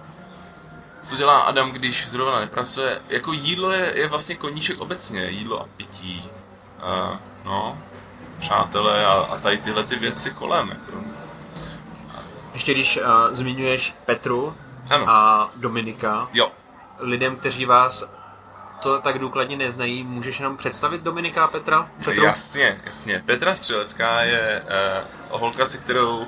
Co 1.02 1.16
dělá 1.16 1.40
Adam, 1.40 1.70
když 1.70 2.08
zrovna 2.08 2.40
nepracuje? 2.40 3.00
Jako 3.08 3.32
jídlo 3.32 3.70
je, 3.70 3.92
je 3.94 4.08
vlastně 4.08 4.34
koníček 4.34 4.80
obecně, 4.80 5.30
jídlo 5.30 5.60
a 5.62 5.68
pití. 5.76 6.30
A, 6.82 7.18
no, 7.44 7.78
přátelé 8.38 9.06
a, 9.06 9.12
a 9.12 9.38
tady 9.38 9.58
tyhle 9.58 9.84
ty 9.84 9.96
věci 9.96 10.30
kolem. 10.30 10.68
Jako. 10.68 10.92
Ještě 12.54 12.74
když 12.74 12.96
uh, 12.96 13.04
zmiňuješ 13.30 13.94
Petru 14.04 14.56
Ano. 14.90 15.04
a 15.08 15.50
Dominika, 15.56 16.28
Jo, 16.32 16.52
lidem, 16.98 17.36
kteří 17.36 17.64
vás 17.64 18.04
to 18.82 19.00
tak 19.00 19.18
důkladně 19.18 19.56
neznají, 19.56 20.04
můžeš 20.04 20.38
jenom 20.40 20.56
představit 20.56 21.02
Dominika 21.02 21.44
a 21.44 21.48
Petra? 21.48 21.88
Petru? 22.04 22.24
Jasně, 22.24 22.80
jasně. 22.84 23.22
Petra 23.26 23.54
Střelecká 23.54 24.20
je 24.20 24.62
uh, 25.32 25.40
holka, 25.40 25.66
se 25.66 25.78
kterou, 25.78 26.18
uh, 26.18 26.26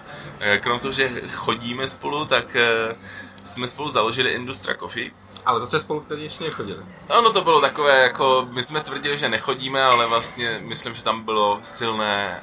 krom 0.61 0.79
toho, 0.79 0.93
že 0.93 1.09
chodíme 1.33 1.89
spolu, 1.89 2.25
tak 2.25 2.45
uh, 2.55 2.97
jsme 3.45 3.69
spolu 3.69 3.89
založili 3.89 4.31
Industra 4.31 4.75
Coffee. 4.75 5.11
Ale 5.47 5.61
to 5.61 5.67
jste 5.67 5.79
spolu 5.81 6.01
vtedy 6.01 6.23
ještě 6.23 6.45
nechodili. 6.45 6.83
Ono 7.09 7.31
to 7.31 7.43
bylo 7.43 7.61
takové, 7.61 8.03
jako 8.03 8.49
my 8.51 8.63
jsme 8.63 8.81
tvrdili, 8.81 9.19
že 9.19 9.29
nechodíme, 9.29 9.85
ale 9.85 10.07
vlastně 10.07 10.61
myslím, 10.65 10.95
že 10.95 11.03
tam 11.05 11.23
bylo 11.25 11.59
silné 11.63 12.43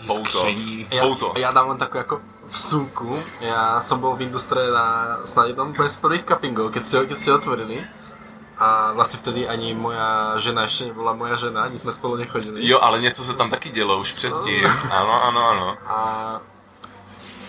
uh, 0.00 0.06
pouto. 0.06 0.46
Pouto. 1.00 1.34
ja 1.36 1.50
dám 1.52 1.68
len 1.74 1.78
takú 1.78 1.98
ako 1.98 2.20
vsúku. 2.54 3.18
Ja 3.42 3.82
som 3.82 3.98
bol 3.98 4.14
v 4.14 4.30
Industre 4.30 4.62
na 4.70 5.18
snad 5.26 5.50
jednom 5.50 5.74
z 5.74 5.96
prvých 5.98 6.22
cuppingov, 6.22 6.70
keď 6.70 6.82
ste, 6.86 6.94
ho- 7.02 7.06
keď 7.10 7.18
ste 7.18 7.30
otvorili. 7.34 7.76
A 8.58 8.92
vlastne 8.94 9.18
vtedy 9.18 9.46
ani 9.48 9.74
moja 9.74 10.34
žena 10.38 10.66
ešte 10.66 10.90
nebola 10.90 11.14
moja 11.18 11.34
žena, 11.38 11.62
ani 11.66 11.78
sme 11.78 11.90
spolu 11.92 12.16
nechodili. 12.16 12.62
Jo, 12.62 12.78
ale 12.82 13.00
něco 13.00 13.24
se 13.24 13.34
tam 13.34 13.50
taky 13.50 13.70
dělo 13.70 13.98
už 13.98 14.12
předtím. 14.12 14.66
Ano, 14.90 15.24
ano, 15.24 15.40
ano. 15.48 15.76
A 15.86 15.98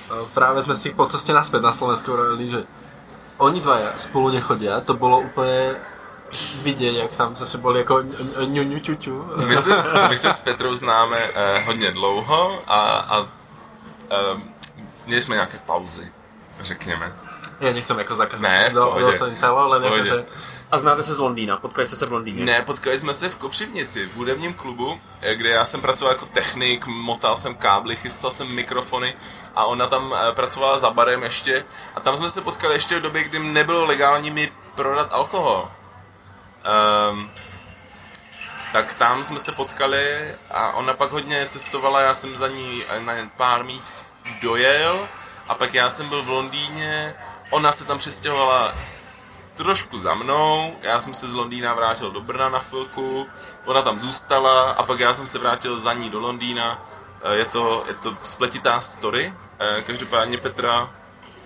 e, 0.10 0.26
práve 0.34 0.62
sme 0.62 0.74
si 0.74 0.90
po 0.92 1.06
ceste 1.06 1.32
naspäť 1.32 1.62
na 1.62 1.72
Slovensku 1.72 2.12
hovorili, 2.12 2.50
že 2.50 2.62
oni 3.40 3.62
dvaja 3.62 3.96
spolu 3.96 4.30
nechodia, 4.30 4.82
to 4.82 4.94
bolo 4.94 5.22
úplne 5.22 5.80
vidieť, 6.62 6.94
jak 7.08 7.12
tam 7.16 7.34
zase 7.34 7.58
boli 7.58 7.82
ako 7.82 8.04
ňu, 8.46 8.64
ňu, 8.64 8.80
ťu, 8.80 8.94
ťu. 8.96 9.16
My 9.48 9.58
se, 9.58 9.74
s- 9.74 9.90
my 10.10 10.18
se 10.18 10.30
s 10.30 10.40
Petrou 10.40 10.76
známe 10.76 11.18
uh, 11.18 11.64
hodně 11.66 11.92
dlouho 11.92 12.60
a, 12.68 12.80
a 13.10 13.16
uh, 13.20 14.38
měli 15.08 15.22
jsme 15.22 15.36
nějaké 15.36 15.58
pauzy, 15.66 16.12
řekněme. 16.62 17.14
Ja 17.60 17.76
nechcem 17.76 18.00
ako 18.00 18.16
zakázať 18.16 18.40
Ne, 18.40 18.70
v 18.70 18.74
do, 18.74 18.86
pohodě. 18.88 19.06
do 19.06 19.12
sanitalo, 19.20 19.68
len 19.68 19.82
V 19.82 19.88
pohodě. 19.90 20.12
A 20.72 20.78
znáte 20.78 21.04
se 21.04 21.14
z 21.14 21.18
Londýna, 21.18 21.58
potkali 21.58 21.86
jste 21.88 21.96
se 21.96 22.06
v 22.06 22.12
Londýně. 22.12 22.46
Ne, 22.46 22.62
potkali 22.62 22.98
jsme 22.98 23.14
se 23.14 23.30
v 23.30 23.38
Kopřivnici, 23.38 24.06
v 24.06 24.16
hudebním 24.16 24.54
klubu, 24.54 25.00
eh, 25.22 25.36
kde 25.36 25.50
já 25.50 25.66
jsem 25.66 25.82
pracoval 25.82 26.14
jako 26.14 26.26
technik, 26.26 26.88
motal 26.88 27.36
jsem 27.38 27.56
kábly, 27.56 27.96
chystal 27.96 28.32
jsem 28.32 28.48
mikrofony 28.48 29.16
a 29.56 29.66
ona 29.66 29.88
tam 29.88 30.16
eh, 30.18 30.32
pracovala 30.32 30.78
za 30.78 30.90
barem 30.90 31.24
ještě 31.24 31.66
a 31.96 32.00
tam 32.00 32.18
jsme 32.18 32.30
se 32.30 32.42
potkali 32.42 32.76
ještě 32.76 33.00
v 33.00 33.02
době, 33.02 33.24
kdy 33.24 33.40
nebylo 33.40 33.86
legální 33.86 34.32
mi 34.32 34.52
prodat 34.76 35.14
alkohol. 35.14 35.70
Um, 37.12 37.30
tak 38.74 38.94
tam 38.94 39.24
jsme 39.24 39.40
se 39.40 39.52
potkali 39.52 40.36
a 40.52 40.72
ona 40.72 40.94
pak 40.94 41.12
hodně 41.12 41.46
cestovala, 41.46 42.02
já 42.02 42.14
jsem 42.14 42.36
za 42.36 42.48
ní 42.48 42.84
eh, 42.90 43.00
na 43.00 43.14
pár 43.38 43.64
míst 43.64 44.06
dojel 44.42 45.08
a 45.48 45.56
pak 45.56 45.74
já 45.74 45.90
jsem 45.90 46.10
byl 46.10 46.24
v 46.24 46.30
Londýně, 46.30 47.16
ona 47.50 47.72
se 47.72 47.86
tam 47.86 47.98
přestěhovala 47.98 48.76
trošku 49.64 49.98
za 49.98 50.16
mnou, 50.16 50.76
já 50.82 51.00
jsem 51.00 51.14
se 51.14 51.28
z 51.28 51.34
Londýna 51.34 51.74
vrátil 51.74 52.12
do 52.12 52.22
Brna 52.22 52.50
na 52.50 52.60
chvilku, 52.60 53.28
ona 53.66 53.82
tam 53.82 54.00
zůstala 54.00 54.72
a 54.72 54.84
pak 54.84 55.00
já 55.00 55.14
jsem 55.14 55.28
se 55.28 55.40
vrátil 55.40 55.80
za 55.80 55.94
ní 55.94 56.10
do 56.10 56.20
Londýna. 56.20 56.86
Eh, 57.24 57.36
Je 57.36 57.46
to, 57.46 57.84
je 57.88 57.94
to 57.94 58.18
spletitá 58.24 58.82
story, 58.82 59.34
Eh, 59.60 59.82
každopádně 59.82 60.38
Petra, 60.38 60.90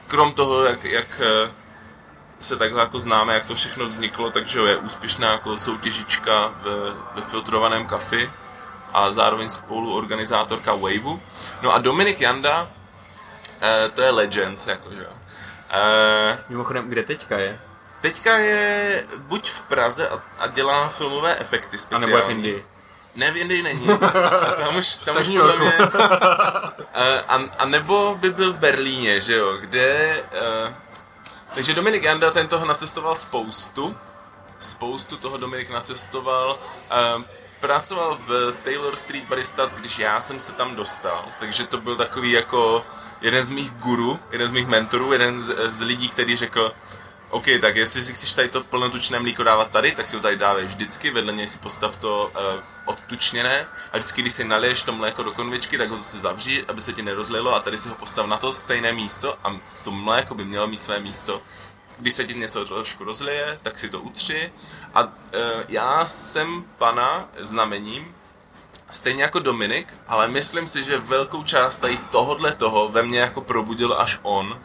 krom 0.07 0.31
toho, 0.33 0.63
jak, 0.63 0.83
jak 0.83 1.21
eh, 1.21 1.51
se 2.39 2.55
takhle 2.57 2.81
jako 2.81 2.99
známe, 2.99 3.33
jak 3.33 3.45
to 3.45 3.55
všechno 3.55 3.85
vzniklo, 3.85 4.29
takže 4.31 4.59
je 4.59 4.77
úspěšná 4.77 5.31
jako 5.31 5.57
soutěžička 5.57 6.53
ve, 6.61 6.71
ve 7.15 7.21
filtrovaném 7.21 7.85
kafi 7.87 8.31
a 8.93 9.11
zároveň 9.13 9.49
spoluorganizátorka 9.49 10.73
Waveu. 10.73 11.21
No 11.61 11.73
a 11.73 11.77
Dominik 11.77 12.21
Janda, 12.21 12.67
to 13.93 14.01
je 14.01 14.11
legend, 14.11 14.67
jakože. 14.67 15.07
Mimochodem, 16.49 16.89
kde 16.89 17.03
teďka 17.03 17.37
je? 17.37 17.59
Teďka 18.03 18.37
je 18.37 19.03
buď 19.17 19.49
v 19.49 19.61
Praze 19.61 20.09
a, 20.09 20.21
a 20.39 20.47
dělá 20.47 20.87
filmové 20.87 21.35
efekty 21.35 21.75
A 21.75 21.79
speciální. 21.79 22.05
nebo 22.05 22.17
je 22.17 22.23
v 22.23 22.29
Indii? 22.29 22.65
Ne, 23.15 23.31
v 23.31 23.37
Indii 23.37 23.63
není. 23.63 23.89
A 24.41 24.51
tam 24.51 24.75
už, 24.77 24.95
tam 24.95 25.17
už 25.21 25.27
podle 25.27 25.57
mě... 25.57 25.73
A, 27.27 27.35
a 27.59 27.65
nebo 27.65 28.17
by 28.19 28.29
byl 28.29 28.53
v 28.53 28.59
Berlíně, 28.59 29.21
že 29.21 29.35
jo, 29.35 29.57
kde... 29.57 30.23
Uh, 30.67 30.73
takže 31.55 31.73
Dominik 31.73 32.03
Janda, 32.03 32.31
ten 32.31 32.47
toho 32.47 32.65
nacestoval 32.65 33.15
spoustu. 33.15 33.97
Spoustu 34.59 35.17
toho 35.17 35.37
Dominik 35.37 35.69
nacestoval. 35.69 36.59
Uh, 37.17 37.23
pracoval 37.59 38.17
v 38.27 38.53
Taylor 38.63 38.95
Street 38.95 39.25
Baristas, 39.25 39.73
když 39.73 39.99
já 39.99 40.21
jsem 40.21 40.39
se 40.39 40.51
tam 40.51 40.75
dostal. 40.75 41.25
Takže 41.39 41.63
to 41.63 41.77
byl 41.77 41.95
takový 41.95 42.31
jako 42.31 42.81
jeden 43.21 43.43
z 43.45 43.49
mých 43.49 43.71
guru, 43.71 44.19
jeden 44.31 44.47
z 44.47 44.51
mých 44.51 44.67
mentorů, 44.67 45.13
jeden 45.13 45.43
z, 45.43 45.55
z 45.67 45.81
lidí, 45.81 46.09
který 46.09 46.35
řekl, 46.35 46.71
OK, 47.33 47.45
tak 47.61 47.75
jestli 47.75 48.03
si 48.03 48.13
chceš 48.13 48.33
tady 48.33 48.49
to 48.49 48.63
plnotučné 48.63 49.19
mlíko 49.19 49.43
dávat 49.43 49.71
tady, 49.71 49.91
tak 49.91 50.07
si 50.07 50.15
ho 50.15 50.21
tady 50.21 50.37
dávej 50.37 50.65
vždycky, 50.65 51.11
vedle 51.11 51.33
něj 51.33 51.47
si 51.47 51.59
postav 51.59 51.95
to 51.95 52.31
uh, 52.35 52.63
odtučněné 52.85 53.67
a 53.91 53.97
vždycky, 53.97 54.21
když 54.21 54.33
si 54.33 54.43
naliješ 54.43 54.83
to 54.83 54.93
mléko 54.93 55.23
do 55.23 55.31
konvičky, 55.31 55.77
tak 55.77 55.89
ho 55.89 55.95
zase 55.95 56.19
zavři, 56.19 56.65
aby 56.67 56.81
se 56.81 56.93
ti 56.93 57.01
nerozlilo 57.01 57.55
a 57.55 57.59
tady 57.59 57.77
si 57.77 57.89
ho 57.89 57.95
postav 57.95 58.25
na 58.25 58.37
to 58.37 58.53
stejné 58.53 58.93
místo 58.93 59.37
a 59.43 59.55
to 59.83 59.91
mléko 59.91 60.35
by 60.35 60.45
mělo 60.45 60.67
mít 60.67 60.81
své 60.81 60.99
místo. 60.99 61.41
Když 61.97 62.13
se 62.13 62.23
ti 62.23 62.33
něco 62.33 62.65
trošku 62.65 63.03
rozlije, 63.03 63.59
tak 63.61 63.79
si 63.79 63.89
to 63.89 63.99
utři. 63.99 64.51
A 64.93 65.03
uh, 65.03 65.11
já 65.67 66.05
jsem 66.05 66.65
pana 66.77 67.29
znamením, 67.39 68.15
stejně 68.91 69.23
jako 69.23 69.39
Dominik, 69.39 69.93
ale 70.07 70.27
myslím 70.27 70.67
si, 70.67 70.83
že 70.83 70.97
velkou 70.97 71.43
část 71.43 71.79
tady 71.79 71.97
tohodle 71.97 72.51
toho 72.51 72.89
ve 72.89 73.03
mně 73.03 73.19
jako 73.19 73.41
probudil 73.41 73.93
až 73.93 74.19
on, 74.21 74.59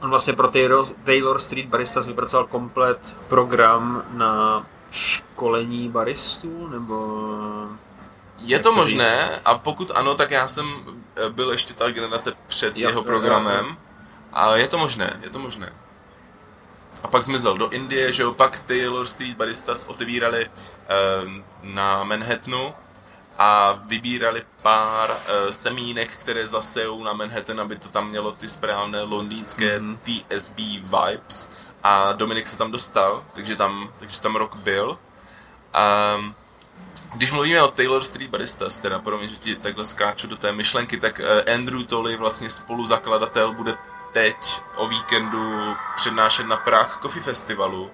On 0.00 0.10
vlastně 0.10 0.32
pro 0.32 0.48
Taylor, 0.48 0.86
Taylor 1.04 1.40
Street 1.40 1.66
Baristas 1.66 2.06
vypracoval 2.06 2.46
komplet 2.46 3.16
program 3.28 4.04
na 4.10 4.66
školení 4.90 5.88
baristů, 5.88 6.68
nebo... 6.68 7.28
Je 8.38 8.58
to 8.58 8.72
možné? 8.72 9.40
A 9.44 9.58
pokud 9.58 9.90
ano, 9.94 10.14
tak 10.14 10.30
já 10.30 10.48
jsem 10.48 10.66
eh, 11.16 11.30
byl 11.30 11.50
ještě 11.50 11.74
ta 11.74 11.90
generace 11.90 12.32
před 12.46 12.76
Jo, 12.76 12.88
jeho 12.88 13.00
jo, 13.00 13.04
programem, 13.04 13.76
ale 14.32 14.60
je 14.60 14.68
to 14.68 14.78
možné, 14.78 15.20
je 15.22 15.30
to 15.30 15.38
možné. 15.38 15.72
A 17.02 17.08
pak 17.08 17.24
zmizel 17.24 17.58
do 17.58 17.70
Indie, 17.70 18.12
že 18.12 18.22
jo, 18.22 18.34
pak 18.34 18.58
Taylor 18.58 19.06
Street 19.06 19.36
Baristas 19.36 19.86
otevírali 19.86 20.46
eh, 20.46 21.42
na 21.62 22.04
Manhattanu 22.04 22.74
a 23.42 23.72
vybírali 23.86 24.42
pár 24.62 25.10
eh, 25.10 25.52
semínek, 25.52 26.12
které 26.12 26.46
zasejou 26.48 27.04
na 27.04 27.12
Manhattan, 27.12 27.60
aby 27.60 27.76
to 27.76 27.88
tam 27.88 28.08
mělo 28.08 28.32
ty 28.32 28.48
správné 28.48 29.02
londýnské 29.02 29.78
Mhm. 29.80 29.98
TSB 30.02 30.58
vibes. 30.82 31.50
A 31.82 32.12
Dominik 32.12 32.46
se 32.46 32.58
tam 32.58 32.70
dostal, 32.70 33.24
takže 33.32 33.56
tam, 33.56 33.92
takže 33.98 34.20
tam 34.20 34.36
rok 34.36 34.56
byl. 34.56 34.98
Um, 36.16 36.34
když 37.14 37.32
mluvíme 37.32 37.62
o 37.62 37.68
Taylor 37.70 38.04
Street 38.04 38.30
Baristas, 38.30 38.80
teda 38.80 38.98
promiň, 38.98 39.28
že 39.28 39.36
ti 39.36 39.56
takhle 39.56 39.84
skáču 39.84 40.26
do 40.26 40.36
té 40.36 40.52
myšlenky, 40.52 40.96
tak 40.96 41.20
eh, 41.20 41.54
Andrew 41.54 41.84
Tolley, 41.84 42.16
vlastně 42.16 42.50
spoluzakladatel, 42.50 43.52
bude 43.52 43.74
teď 44.12 44.36
o 44.76 44.88
víkendu 44.88 45.76
přednášet 45.96 46.46
na 46.46 46.56
Prague 46.56 46.96
Coffee 47.02 47.22
Festivalu 47.22 47.90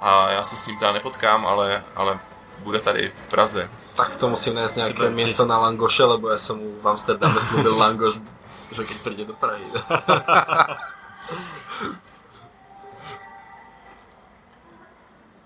a 0.00 0.30
já 0.30 0.44
se 0.44 0.56
s 0.56 0.66
ním 0.66 0.78
teda 0.78 0.92
nepotkám, 0.92 1.46
ale, 1.46 1.84
ale 1.96 2.18
bude 2.58 2.80
tady 2.80 3.12
v 3.16 3.26
Praze. 3.26 3.70
Tak 3.98 4.14
to 4.14 4.30
musím 4.30 4.54
nájsť 4.54 4.74
nejaké 4.78 5.10
Super. 5.10 5.18
miesto 5.18 5.42
na 5.42 5.58
Langoše, 5.58 6.06
lebo 6.06 6.30
ja 6.30 6.38
som 6.38 6.62
mu 6.62 6.78
v 6.78 6.86
Amsterdame 6.86 7.34
slúbil 7.42 7.74
Langoš, 7.74 8.22
že 8.70 8.86
keď 8.86 8.96
príde 9.02 9.26
do 9.26 9.34
Prahy. 9.34 9.66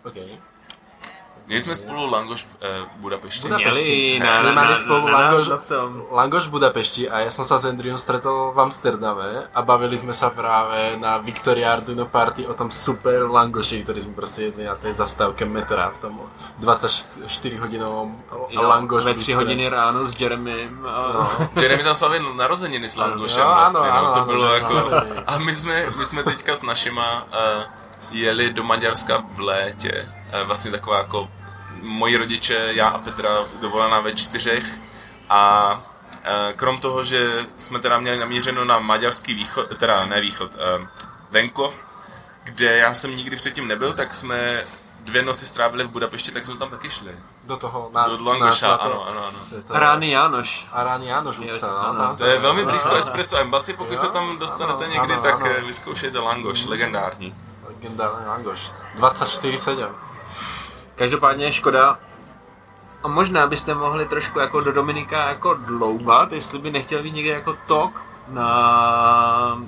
OK. 0.05 0.52
Měli 1.47 1.61
jsme 1.61 1.75
spolu 1.75 2.11
Langoš 2.11 2.43
v, 2.45 2.57
eh, 2.61 2.85
v 2.93 2.97
Budapešti. 2.97 3.49
Buda- 3.49 3.57
Měli 3.59 4.19
Na- 4.25 4.43
na, 4.43 4.53
na- 4.53 4.65
na, 4.65 4.77
spolu 4.79 5.09
na, 5.09 5.13
Langoš- 5.19 5.49
na 5.51 5.57
tom. 5.57 6.03
Langoš 6.11 6.47
v 6.47 6.51
Budapešti 6.51 7.11
a 7.11 7.19
ja 7.27 7.31
som 7.31 7.45
sa 7.45 7.59
s 7.59 7.67
Andrewom 7.67 7.99
stretol 7.99 8.55
v 8.55 8.59
Amsterdame 8.63 9.51
a 9.55 9.61
bavili 9.63 9.99
sme 9.99 10.15
sa 10.15 10.31
práve 10.31 10.97
na 11.03 11.19
Victoria 11.19 11.73
Arduino 11.75 12.07
Party 12.07 12.47
o 12.47 12.55
tom 12.55 12.71
super 12.71 13.27
Langoši, 13.27 13.83
ktorý 13.83 14.01
sme 14.01 14.15
proste 14.15 14.43
jedli 14.49 14.65
na 14.65 14.79
tej 14.79 14.95
zastávke 14.95 15.43
metra 15.45 15.91
v 15.91 15.99
tom 15.99 16.15
24 16.63 17.59
hodinovom 17.59 18.17
Jo, 18.51 18.63
Langoš 18.63 19.05
ve 19.05 19.11
tři 19.11 19.19
bistře. 19.19 19.35
hodiny 19.35 19.69
ráno 19.69 20.07
s 20.07 20.21
Jeremym. 20.21 20.87
A, 20.87 21.13
No. 21.13 21.49
Jeremy 21.63 21.83
tam 21.83 21.95
slavil 21.95 22.35
narozeniny 22.35 22.89
s 22.89 22.97
Langošem 22.97 23.43
Jo, 23.43 23.49
ano, 23.49 23.55
vlastně, 23.61 23.91
ano, 23.91 24.03
no, 24.09 24.15
to 24.15 24.21
ano, 24.23 24.27
bylo 24.33 24.47
že- 24.49 24.55
jako... 24.55 24.75
ano. 24.77 25.03
A 25.27 25.39
my 25.39 25.55
jsme, 25.55 25.87
my 25.99 26.05
jsme 26.05 26.23
teďka 26.23 26.57
s 26.57 26.63
našima 26.63 27.23
uh, 27.23 27.63
jeli 28.11 28.53
do 28.53 28.63
Maďarska 28.63 29.23
v 29.35 29.41
létě. 29.41 30.09
Uh, 30.41 30.47
vlastně 30.47 30.71
taková 30.71 30.99
jako 30.99 31.29
moji 31.83 32.17
rodiče, 32.17 32.69
já 32.75 32.89
a 32.89 32.99
Petra 32.99 33.31
dovolená 33.61 34.01
ve 34.01 34.13
čtyřech 34.15 34.65
a 35.29 35.73
uh, 36.15 36.53
krom 36.57 36.79
toho, 36.79 37.05
že 37.05 37.47
jsme 37.59 37.79
teda 37.79 37.99
měli 37.99 38.19
namířeno 38.19 38.65
na 38.65 38.79
maďarský 38.79 39.35
východ, 39.35 39.77
teda 39.77 40.07
ne 40.07 40.21
východ, 40.21 40.55
uh, 40.55 40.87
venkov, 41.31 41.85
kde 42.45 42.77
já 42.79 42.95
jsem 42.95 43.17
nikdy 43.17 43.37
předtím 43.37 43.69
nebyl, 43.69 43.93
tak 43.93 44.15
jsme 44.15 44.65
dvě 45.01 45.23
noci 45.23 45.47
strávili 45.47 45.85
v 45.85 45.89
Budapešti, 45.89 46.31
tak 46.33 46.45
jsme 46.45 46.57
tam 46.57 46.71
taky 46.71 46.91
šli. 46.91 47.17
Do 47.45 47.57
toho, 47.57 47.91
na, 47.95 48.09
Do 48.09 48.25
Langoša, 48.25 48.77
to- 48.79 48.85
ano, 48.85 49.09
ano, 49.09 49.27
ano. 49.27 49.39
to 49.67 49.79
Rány 49.79 50.11
Jánoš. 50.11 50.69
A 50.73 50.83
Rány 50.85 51.07
Jánoš 51.07 51.37
Jo, 51.37 51.43
ulica, 51.51 51.67
no. 51.71 51.89
ano. 51.89 52.17
To 52.17 52.25
je 52.27 52.39
velmi 52.39 52.65
blízko 52.65 52.89
ano. 52.89 52.99
Espresso 53.03 53.39
Embassy, 53.39 53.73
pokud 53.73 53.93
Jo, 53.93 53.99
se 53.99 54.09
tam 54.09 54.39
dostanete 54.39 54.85
ano, 54.85 54.93
někdy, 54.95 55.13
ano, 55.15 55.23
tak 55.23 55.35
ano. 55.35 55.47
eh, 55.47 55.61
vyzkoušejte 55.61 56.19
Langoš, 56.19 56.65
legendární. 56.65 57.35
Legendárny 57.69 58.27
Langoš. 58.27 58.71
24-7. 58.97 59.89
Každopádně 61.03 61.53
škoda. 61.53 61.99
A 63.03 63.09
možná 63.09 63.47
byste 63.47 63.75
mohli 63.75 64.07
trošku 64.07 64.39
jako 64.39 64.61
do 64.61 64.73
Dominika 64.73 65.29
jako 65.29 65.55
dloubat, 65.55 66.33
jestli 66.33 66.59
by 66.59 66.71
nechtěl 66.71 67.03
být 67.03 67.15
někde 67.15 67.31
jako 67.31 67.55
talk 67.67 68.03
na 68.29 69.55
uh, 69.55 69.61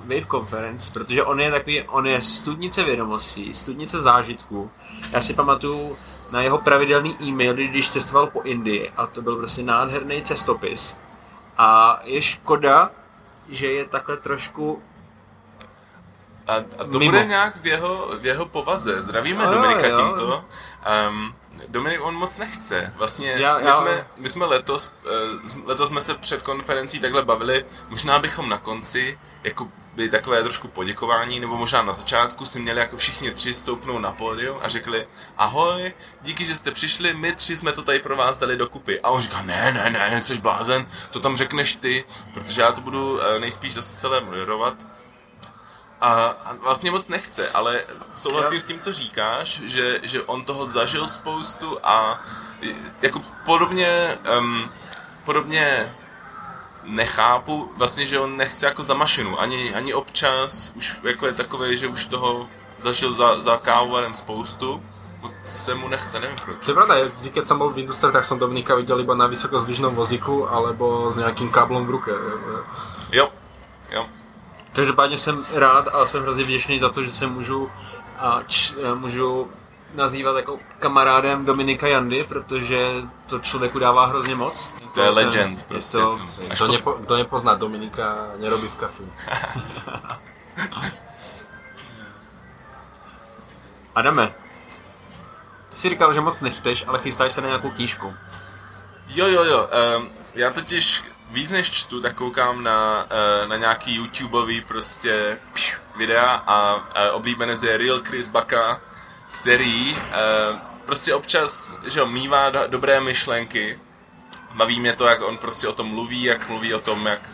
Wave 0.00 0.26
Conference, 0.30 0.90
protože 0.92 1.24
on 1.24 1.40
je 1.40 1.50
takový, 1.50 1.82
on 1.82 2.06
je 2.06 2.22
studnice 2.22 2.84
vědomostí, 2.84 3.54
studnice 3.54 4.00
zážitků. 4.00 4.70
Já 5.12 5.20
si 5.20 5.34
pamatuju 5.34 5.96
na 6.32 6.42
jeho 6.42 6.58
pravidelný 6.58 7.16
e-mail, 7.22 7.54
když 7.54 7.88
cestoval 7.88 8.26
po 8.26 8.42
Indii 8.42 8.92
a 8.96 9.06
to 9.06 9.22
byl 9.22 9.36
prostě 9.36 9.62
nádherný 9.62 10.22
cestopis. 10.22 10.96
A 11.58 12.00
je 12.04 12.22
škoda, 12.22 12.90
že 13.48 13.66
je 13.66 13.84
takhle 13.84 14.16
trošku 14.16 14.82
A, 16.46 16.54
a 16.54 16.84
to 16.92 16.98
Mimo. 16.98 17.10
bude 17.12 17.24
nějak 17.24 17.56
v 17.56 17.66
jeho, 17.66 18.08
v 18.18 18.26
jeho 18.26 18.46
povaze. 18.46 19.02
Zdravíme 19.02 19.44
Jo, 19.44 19.50
Dominika 19.50 19.86
jo. 19.86 19.96
tímto. 19.96 20.44
Um, 21.08 21.34
Dominik, 21.68 22.00
on 22.02 22.14
moc 22.14 22.38
nechce. 22.38 22.92
Vlastně 22.96 23.34
Já- 23.38 23.58
my, 23.58 23.64
já- 23.66 23.72
jsme, 23.72 24.06
my 24.16 24.28
jsme 24.28 24.44
letos, 24.44 24.92
uh, 25.54 25.66
letos 25.68 25.88
jsme 25.88 26.00
se 26.00 26.14
před 26.14 26.42
konferencí 26.42 27.00
takhle 27.00 27.24
bavili, 27.24 27.64
možná 27.88 28.18
bychom 28.18 28.48
na 28.48 28.58
konci 28.58 29.18
jako 29.44 29.68
by 29.94 30.08
takové 30.08 30.42
trošku 30.42 30.68
poděkování, 30.68 31.40
nebo 31.40 31.56
možná 31.56 31.82
na 31.82 31.92
začátku 31.92 32.46
si 32.46 32.60
měli 32.60 32.80
jako 32.80 32.96
všichni 32.96 33.30
tři 33.30 33.54
stoupnout 33.54 33.98
na 33.98 34.12
pódium 34.12 34.58
a 34.62 34.68
řekli 34.68 35.06
ahoj, 35.36 35.92
díky, 36.22 36.44
že 36.44 36.56
jste 36.56 36.70
přišli, 36.70 37.14
my 37.14 37.32
tři 37.32 37.56
jsme 37.56 37.72
to 37.72 37.82
tady 37.82 37.98
pro 37.98 38.16
vás 38.16 38.36
dali 38.36 38.56
dokupy. 38.56 39.00
A 39.00 39.08
on 39.10 39.20
říká, 39.20 39.42
ne, 39.42 39.72
ne, 39.72 39.90
ne, 40.10 40.20
jsi 40.22 40.34
blázen, 40.34 40.86
to 41.10 41.20
tam 41.20 41.36
řekneš 41.36 41.76
ty, 41.76 42.04
protože 42.34 42.62
já 42.62 42.72
to 42.72 42.80
budu 42.80 43.20
eh, 43.22 43.38
nejspíš 43.40 43.74
zase 43.74 43.96
celé 43.96 44.20
moderovat. 44.20 44.74
A, 46.00 46.12
a 46.44 46.54
vlastně 46.54 46.90
moc 46.90 47.08
nechce, 47.08 47.50
ale 47.50 47.84
souhlasím 48.14 48.54
Já- 48.54 48.60
s 48.60 48.66
tím, 48.66 48.78
co 48.78 48.92
říkáš, 48.92 49.60
že, 49.64 50.00
že 50.02 50.22
on 50.22 50.44
toho 50.44 50.66
zažil 50.66 51.06
spoustu 51.06 51.78
a 51.82 52.20
e, 52.62 52.74
jako 53.02 53.20
podobně, 53.44 54.18
um, 54.38 54.70
podobně 55.24 55.92
nechápu 56.84 57.70
vlastně, 57.76 58.06
že 58.06 58.18
on 58.20 58.36
nechce 58.36 58.66
jako 58.66 58.82
za 58.82 58.94
mašinu, 58.94 59.40
ani, 59.40 59.74
ani 59.74 59.94
občas 59.94 60.72
už 60.76 61.00
jako 61.02 61.26
je 61.26 61.32
takový, 61.32 61.76
že 61.76 61.88
už 61.88 62.06
toho 62.06 62.48
zažil 62.78 63.12
za, 63.12 63.40
za 63.40 63.56
kávovarem 63.56 64.14
spoustu, 64.14 64.82
moc 65.20 65.32
se 65.44 65.74
mu 65.74 65.88
nechce, 65.88 66.20
nevím 66.20 66.36
proč. 66.44 66.64
To 66.64 66.70
je 66.70 66.74
pravda, 66.74 66.94
vždy, 67.16 67.30
keď 67.30 67.44
som 67.44 67.58
bol 67.58 67.70
v 67.72 67.78
Industrii, 67.78 68.12
tak 68.12 68.24
som 68.24 68.38
Dominika 68.38 68.74
videl 68.76 69.00
iba 69.00 69.14
na 69.14 69.26
vysokozdvižnom 69.26 69.94
vozíku 69.96 70.48
alebo 70.52 71.08
s 71.08 71.16
nejakým 71.16 71.48
káblom 71.48 71.86
v 71.86 71.90
ruke. 71.90 72.12
Jo, 73.12 73.32
jo. 73.88 74.04
Každopádně 74.74 75.18
jsem 75.18 75.46
rád 75.54 75.88
a 75.88 76.06
jsem 76.06 76.22
hrozně 76.22 76.44
vděčný 76.44 76.78
za 76.78 76.88
to, 76.88 77.02
že 77.02 77.10
se 77.10 77.26
můžu, 77.26 77.70
a 78.18 78.40
č, 78.46 78.74
a 78.90 78.94
můžu 78.94 79.50
nazývat 79.94 80.36
jako 80.36 80.58
kamarádem 80.78 81.44
Dominika 81.44 81.86
Jandy, 81.86 82.24
protože 82.24 82.92
to 83.26 83.38
člověku 83.38 83.78
dává 83.78 84.06
hrozně 84.06 84.34
moc. 84.34 84.68
To 84.94 85.00
je 85.00 85.06
Jako 85.06 85.14
ten- 85.18 85.26
legend 85.26 85.66
prostě. 85.66 85.96
to, 85.98 86.18
až 86.50 86.58
pod- 86.58 86.70
nepo, 86.70 86.92
kto 86.92 87.16
nepozná 87.16 87.54
Dominika, 87.54 88.16
nerobí 88.36 88.68
v 88.68 88.74
kafi. 88.74 89.02
Adame, 93.94 94.32
ty 95.68 95.76
jsi 95.76 95.88
říkal, 95.90 96.12
že 96.12 96.20
moc 96.20 96.40
nečteš, 96.40 96.84
ale 96.86 96.98
chystáš 96.98 97.32
se 97.32 97.40
na 97.40 97.46
nějakou 97.46 97.70
knížku. 97.70 98.14
Jo, 99.08 99.26
jo, 99.26 99.44
jo. 99.44 99.68
Um, 99.98 100.08
já 100.34 100.50
totiž 100.50 101.04
víc 101.30 101.50
než 101.50 101.70
čtu, 101.70 102.00
tak 102.00 102.14
koukám 102.14 102.62
na, 102.62 103.06
eh, 103.10 103.46
na 103.46 103.56
nějaký 103.56 103.94
YouTubeový 103.94 104.60
prostě 104.60 105.38
videa 105.96 106.42
a, 106.46 106.70
a 106.94 107.12
oblíbenec 107.12 107.62
je 107.62 107.76
Real 107.76 108.00
Chris 108.04 108.28
Baka, 108.28 108.80
který 109.40 109.96
eh, 109.96 110.58
prostě 110.84 111.14
občas, 111.14 111.78
že 111.86 112.00
jo, 112.00 112.06
mývá 112.06 112.50
do, 112.50 112.60
dobré 112.66 113.00
myšlenky, 113.00 113.80
baví 114.54 114.80
mě 114.80 114.92
to, 114.92 115.06
jak 115.06 115.22
on 115.22 115.38
prostě 115.38 115.68
o 115.68 115.72
tom 115.72 115.88
mluví, 115.88 116.22
jak 116.22 116.48
mluví 116.48 116.74
o 116.74 116.78
tom, 116.78 117.06
jak 117.06 117.30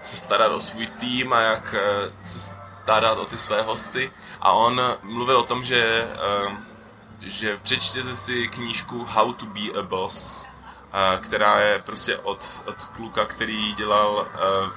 se 0.00 0.16
starat 0.16 0.52
o 0.52 0.60
svůj 0.60 0.86
tým 0.86 1.32
a 1.32 1.40
jak 1.40 1.74
se 2.22 2.56
starat 2.82 3.18
o 3.18 3.24
ty 3.24 3.38
své 3.38 3.62
hosty. 3.62 4.12
A 4.40 4.52
on 4.52 4.80
mluvil 5.02 5.36
o 5.36 5.42
tom, 5.42 5.64
že, 5.64 6.08
že 7.20 7.56
přečtěte 7.56 8.16
si 8.16 8.48
knížku 8.48 9.04
How 9.04 9.32
to 9.32 9.46
be 9.46 9.78
a 9.78 9.82
Boss, 9.82 10.46
která 11.20 11.60
je 11.60 11.78
prostě 11.78 12.16
od, 12.16 12.62
od 12.66 12.82
kluka, 12.82 13.24
který 13.24 13.72
dělal 13.72 14.14
uh, 14.14 14.24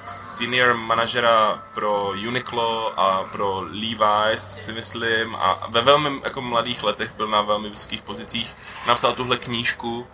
senior 0.06 0.74
manažera 0.74 1.62
pro 1.74 2.08
Uniqlo 2.08 3.00
a 3.00 3.22
pro 3.22 3.60
Levi's, 3.60 4.64
si 4.64 4.72
myslím, 4.72 5.36
a 5.36 5.66
ve 5.68 5.82
velmi 5.82 6.20
jako 6.24 6.40
mladých 6.40 6.82
letech 6.82 7.14
byl 7.14 7.28
na 7.28 7.42
velmi 7.42 7.70
vysokých 7.70 8.02
pozicích. 8.02 8.56
Napsal 8.86 9.12
tuhle 9.12 9.36
knížku, 9.36 10.06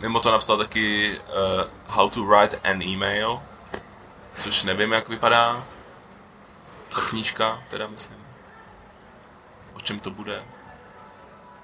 mimo 0.00 0.20
to 0.20 0.30
napsal 0.30 0.58
taky 0.58 1.18
uh, 1.18 1.94
How 1.94 2.10
to 2.10 2.24
write 2.24 2.56
an 2.56 2.82
email, 2.82 3.42
což 4.36 4.64
nevím, 4.64 4.92
jak 4.92 5.08
vypadá. 5.08 5.64
Ta 6.94 7.00
knížka, 7.00 7.62
teda 7.68 7.86
myslím. 7.86 8.26
O 9.74 9.80
čem 9.80 10.00
to 10.00 10.10
bude? 10.10 10.44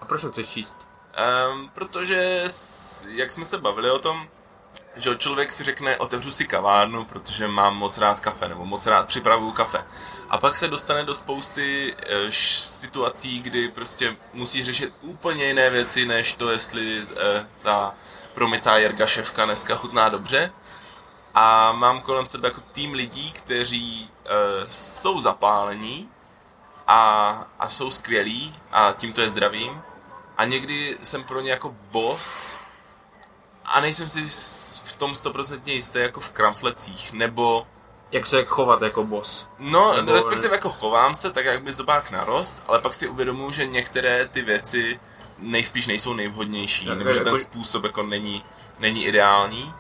A 0.01 0.05
proč 0.05 0.21
to 0.21 0.31
chceš 0.31 0.49
číst? 0.49 0.92
Um, 1.13 1.71
protože, 1.75 2.45
jak 3.09 3.33
jsme 3.33 3.45
se 3.45 3.59
bavili 3.59 3.91
o 3.91 3.99
tom, 3.99 4.29
že 4.97 5.15
člověk 5.17 5.53
si 5.53 5.65
řekne, 5.65 5.97
otevřu 5.97 6.33
si 6.33 6.47
kavárnu, 6.47 7.05
protože 7.05 7.49
mám 7.49 7.77
moc 7.77 7.99
rád 7.99 8.21
kafe, 8.21 8.49
nebo 8.49 8.65
moc 8.65 8.87
rád 8.87 9.07
připravuju 9.07 9.53
kafe. 9.53 9.85
A 10.29 10.39
pak 10.39 10.57
se 10.57 10.69
dostane 10.69 11.05
do 11.05 11.15
spousty 11.15 11.95
e, 11.99 12.33
situací, 12.33 13.43
kdy 13.43 13.69
prostě 13.69 14.17
musí 14.33 14.65
řešit 14.65 14.93
úplně 15.01 15.45
jiné 15.45 15.71
věci, 15.71 16.07
než 16.07 16.33
to, 16.33 16.51
jestli 16.51 16.99
e, 16.99 17.47
ta 17.63 17.95
promitá 18.35 18.77
Jergaševka 18.77 19.45
dneska 19.45 19.77
chutná 19.77 20.09
dobře. 20.09 20.53
A 21.35 21.73
mám 21.73 22.01
kolem 22.01 22.27
sebe 22.27 22.49
jako 22.49 22.61
tým 22.73 22.95
lidí, 22.95 23.33
kteří 23.33 24.11
e, 24.25 24.29
jsou 24.69 25.21
zapálení 25.21 26.09
a, 26.87 27.31
a 27.59 27.69
jsou 27.69 27.91
skvělí 27.91 28.55
a 28.73 28.93
tímto 28.93 29.21
je 29.21 29.29
zdravím. 29.29 29.83
A 30.37 30.45
někdy 30.45 30.99
jsem 31.03 31.25
pro 31.25 31.41
ně 31.41 31.51
jako 31.51 31.75
boss, 31.91 32.59
a 33.65 33.81
nejsem 33.81 34.09
si 34.09 34.23
v 34.85 34.93
tom 34.93 35.15
stoprocentně 35.15 35.73
jistý 35.73 35.99
jako 35.99 36.21
v 36.21 36.31
kramflecích, 36.31 37.13
nebo... 37.13 37.67
Jak 38.13 38.27
se 38.27 38.37
jak 38.37 38.49
chovat 38.49 38.83
jako 38.83 39.05
boss? 39.05 39.47
No, 39.59 39.97
nebo... 39.97 40.13
respektive 40.13 40.55
jako 40.57 40.71
chovám 40.71 41.15
se 41.15 41.31
tak, 41.31 41.45
jak 41.45 41.63
by 41.63 41.73
zobák 41.73 42.11
narost, 42.11 42.63
ale 42.67 42.81
pak 42.81 42.95
si 42.95 43.09
uvědomuji, 43.09 43.51
že 43.51 43.67
některé 43.67 44.29
ty 44.29 44.43
věci 44.43 45.01
nejspíš 45.39 45.87
nejsou 45.87 46.15
nejvhodnější, 46.15 46.87
tak, 46.87 46.99
nebo 46.99 47.13
že 47.13 47.21
ten 47.21 47.37
způsob 47.37 47.85
jako 47.85 48.03
není, 48.03 48.43
není 48.81 49.05
ideální. 49.05 49.75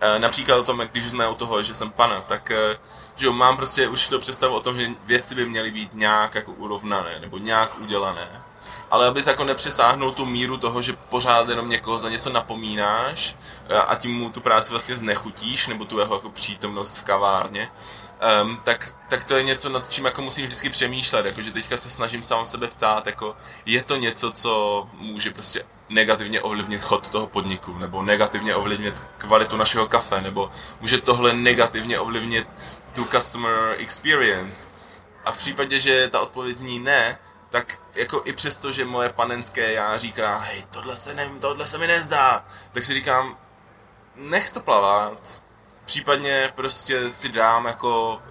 E, 0.00 0.18
například 0.18 0.56
o 0.56 0.62
tom, 0.62 0.82
když 0.92 1.04
jsme 1.04 1.28
u 1.28 1.34
toho, 1.34 1.62
že 1.62 1.74
jsem 1.74 1.90
pana, 1.90 2.20
tak 2.20 2.50
e, 2.50 2.78
že 3.16 3.26
jo, 3.26 3.32
mám 3.32 3.56
prostě 3.56 3.88
určitou 3.88 4.18
představu 4.18 4.54
o 4.54 4.60
tom, 4.60 4.80
že 4.80 4.90
věci 5.04 5.34
by 5.34 5.46
měly 5.46 5.70
být 5.70 5.94
nějak 5.94 6.34
jako 6.34 6.52
urovnané, 6.52 7.20
nebo 7.20 7.38
nějak 7.38 7.78
udělané 7.80 8.42
ale 8.90 9.06
abys 9.06 9.26
jako 9.26 9.44
nepřesáhnul 9.44 10.12
tu 10.12 10.24
míru 10.24 10.56
toho, 10.56 10.82
že 10.82 10.92
pořád 10.92 11.48
jenom 11.48 11.68
někoho 11.68 11.98
za 11.98 12.08
něco 12.08 12.30
napomínáš 12.30 13.36
eh, 13.68 13.78
a 13.78 13.94
tím 13.94 14.14
mu 14.14 14.30
tu 14.30 14.40
práci 14.40 14.70
vlastně 14.70 14.96
znechutíš, 14.96 15.66
nebo 15.66 15.84
tu 15.84 15.98
jeho 15.98 16.14
jako 16.14 16.30
přítomnost 16.30 16.98
v 16.98 17.04
kavárně, 17.04 17.70
um, 18.42 18.60
tak, 18.64 18.94
tak 19.08 19.24
to 19.24 19.36
je 19.36 19.42
něco, 19.42 19.68
nad 19.68 19.92
čím 19.92 20.04
jako 20.04 20.22
musím 20.22 20.44
vždycky 20.44 20.70
přemýšlet, 20.70 21.26
jakože 21.26 21.52
teďka 21.52 21.76
se 21.76 21.90
snažím 21.90 22.22
sám 22.22 22.46
sebe 22.46 22.66
ptát, 22.66 23.06
jako 23.06 23.36
je 23.66 23.82
to 23.82 23.96
něco, 23.96 24.30
co 24.30 24.86
může 24.98 25.30
prostě 25.30 25.64
negativně 25.88 26.40
ovlivnit 26.40 26.80
chod 26.82 27.08
toho 27.08 27.26
podniku, 27.26 27.78
nebo 27.78 28.02
negativně 28.02 28.54
ovlivnit 28.54 29.06
kvalitu 29.18 29.56
našeho 29.56 29.88
kafe, 29.88 30.20
nebo 30.20 30.50
může 30.80 31.00
tohle 31.00 31.32
negativně 31.32 31.98
ovlivnit 31.98 32.48
tu 32.94 33.04
customer 33.04 33.74
experience. 33.78 34.68
A 35.24 35.32
v 35.32 35.38
případě, 35.38 35.78
že 35.78 36.08
ta 36.08 36.20
odpověď 36.20 36.60
ní 36.60 36.78
ne, 36.78 37.18
tak 37.56 37.80
jako 37.96 38.22
i 38.24 38.32
přesto, 38.32 38.72
že 38.72 38.84
moje 38.84 39.08
panenské 39.08 39.72
já 39.72 39.96
říká, 39.96 40.38
hej, 40.38 40.66
tohle 40.70 40.96
se, 40.96 41.14
ne, 41.14 41.30
tohle 41.40 41.66
se 41.66 41.78
mi 41.78 41.86
nezdá, 41.86 42.44
tak 42.72 42.84
si 42.84 42.94
říkám, 42.94 43.38
nech 44.16 44.50
to 44.50 44.60
plavat. 44.60 45.42
Případně 45.84 46.52
prostě 46.54 47.10
si 47.10 47.28
dám 47.28 47.66
jako 47.66 48.22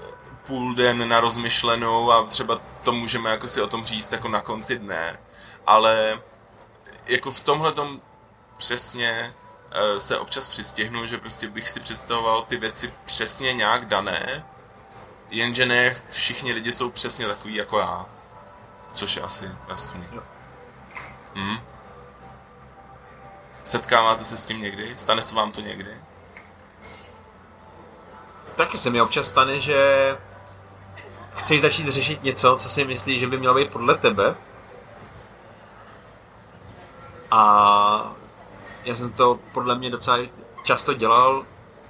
půl 0.47 0.75
den 0.75 1.09
na 1.09 1.19
rozmyšlenou 1.19 2.11
a 2.11 2.23
třeba 2.23 2.61
to 2.83 2.91
můžeme 2.91 3.29
jako 3.29 3.47
si 3.47 3.61
o 3.61 3.67
tom 3.67 3.85
říct 3.85 4.11
jako 4.11 4.27
na 4.27 4.41
konci 4.41 4.79
dne. 4.79 5.19
Ale 5.67 6.21
jako 7.05 7.31
v 7.31 7.39
tomhle 7.39 7.71
tom 7.71 8.01
přesně 8.57 9.33
eh, 9.71 9.99
se 9.99 10.19
občas 10.19 10.47
přistihnu, 10.47 11.05
že 11.05 11.17
prostě 11.17 11.47
bych 11.47 11.69
si 11.69 11.79
představoval 11.79 12.41
ty 12.41 12.57
věci 12.57 12.93
přesně 13.05 13.53
nějak 13.53 13.85
dané, 13.85 14.45
jenže 15.29 15.65
ne 15.65 16.01
všichni 16.09 16.53
lidi 16.53 16.71
jsou 16.71 16.91
přesně 16.91 17.27
takový 17.27 17.55
jako 17.55 17.79
já. 17.79 18.14
Což 18.95 19.15
je 19.15 19.21
asi 19.21 19.51
jasný. 19.67 20.07
Hmm. 21.35 21.57
Setkáváte 23.63 24.23
se 24.23 24.37
s 24.37 24.45
tím 24.45 24.61
někdy? 24.61 24.97
Stane 24.97 25.21
se 25.21 25.35
vám 25.35 25.51
to 25.51 25.61
někdy? 25.61 26.01
Taky 28.55 28.77
se 28.77 28.89
mi 28.89 29.01
občas 29.01 29.27
stane, 29.27 29.59
že 29.59 29.77
chceš 31.35 31.61
začít 31.61 31.87
řešit 31.87 32.23
něco, 32.23 32.55
co 32.59 32.69
si 32.69 32.85
myslíš, 32.85 33.19
že 33.19 33.27
by 33.27 33.37
mělo 33.37 33.55
být 33.55 33.71
podle 33.71 33.95
tebe. 33.95 34.35
A 37.31 38.11
já 38.85 38.95
jsem 38.95 39.11
to 39.11 39.39
podle 39.53 39.75
mě 39.75 39.89
docela 39.89 40.17
často 40.63 40.93
dělal. 40.93 41.45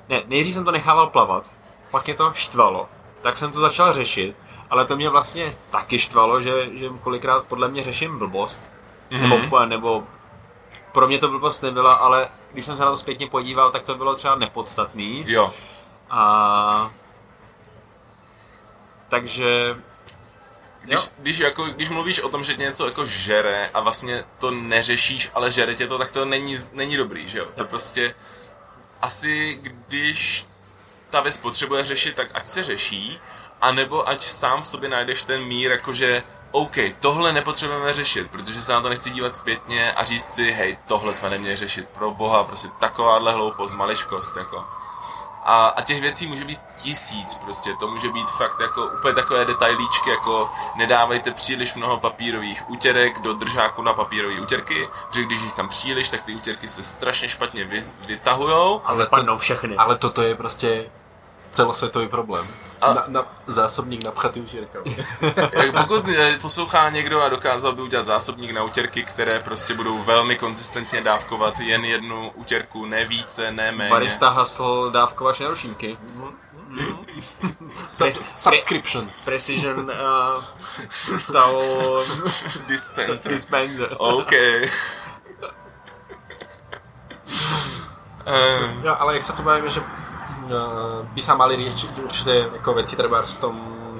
Ne, 0.09 0.23
nejdřív 0.25 0.53
jsem 0.53 0.65
to 0.65 0.71
nechával 0.71 1.07
plavat, 1.07 1.49
pak 1.91 2.05
mě 2.05 2.13
to 2.13 2.33
štvalo. 2.33 2.89
Tak 3.21 3.37
jsem 3.37 3.51
to 3.51 3.59
začal 3.59 3.93
řešit 3.93 4.35
ale 4.69 4.85
to 4.85 4.95
mě 4.95 5.09
vlastně 5.09 5.57
taky 5.69 5.99
štvalo, 5.99 6.41
že, 6.41 6.69
že 6.73 6.89
kolikrát 7.03 7.45
podle 7.45 7.67
mě 7.67 7.83
řeším 7.83 8.19
blbost. 8.19 8.71
Mm-hmm. 9.11 9.29
Nebo, 9.29 9.65
nebo 9.65 10.03
pro 10.91 11.07
mě 11.07 11.17
to 11.17 11.27
blbost 11.27 11.63
nebyla, 11.63 11.93
ale 11.93 12.29
když 12.51 12.65
jsem 12.65 12.77
se 12.77 12.85
na 12.85 12.91
to 12.91 12.97
zpětně 12.97 13.27
podíval, 13.27 13.71
tak 13.71 13.83
to 13.83 13.95
bylo 13.95 14.15
třeba 14.15 14.35
nepodstatný. 14.35 15.23
Jo. 15.27 15.53
A... 16.09 16.91
Takže... 19.09 19.77
Když, 20.81 20.99
když, 21.17 21.39
jako, 21.39 21.65
když 21.65 21.89
mluvíš 21.89 22.19
o 22.19 22.29
tom, 22.29 22.43
že 22.43 22.53
něco 22.53 22.85
jako 22.85 23.05
žere 23.05 23.69
a 23.73 23.79
vlastně 23.79 24.23
to 24.39 24.51
neřešíš, 24.51 25.31
ale 25.33 25.51
žere 25.51 25.75
tě 25.75 25.87
to, 25.87 25.97
tak 25.97 26.11
to 26.11 26.25
není, 26.25 26.57
není 26.73 26.97
dobrý, 26.97 27.29
že 27.29 27.39
jo? 27.39 27.47
To 27.55 27.65
prostě 27.65 28.15
asi 29.01 29.59
když 29.61 30.45
ta 31.09 31.21
věc 31.21 31.37
potřebuje 31.37 31.85
řešit, 31.85 32.15
tak 32.15 32.27
ať 32.33 32.47
se 32.47 32.63
řeší, 32.63 33.19
a 33.65 33.71
nebo 33.71 34.09
ať 34.09 34.21
sám 34.21 34.61
v 34.61 34.67
sobě 34.67 34.89
najdeš 34.89 35.21
ten 35.21 35.43
mír, 35.43 35.71
jakože 35.71 36.23
OK, 36.51 36.75
tohle 36.99 37.33
nepotřebujeme 37.33 37.93
řešit, 37.93 38.31
protože 38.31 38.63
se 38.63 38.73
na 38.73 38.81
to 38.81 38.89
nechci 38.89 39.09
dívat 39.09 39.35
zpětně 39.35 39.93
a 39.93 40.03
říct 40.03 40.33
si, 40.33 40.51
hej, 40.51 40.77
tohle 40.85 41.13
jsme 41.13 41.29
neměli 41.29 41.55
řešit, 41.55 41.89
pro 41.89 42.11
boha, 42.11 42.43
prostě 42.43 42.67
takováhle 42.79 43.31
hloupost, 43.31 43.73
maličkost, 43.73 44.37
jako. 44.37 44.65
A, 45.43 45.67
a 45.67 45.81
těch 45.81 46.01
věcí 46.01 46.27
může 46.27 46.43
být 46.43 46.59
tisíc, 46.81 47.35
prostě, 47.35 47.73
to 47.79 47.87
může 47.87 48.09
být 48.09 48.27
fakt 48.29 48.59
jako 48.59 48.85
úplně 48.85 49.15
takové 49.15 49.45
detailíčky, 49.45 50.09
jako 50.09 50.49
nedávejte 50.75 51.31
příliš 51.31 51.75
mnoho 51.75 51.99
papírových 51.99 52.69
útěrek 52.69 53.19
do 53.19 53.33
držáku 53.33 53.81
na 53.81 53.93
papírové 53.93 54.39
útěrky, 54.39 54.89
protože 55.07 55.23
když 55.23 55.41
jich 55.41 55.53
tam 55.53 55.69
příliš, 55.69 56.09
tak 56.09 56.21
ty 56.21 56.35
útěrky 56.35 56.67
se 56.67 56.83
strašně 56.83 57.29
špatně 57.29 57.63
vy, 57.63 57.83
vytahujou. 58.07 58.81
Ale, 58.85 59.07
to, 59.07 59.37
všechny. 59.37 59.75
ale 59.75 59.97
toto 59.97 60.21
je 60.21 60.35
prostě 60.35 60.89
celosvětový 61.55 62.07
problém. 62.07 62.47
A... 62.81 62.93
Na, 62.93 63.03
na, 63.07 63.25
zásobník 63.45 64.03
napchatý 64.03 64.41
utěrkami. 64.41 64.97
Pokud 65.81 66.05
poslouchá 66.41 66.89
někdo 66.89 67.21
a 67.21 67.29
dokázal 67.29 67.75
by 67.75 67.81
udělat 67.81 68.03
zásobník 68.03 68.51
na 68.51 68.63
utěrky, 68.63 69.03
které 69.03 69.39
prostě 69.39 69.73
budou 69.73 70.03
velmi 70.03 70.35
konzistentně 70.35 71.01
dávkovat 71.01 71.59
jen 71.59 71.85
jednu 71.85 72.31
utěrku, 72.35 72.85
ne 72.85 73.05
více, 73.05 73.51
ne 73.51 73.71
méně. 73.71 73.89
Barista 73.89 74.29
hasl 74.29 74.91
dávkovač 74.91 75.39
na 75.39 75.47
rušínky. 75.47 75.97
Pres, 77.97 78.27
Subscription. 78.35 79.11
Precision 79.25 79.79
uh, 79.79 80.43
towel 81.25 82.05
dispenser. 82.67 83.31
dispenser. 83.31 83.95
OK. 83.97 84.31
um. 88.25 88.83
Jo, 88.83 88.95
ale 88.99 89.13
jak 89.13 89.23
se 89.23 89.33
to 89.33 89.41
bavíme, 89.41 89.69
že 89.69 89.81
Eh, 89.81 90.04
by 91.13 91.21
sa 91.21 91.33
mali 91.33 91.55
riešiť 91.57 91.91
určité 92.01 92.33
ako 92.61 92.81
veci 92.81 92.93
treba 92.95 93.21
v 93.21 93.39
tom 93.41 93.55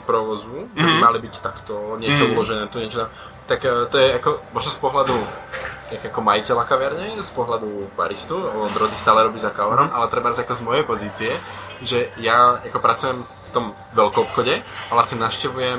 provozu, 0.06 0.70
mm-hmm. 0.70 1.02
mali 1.02 1.18
byť 1.20 1.36
takto, 1.41 1.98
niečo 1.98 2.26
mm-hmm. 2.26 2.36
uložené 2.38 2.64
tu, 2.70 2.78
niečo 2.80 3.06
tam. 3.06 3.10
Tak 3.46 3.60
eh, 3.66 3.86
to 3.89 3.96
je 3.98 4.08
ako, 4.22 4.30
možno 4.54 4.70
z 4.72 4.80
pohľadu 4.80 5.18
jak 5.86 6.04
jako 6.04 6.22
majiteľa 6.22 6.64
kaviarne 6.66 7.08
z 7.22 7.30
pohľadu 7.38 7.93
baristu, 7.93 8.34
on 8.34 8.74
Brody 8.74 8.98
stále 8.98 9.22
robí 9.22 9.38
za 9.38 9.54
kavárom, 9.54 9.89
ale 9.93 10.10
treba 10.10 10.34
jako 10.34 10.56
z 10.56 10.62
mojej 10.66 10.84
pozície, 10.84 11.32
že 11.86 12.10
ja 12.18 12.58
jako 12.66 12.80
pracujem 12.82 13.22
v 13.22 13.52
tom 13.54 13.66
veľkom 13.93 14.26
obchode 14.26 14.66
a 14.66 14.91
vlastne 14.91 15.22
navštevujem 15.22 15.78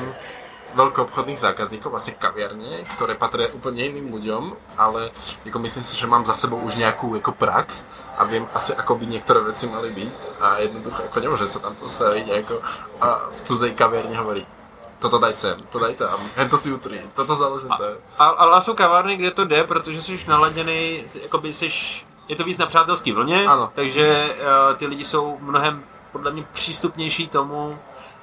veľkoobchodných 0.77 1.41
zákazníkov, 1.41 1.89
vlastne 1.91 2.15
kaviarne, 2.21 2.85
ktoré 2.93 3.17
patria 3.17 3.49
úplne 3.57 3.89
iným 3.89 4.13
ľuďom, 4.13 4.43
ale 4.77 5.09
jako 5.49 5.59
myslím 5.59 5.85
si, 5.85 5.97
že 5.97 6.07
mám 6.07 6.29
za 6.29 6.35
sebou 6.37 6.61
už 6.61 6.77
nejakú 6.77 7.17
jako 7.17 7.33
prax 7.33 7.89
a 8.21 8.25
viem 8.25 8.45
asi, 8.55 8.77
ako 8.77 9.01
by 9.01 9.05
niektoré 9.09 9.41
veci 9.41 9.67
mali 9.73 9.89
byť 9.91 10.13
a 10.41 10.47
jednoducho 10.61 11.03
jako 11.03 11.19
nemôže 11.21 11.47
sa 11.49 11.59
tam 11.59 11.75
postaviť 11.75 12.29
jako 12.29 12.55
a 13.01 13.07
v 13.33 13.39
cudzej 13.41 13.73
kaviarni 13.73 14.17
hovoriť 14.17 14.47
toto 14.97 15.21
daj 15.21 15.33
sem, 15.33 15.57
to 15.69 15.79
daj 15.79 15.95
tam, 15.95 16.17
jen 16.39 16.49
to 16.49 16.57
si 16.57 16.73
utří, 16.73 17.01
toto 17.15 17.35
založete. 17.35 18.01
A, 18.19 18.25
ale 18.25 18.61
jsou 18.61 18.75
kavárny, 18.75 19.17
kde 19.17 19.31
to 19.31 19.45
jde, 19.45 19.65
protože 19.65 20.03
jsi 20.03 20.25
naladěný, 20.29 21.05
jakoby 21.23 21.53
jsi, 21.53 21.69
je 22.29 22.37
to 22.37 22.45
víc 22.45 22.59
na 22.59 22.67
přátelský 22.67 23.13
vlně, 23.13 23.47
Ano. 23.47 23.71
takže 23.75 24.35
uh, 24.71 24.77
ty 24.77 24.87
lidi 24.87 25.05
jsou 25.05 25.39
mnohem 25.41 25.85
podle 26.13 26.31
mě 26.31 26.45
přístupnější 26.53 27.29
tomu, 27.29 27.79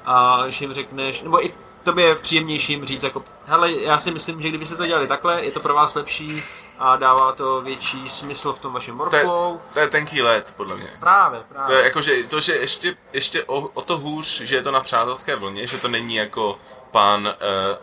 a 0.05 0.41
když 0.43 0.61
jim 0.61 0.73
řekneš, 0.73 1.21
nebo 1.21 1.45
i 1.45 1.49
tobě 1.83 2.05
je 2.05 2.13
příjemnější 2.13 2.73
jim 2.73 2.85
říct, 2.85 3.03
jako, 3.03 3.23
hele, 3.45 3.71
já 3.71 3.99
si 3.99 4.11
myslím, 4.11 4.41
že 4.41 4.49
kdyby 4.49 4.65
se 4.65 4.77
to 4.77 4.85
dělali 4.87 5.07
takhle, 5.07 5.45
je 5.45 5.51
to 5.51 5.59
pro 5.59 5.73
vás 5.73 5.95
lepší 5.95 6.43
a 6.79 6.95
dává 6.95 7.31
to 7.31 7.61
větší 7.61 8.09
smysl 8.09 8.53
v 8.53 8.59
tom 8.59 8.73
vašem 8.73 8.97
To 8.97 9.15
je, 9.15 9.23
workflow. 9.23 9.61
to 9.73 9.79
je 9.79 9.87
tenký 9.87 10.21
let, 10.21 10.53
podle 10.57 10.75
mě. 10.75 10.89
Právě, 10.99 11.39
To 11.39 11.45
právě. 11.53 11.77
je 11.77 11.83
jako, 11.83 12.01
že, 12.01 12.23
to, 12.23 12.39
že 12.39 12.55
ještě, 12.55 12.97
ještě 13.13 13.43
o, 13.43 13.59
o 13.59 13.81
to 13.81 13.97
hůř, 13.97 14.41
že 14.41 14.55
je 14.55 14.61
to 14.61 14.71
na 14.71 14.79
přátelské 14.81 15.35
vlně, 15.35 15.67
že 15.67 15.77
to 15.77 15.87
není 15.87 16.15
jako 16.15 16.59
pan 16.91 17.27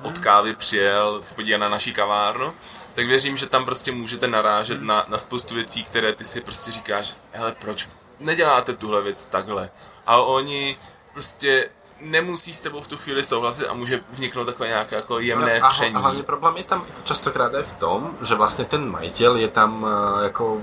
uh, 0.03 0.07
od 0.07 0.18
kávy 0.18 0.55
přijel 0.55 1.18
se 1.22 1.34
podívat 1.34 1.59
na 1.59 1.68
naší 1.68 1.92
kavárnu, 1.92 2.53
tak 2.94 3.07
věřím, 3.07 3.36
že 3.36 3.46
tam 3.46 3.64
prostě 3.64 3.92
můžete 3.92 4.26
narážet 4.28 4.82
na, 4.82 5.05
na 5.09 5.18
spoustu 5.18 5.55
věcí, 5.55 5.84
které 5.84 6.12
ty 6.12 6.24
si 6.24 6.40
prostě 6.40 6.72
říkáš, 6.72 7.14
hele, 7.32 7.55
proč 7.61 7.88
neděláte 8.20 8.72
tuhle 8.72 9.03
věc 9.03 9.26
takhle? 9.26 9.70
A 10.07 10.16
oni 10.16 10.78
prostě 11.12 11.70
nemusí 12.01 12.55
s 12.55 12.61
tebou 12.61 12.80
v 12.80 12.86
tu 12.86 12.96
chvíli 12.96 13.24
souhlasit 13.24 13.66
a 13.66 13.74
může 13.74 14.01
vzniknout 14.11 14.44
takové 14.44 14.68
nějaké 14.68 14.96
jako 14.96 15.18
jemné 15.18 15.61
No, 15.61 15.66
a, 15.66 15.70
tření. 15.70 15.94
a 15.94 15.98
hlavně 15.98 16.22
problém 16.22 16.57
je 16.57 16.64
tam 16.64 16.84
častokrát 17.05 17.55
aj 17.55 17.62
v 17.62 17.72
tom, 17.72 18.11
že 18.22 18.34
vlastně 18.34 18.64
ten 18.64 18.90
majitel 18.90 19.36
je 19.36 19.48
tam 19.48 19.86
eh, 19.88 20.24
jako 20.24 20.57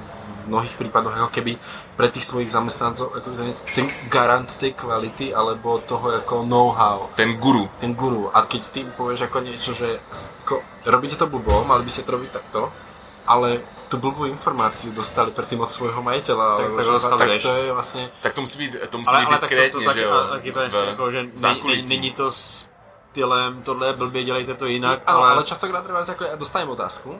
v 0.43 0.47
mnohých 0.47 0.75
případech 0.77 1.13
jako 1.13 1.27
keby 1.27 1.57
pre 1.95 2.07
tých 2.09 2.25
svojich 2.25 2.51
zamestnancov 2.51 3.11
jako 3.15 3.29
ten, 3.29 3.53
ten 3.75 3.85
garant 4.09 4.55
tej 4.55 4.73
kvality 4.73 5.35
alebo 5.35 5.77
toho 5.77 6.11
jako 6.11 6.43
know-how 6.43 7.09
Ten 7.15 7.35
guru. 7.37 7.69
ten 7.79 7.95
guru. 7.95 8.31
A 8.37 8.41
keď 8.41 8.67
ty 8.67 8.83
povieš 8.97 9.19
jako 9.19 9.39
niečo, 9.39 9.73
že 9.73 9.99
jako, 10.39 10.61
robíte 10.85 11.15
to 11.15 11.27
blbo, 11.27 11.63
mali 11.67 11.83
by 11.83 11.89
ste 11.91 12.03
to 12.07 12.11
robiť 12.15 12.31
takto, 12.31 12.71
ale 13.27 13.59
tu 13.87 13.97
blbou 13.97 14.25
informáciu 14.25 14.91
dostali 14.91 15.31
predtým 15.31 15.61
od 15.61 15.71
svojho 15.71 16.03
majiteľa. 16.03 16.57
Tak- 16.57 16.75
tak 16.75 16.85
že- 16.85 17.17
tak 17.17 17.41
to 17.41 17.53
je 17.55 17.71
vlastně, 17.73 18.09
Tak 18.21 18.33
to 18.33 18.41
musí 18.41 18.57
být, 18.59 18.71
to 18.89 18.97
musí 18.97 19.09
Ale, 19.09 19.19
být 19.19 19.25
ale 19.31 19.39
tak 19.39 19.49
to, 19.49 19.55
diskrétně, 19.55 19.79
to, 19.79 19.85
tak, 19.85 19.93
že 19.93 20.03
jo? 20.03 20.11
a- 20.11 20.27
taky 20.27 20.51
to 20.51 20.59
je 20.61 20.69
jako, 20.87 21.11
že 21.11 21.19
není 21.89 22.11
to 22.11 22.31
stylem, 22.31 23.63
tohle 23.63 23.87
je 23.87 23.93
blbě, 23.93 24.23
dělejte 24.23 24.53
to 24.53 24.65
jinak, 24.65 24.99
ale, 25.05 25.17
ale, 25.17 25.31
ale 25.33 25.43
častokrát 25.43 25.83
treba 25.83 26.03
jako 26.07 26.23
ja 26.23 26.35
dostanem 26.35 26.69
otázku 26.69 27.15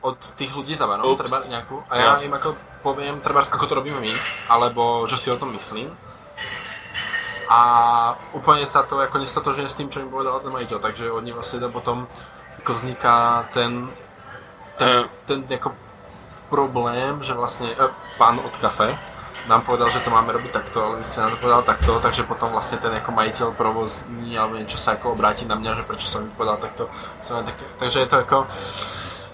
od 0.00 0.16
tých 0.34 0.52
ľudí 0.56 0.72
za 0.74 0.86
vanou, 0.86 1.12
Ups. 1.12 1.20
treba 1.20 1.38
nejakú, 1.48 1.76
a 1.90 1.96
ja 1.96 2.16
Jo. 2.16 2.24
im 2.24 2.32
ako 2.34 2.56
poviem, 2.82 3.20
treba 3.20 3.40
ako 3.44 3.66
to 3.66 3.74
robíme 3.74 4.00
my, 4.00 4.12
alebo 4.48 5.04
čo 5.08 5.16
si 5.16 5.28
o 5.30 5.36
tom 5.36 5.52
myslím. 5.52 5.92
A 7.50 7.60
úplne 8.32 8.62
sa 8.66 8.82
to 8.86 9.00
jako 9.00 9.18
nestatožuje 9.18 9.68
s 9.68 9.74
tým, 9.74 9.90
čo 9.90 10.00
im 10.00 10.08
povedal 10.10 10.40
ten 10.40 10.52
majiteľ, 10.54 10.78
takže 10.80 11.10
od 11.10 11.20
nich 11.24 11.34
vlastne 11.34 11.60
potom 11.68 12.06
jako 12.58 12.72
vzniká 12.72 13.44
ten, 13.52 13.90
ten, 14.78 14.88
Eh. 14.88 15.04
ten 15.26 15.44
jako 15.48 15.74
problém, 16.50 17.22
že 17.22 17.34
vlastně 17.34 17.68
eh, 17.78 17.88
pán 18.18 18.40
od 18.44 18.56
kafe 18.56 18.98
nám 19.48 19.62
povedal, 19.62 19.88
že 19.90 20.04
to 20.04 20.10
máme 20.10 20.32
robiť 20.32 20.52
takto, 20.52 20.84
ale 20.84 20.94
vy 21.00 21.04
ste 21.04 21.20
nám 21.20 21.30
to 21.30 21.36
povedal 21.36 21.62
takto, 21.62 22.00
takže 22.00 22.22
potom 22.22 22.52
vlastně 22.52 22.78
ten 22.78 22.92
jako 22.92 23.12
majitel 23.12 23.52
provozní 23.52 24.38
alebo 24.38 24.56
niečo 24.60 24.78
sa 24.78 24.90
jako 24.90 25.12
obrátí 25.12 25.44
na 25.44 25.54
mě, 25.54 25.70
že 25.74 25.82
prečo 25.88 26.06
som 26.06 26.24
mi 26.24 26.30
povedal 26.30 26.56
takto. 26.56 26.90
Tak, 27.28 27.54
takže 27.78 27.98
je 27.98 28.06
to 28.06 28.16
jako, 28.16 28.46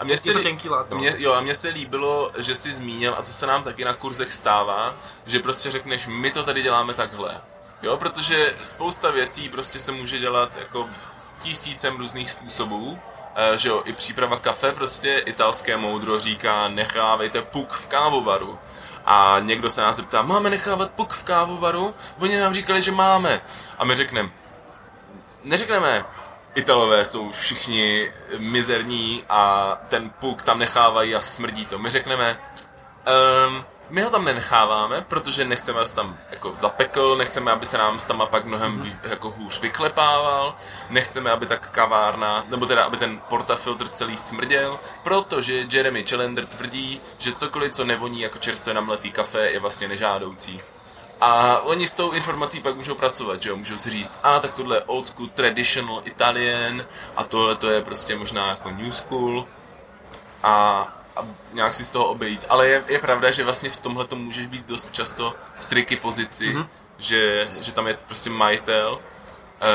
A 0.00 0.04
mně 0.04 0.18
se, 0.18 0.32
to 0.32 0.38
tenký 0.38 0.68
lát, 0.68 0.90
no. 0.90 0.96
mě, 0.96 1.14
jo, 1.18 1.32
a 1.32 1.40
mně 1.40 1.54
se 1.54 1.68
líbilo, 1.68 2.30
že 2.38 2.54
jsi 2.54 2.72
zmínil, 2.72 3.14
a 3.18 3.22
to 3.22 3.32
se 3.32 3.46
nám 3.46 3.62
taky 3.62 3.84
na 3.84 3.94
kurzech 3.94 4.32
stává, 4.32 4.94
že 5.26 5.38
prostě 5.38 5.70
řekneš, 5.70 6.06
my 6.06 6.30
to 6.30 6.42
tady 6.42 6.62
děláme 6.62 6.94
takhle. 6.94 7.40
Jo, 7.82 7.96
protože 7.96 8.54
spousta 8.62 9.10
věcí 9.10 9.48
prostě 9.48 9.78
se 9.78 9.92
může 9.92 10.18
dělat 10.18 10.56
jako 10.56 10.88
tisícem 11.38 11.96
různých 11.98 12.30
způsobů. 12.30 12.98
Eh, 13.38 13.58
že 13.58 13.68
jo, 13.68 13.82
i 13.84 13.92
příprava 13.92 14.38
kafe 14.38 14.72
prostě 14.72 15.18
italské 15.18 15.76
moudro 15.76 16.20
říká, 16.20 16.68
nechávejte 16.68 17.42
puk 17.42 17.72
v 17.72 17.86
kávovaru. 17.86 18.58
A 19.04 19.36
někdo 19.40 19.70
se 19.70 19.80
nás 19.80 19.96
zeptá, 19.96 20.22
máme 20.22 20.50
nechávat 20.50 20.90
puk 20.90 21.12
v 21.12 21.24
kávovaru? 21.24 21.94
Oni 22.20 22.40
nám 22.40 22.54
říkali, 22.54 22.82
že 22.82 22.92
máme. 22.92 23.40
A 23.78 23.84
my 23.84 23.96
řekneme, 23.96 24.30
neřekneme, 25.44 26.04
Italové 26.54 27.04
jsou 27.04 27.30
všichni 27.30 28.12
mizerní 28.38 29.24
a 29.28 29.72
ten 29.88 30.10
puk 30.10 30.42
tam 30.42 30.58
nechávají 30.58 31.14
a 31.14 31.20
smrdí 31.20 31.66
to. 31.66 31.78
My 31.78 31.90
řekneme, 31.90 32.38
um, 33.48 33.64
my 33.90 34.02
ho 34.02 34.10
tam 34.10 34.24
nenecháváme, 34.24 35.00
protože 35.00 35.44
nechceme, 35.44 35.78
aby 35.78 35.86
se 35.86 35.96
tam 35.96 36.18
jako 36.30 36.52
zapekl, 36.54 37.16
nechceme, 37.16 37.52
aby 37.52 37.66
se 37.66 37.78
nám 37.78 37.98
tam 37.98 38.22
pak 38.30 38.44
mnohem 38.44 38.80
ví, 38.80 38.96
jako 39.02 39.30
hůř 39.30 39.60
vyklepával, 39.60 40.56
nechceme, 40.90 41.30
aby 41.30 41.46
ta 41.46 41.56
kavárna, 41.56 42.44
nebo 42.48 42.66
teda, 42.66 42.84
aby 42.84 42.96
ten 42.96 43.20
portafiltr 43.28 43.88
celý 43.88 44.16
smrděl, 44.16 44.78
protože 45.02 45.66
Jeremy 45.72 46.04
Chalender 46.04 46.46
tvrdí, 46.46 47.00
že 47.18 47.32
cokoliv, 47.32 47.72
co 47.72 47.84
nevoní 47.84 48.20
jako 48.20 48.38
čerstvě 48.38 48.74
namletý 48.74 49.12
kafe, 49.12 49.50
je 49.50 49.60
vlastně 49.60 49.88
nežádoucí. 49.88 50.62
A 51.20 51.58
oni 51.58 51.86
s 51.86 51.94
tou 51.94 52.10
informací 52.10 52.60
pak 52.60 52.76
můžou 52.76 52.94
pracovat, 52.94 53.42
že 53.42 53.50
jo? 53.50 53.56
Můžou 53.56 53.78
si 53.78 53.90
říct, 53.90 54.18
a 54.22 54.40
tak 54.40 54.54
tohle 54.54 54.76
je 54.76 54.82
old 54.82 55.06
school, 55.06 55.28
traditional 55.28 56.02
Italian 56.04 56.84
a 57.16 57.24
tohle 57.24 57.54
to 57.54 57.70
je 57.70 57.82
prostě 57.82 58.16
možná 58.16 58.48
jako 58.48 58.70
new 58.70 58.92
school 58.92 59.46
a, 60.42 60.86
a 61.16 61.26
nějak 61.52 61.74
si 61.74 61.84
z 61.84 61.90
toho 61.90 62.04
obejít. 62.04 62.46
Ale 62.48 62.68
je, 62.68 62.84
je 62.88 62.98
pravda, 62.98 63.30
že 63.30 63.44
vlastně 63.44 63.70
v 63.70 63.76
tomhle 63.76 64.06
to 64.06 64.16
můžeš 64.16 64.46
být 64.46 64.66
dost 64.66 64.92
často 64.92 65.34
v 65.56 65.64
triky 65.64 65.96
pozici, 65.96 66.48
mm-hmm. 66.48 66.68
že, 66.98 67.48
že 67.60 67.72
tam 67.72 67.86
je 67.86 67.94
prostě 68.06 68.30
majitel. 68.30 69.00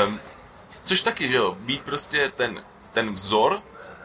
Um, 0.07 0.19
což 0.83 1.01
taky, 1.01 1.29
že 1.29 1.35
jo, 1.35 1.57
být 1.59 1.81
prostě 1.81 2.31
ten, 2.35 2.63
ten 2.93 3.11
vzor 3.11 3.61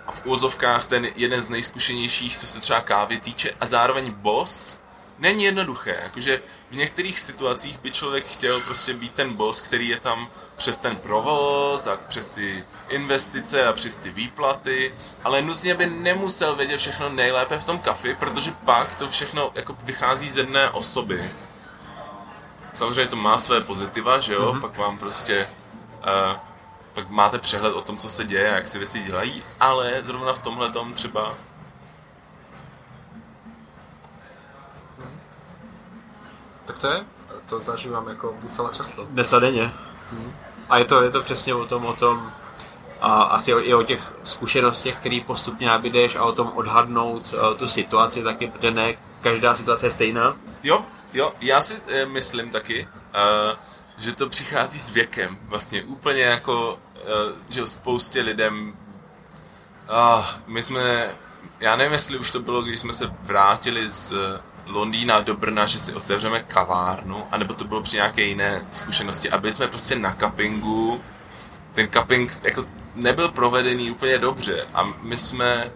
a 0.07 0.12
v 0.12 0.26
úvozovkách 0.26 0.84
ten 0.84 1.09
jeden 1.14 1.43
z 1.43 1.51
nejzkušenějších, 1.51 2.37
co 2.37 2.47
se 2.47 2.61
třeba 2.61 2.80
kávy 2.80 3.20
týče, 3.20 3.51
a 3.61 3.66
zároveň 3.66 4.11
boss, 4.11 4.78
není 5.18 5.45
jednoduché. 5.45 6.01
Jakože 6.03 6.43
v 6.70 6.76
některých 6.76 7.18
situacích 7.18 7.78
by 7.78 7.91
člověk 7.91 8.26
chtěl 8.26 8.61
prostě 8.61 8.95
být 8.95 9.14
ten 9.14 9.34
boss, 9.34 9.61
který 9.61 9.89
je 9.89 10.01
tam 10.01 10.28
přes 10.57 10.79
ten 10.79 10.97
provoz 10.97 11.87
a 11.87 11.97
přes 12.09 12.29
ty 12.29 12.65
investice 12.89 13.67
a 13.67 13.73
přes 13.73 13.97
ty 13.97 14.11
výplaty, 14.11 14.95
ale 15.25 15.43
nutně 15.43 15.75
by 15.75 15.87
nemusel 15.87 16.57
vědět 16.57 16.79
všechno 16.79 17.09
nejlépe 17.09 17.59
v 17.59 17.65
tom 17.65 17.79
kafi, 17.79 18.15
protože 18.15 18.53
pak 18.65 18.95
to 18.95 19.09
všechno 19.09 19.51
jako 19.55 19.77
vychází 19.83 20.31
z 20.31 20.37
jedné 20.37 20.71
osoby. 20.71 21.31
Samozřejmě 22.75 23.11
to 23.11 23.17
má 23.17 23.39
své 23.39 23.61
pozitiva, 23.61 24.21
že 24.21 24.35
jo, 24.35 24.53
mm-hmm. 24.53 24.61
pak 24.61 24.79
vám 24.79 24.99
prostě 24.99 25.49
uh, 25.99 26.37
pak 26.95 27.11
máte 27.11 27.39
přehled 27.39 27.75
o 27.75 27.81
tom, 27.81 27.97
co 27.97 28.09
se 28.11 28.25
děje 28.25 28.53
a 28.53 28.55
jak 28.55 28.69
se 28.69 28.79
věci 28.79 29.03
dělají, 29.03 29.43
ale 29.61 30.03
zrovna 30.05 30.33
v 30.33 30.43
tomhle 30.43 30.71
tom 30.71 30.93
třeba 30.93 31.33
tak 36.65 36.79
to 36.79 36.89
je, 36.91 37.05
to 37.47 37.61
zažívám 37.61 38.09
jako 38.09 38.35
docela 38.43 38.73
často. 38.73 39.05
Dnes 39.05 39.35
denně. 39.41 39.73
A 40.69 40.79
je 40.79 40.85
to, 40.85 41.03
je 41.03 41.11
to 41.11 41.23
přesně 41.23 41.55
o 41.55 41.67
tom, 41.67 41.87
o 41.87 41.93
tom, 41.93 42.33
a 43.01 43.23
asi 43.23 43.51
i 43.51 43.75
o 43.75 43.83
těch 43.83 44.12
zkušenostech, 44.25 44.97
který 44.97 45.21
postupně 45.21 45.67
nabídeš 45.67 46.17
a 46.17 46.23
o 46.23 46.33
tom 46.33 46.53
odhadnout 46.55 47.35
uh, 47.35 47.57
tu 47.57 47.69
situaci 47.69 48.23
taky, 48.23 48.47
protože 48.47 48.75
ne 48.75 48.95
každá 49.21 49.55
situace 49.55 49.87
je 49.87 49.91
stejná. 49.91 50.37
Jo, 50.62 50.85
jo, 51.12 51.33
já 51.41 51.61
si 51.61 51.81
e, 51.89 52.07
myslím 52.07 52.51
taky, 52.51 52.89
e, 53.14 53.57
že 53.99 54.14
to 54.14 54.29
přichází 54.29 54.79
s 54.79 54.91
věkem. 54.91 55.39
Vlastně 55.43 55.83
úplně 55.83 56.23
jako, 56.23 56.79
že 57.49 57.67
spoustě 57.67 58.23
lidem, 58.23 58.77
ah, 59.89 60.25
my 60.47 60.62
jsme, 60.62 61.14
já 61.61 61.77
nevím, 61.77 61.93
jestli 61.93 62.19
už 62.19 62.31
to 62.31 62.41
bylo, 62.41 62.62
když 62.62 62.81
jsme 62.81 62.93
se 62.93 63.12
vrátili 63.23 63.91
z 63.91 64.14
Londýna 64.67 65.21
do 65.21 65.35
Brna, 65.35 65.67
že 65.67 65.79
si 65.79 65.95
otevřeme 65.95 66.43
kavárnu, 66.43 67.27
anebo 67.31 67.55
to 67.55 67.64
bylo 67.64 67.83
při 67.83 67.97
nějaké 67.97 68.23
jiné 68.23 68.67
zkušenosti 68.73 69.31
a 69.31 69.39
byli 69.39 69.53
jsme 69.53 69.69
prostě 69.69 69.97
na 69.97 70.14
cuppingu, 70.14 71.01
ten 71.73 71.89
cupping 71.93 72.41
jako 72.43 72.64
nebyl 72.95 73.29
provedený 73.29 73.91
úplně 73.91 74.19
dobře 74.19 74.67
a 74.75 74.85
my 75.03 75.17
jsme 75.17 75.73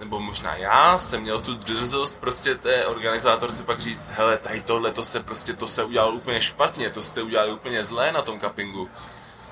nebo 0.00 0.20
možná 0.20 0.56
já 0.56 0.98
jsem 0.98 1.22
měl 1.22 1.38
tu 1.38 1.54
drzost 1.54 2.20
prostě 2.20 2.54
té 2.54 2.86
organizátor 2.86 3.52
si 3.52 3.62
pak 3.62 3.80
říct, 3.80 4.08
hele, 4.10 4.38
tady 4.38 4.60
tohle, 4.60 4.92
to 4.92 5.04
se 5.04 5.20
prostě, 5.20 5.52
to 5.52 5.66
se 5.66 5.84
udělalo 5.84 6.12
úplně 6.12 6.40
špatně, 6.40 6.90
to 6.90 7.02
jste 7.02 7.22
udělali 7.22 7.52
úplně 7.52 7.84
zlé 7.84 8.12
na 8.12 8.22
tom 8.22 8.40
cuppingu. 8.40 8.90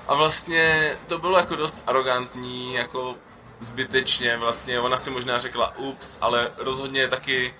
A 0.07 0.13
vlastně 0.13 0.91
to 1.07 1.17
bylo 1.17 1.37
jako 1.37 1.55
dost 1.55 1.83
arrogantní, 1.87 2.73
jako 2.73 3.15
zbytečně 3.59 4.37
vlastně, 4.37 4.79
ona 4.79 4.97
si 4.97 5.09
možná 5.09 5.39
řekla 5.39 5.77
ups, 5.77 6.17
ale 6.21 6.51
rozhodně 6.57 7.07
taky 7.07 7.53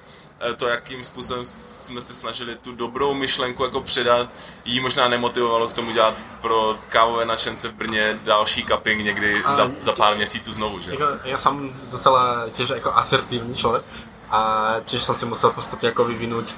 to, 0.57 0.67
jakým 0.67 1.03
způsobem 1.03 1.45
jsme 1.45 2.01
se 2.01 2.13
snažili 2.13 2.55
tu 2.55 2.75
dobrou 2.75 3.13
myšlenku 3.13 3.63
jako 3.63 3.81
předat, 3.81 4.33
jí 4.65 4.79
možná 4.79 5.07
nemotivovalo 5.07 5.67
k 5.67 5.73
tomu 5.73 5.91
dělat 5.91 6.13
pro 6.41 6.75
kávové 6.89 7.25
nadšence 7.25 7.67
v 7.67 7.73
Brně 7.73 8.19
další 8.23 8.65
cupping 8.65 9.03
někdy 9.03 9.43
A 9.43 9.55
za, 9.55 9.71
za 9.81 9.91
pár 9.91 10.15
měsíců 10.15 10.53
znovu, 10.53 10.79
že? 10.79 10.91
Jako, 10.91 11.27
ja 11.27 11.37
som 11.37 11.73
docela 11.91 12.47
tiež 12.55 12.79
ako 12.79 12.95
asertívny 12.95 13.55
človek 13.55 13.83
a 14.31 14.39
tiež 14.85 15.01
som 15.03 15.15
si 15.15 15.25
musel 15.25 15.51
postupne 15.51 15.89
ako 15.89 16.05
vyvinúť 16.05 16.47
uh, 16.53 16.57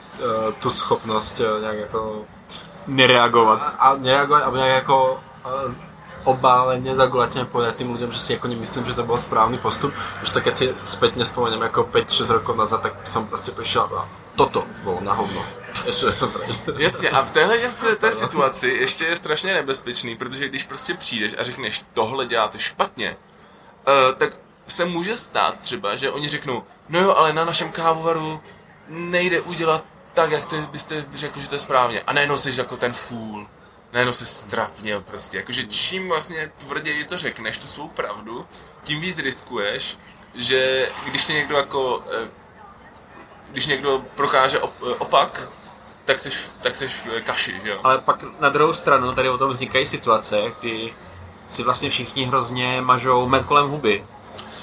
tú 0.59 0.69
schopnosť 0.69 1.35
uh, 1.41 1.47
nejak 1.63 1.79
ako 1.89 2.25
Nereagovat. 2.87 3.61
a 3.79 3.95
nereagovať, 3.95 4.41
alebo 4.43 4.57
nejak 4.57 4.81
ako 4.83 4.97
uh, 5.17 5.90
obálene, 6.23 6.95
zagulatne 6.95 7.45
povedať 7.45 7.81
tým 7.81 7.93
ľuďom, 7.93 8.11
že 8.13 8.19
si 8.19 8.31
ako 8.37 8.47
nemyslím, 8.47 8.85
že 8.85 8.97
to 8.97 9.07
bol 9.07 9.17
správny 9.17 9.57
postup. 9.57 9.93
Už 10.23 10.29
to 10.29 10.41
keď 10.41 10.53
si 10.57 10.65
spätne 10.85 11.25
spomeniem 11.25 11.61
ako 11.65 11.89
5-6 11.89 12.37
rokov 12.41 12.53
nazad, 12.57 12.85
tak 12.85 12.93
som 13.09 13.25
proste 13.27 13.51
prišiel 13.51 13.89
a 13.91 14.05
toto 14.35 14.63
bolo 14.83 15.01
na 15.01 15.13
hovno. 15.13 15.41
Ešte 15.87 16.11
som 16.13 16.31
prežil. 16.31 16.75
Jasně, 16.77 17.09
a 17.09 17.21
v 17.21 17.31
téhle 17.31 17.57
té 17.97 18.11
situaci 18.11 18.67
ještě 18.67 19.05
je 19.05 19.15
strašně 19.15 19.53
nebezpečný, 19.53 20.15
protože 20.15 20.49
když 20.49 20.63
prostě 20.63 20.93
přijdeš 20.93 21.35
a 21.39 21.43
řekneš, 21.43 21.81
tohle 21.93 22.25
děláte 22.25 22.59
špatně, 22.59 23.17
uh, 23.87 24.15
tak 24.17 24.37
se 24.67 24.85
může 24.85 25.17
stát 25.17 25.59
třeba, 25.59 25.95
že 25.95 26.11
oni 26.11 26.29
řeknou, 26.29 26.63
no 26.89 26.99
jo, 26.99 27.13
ale 27.15 27.33
na 27.33 27.45
našem 27.45 27.71
kávovaru 27.71 28.41
nejde 28.87 29.41
udělat 29.41 29.83
tak, 30.13 30.31
jak 30.31 30.45
to 30.45 30.55
byste 30.55 31.05
řekl, 31.15 31.39
že 31.39 31.49
to 31.49 31.55
je 31.55 31.59
správně. 31.59 32.01
A 32.01 32.13
najednou 32.13 32.37
jsi 32.37 32.59
jako 32.59 32.77
ten 32.77 32.93
fůl. 32.93 33.47
Najednou 33.93 34.13
se 34.13 34.25
strapněl 34.25 35.01
prostě. 35.01 35.37
Jakože 35.37 35.63
čím 35.63 36.09
vlastně 36.09 36.51
tvrději 36.57 37.03
to 37.03 37.17
řekneš, 37.17 37.57
tu 37.57 37.67
svou 37.67 37.87
pravdu, 37.87 38.47
tím 38.83 38.99
víc 38.99 39.19
riskuješ, 39.19 39.97
že 40.35 40.89
když 41.05 41.25
tě 41.25 41.33
někdo 41.33 41.57
jako 41.57 42.03
eh, 42.11 42.27
když 43.51 43.65
někdo 43.65 44.03
prokáže 44.15 44.59
op, 44.59 44.73
opak, 44.97 45.49
tak 46.05 46.19
seš, 46.19 46.51
tak 46.63 46.75
seš 46.75 47.07
kaši, 47.23 47.61
že 47.63 47.69
jo? 47.69 47.79
Ale 47.83 47.97
pak 47.97 48.39
na 48.39 48.49
druhou 48.49 48.73
stranu 48.73 49.11
tady 49.13 49.29
o 49.29 49.37
tom 49.37 49.51
vznikají 49.51 49.85
situace, 49.85 50.41
kdy 50.59 50.93
si 51.47 51.63
vlastně 51.63 51.89
všichni 51.89 52.25
hrozně 52.25 52.81
mažou 52.81 53.27
med 53.27 53.45
kolem 53.45 53.69
huby. 53.69 54.05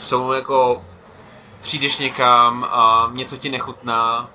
Jsou 0.01 0.33
jako, 0.33 0.85
přijdeš 1.61 1.97
někam 1.97 2.64
a 2.70 3.11
něco 3.12 3.37
ti 3.37 3.51
nechutná 3.51 4.31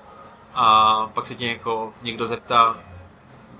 a 0.54 0.96
pak 1.14 1.28
se 1.28 1.36
tě 1.36 1.48
jako 1.48 1.94
někdo 2.02 2.28
zeptá, 2.28 2.76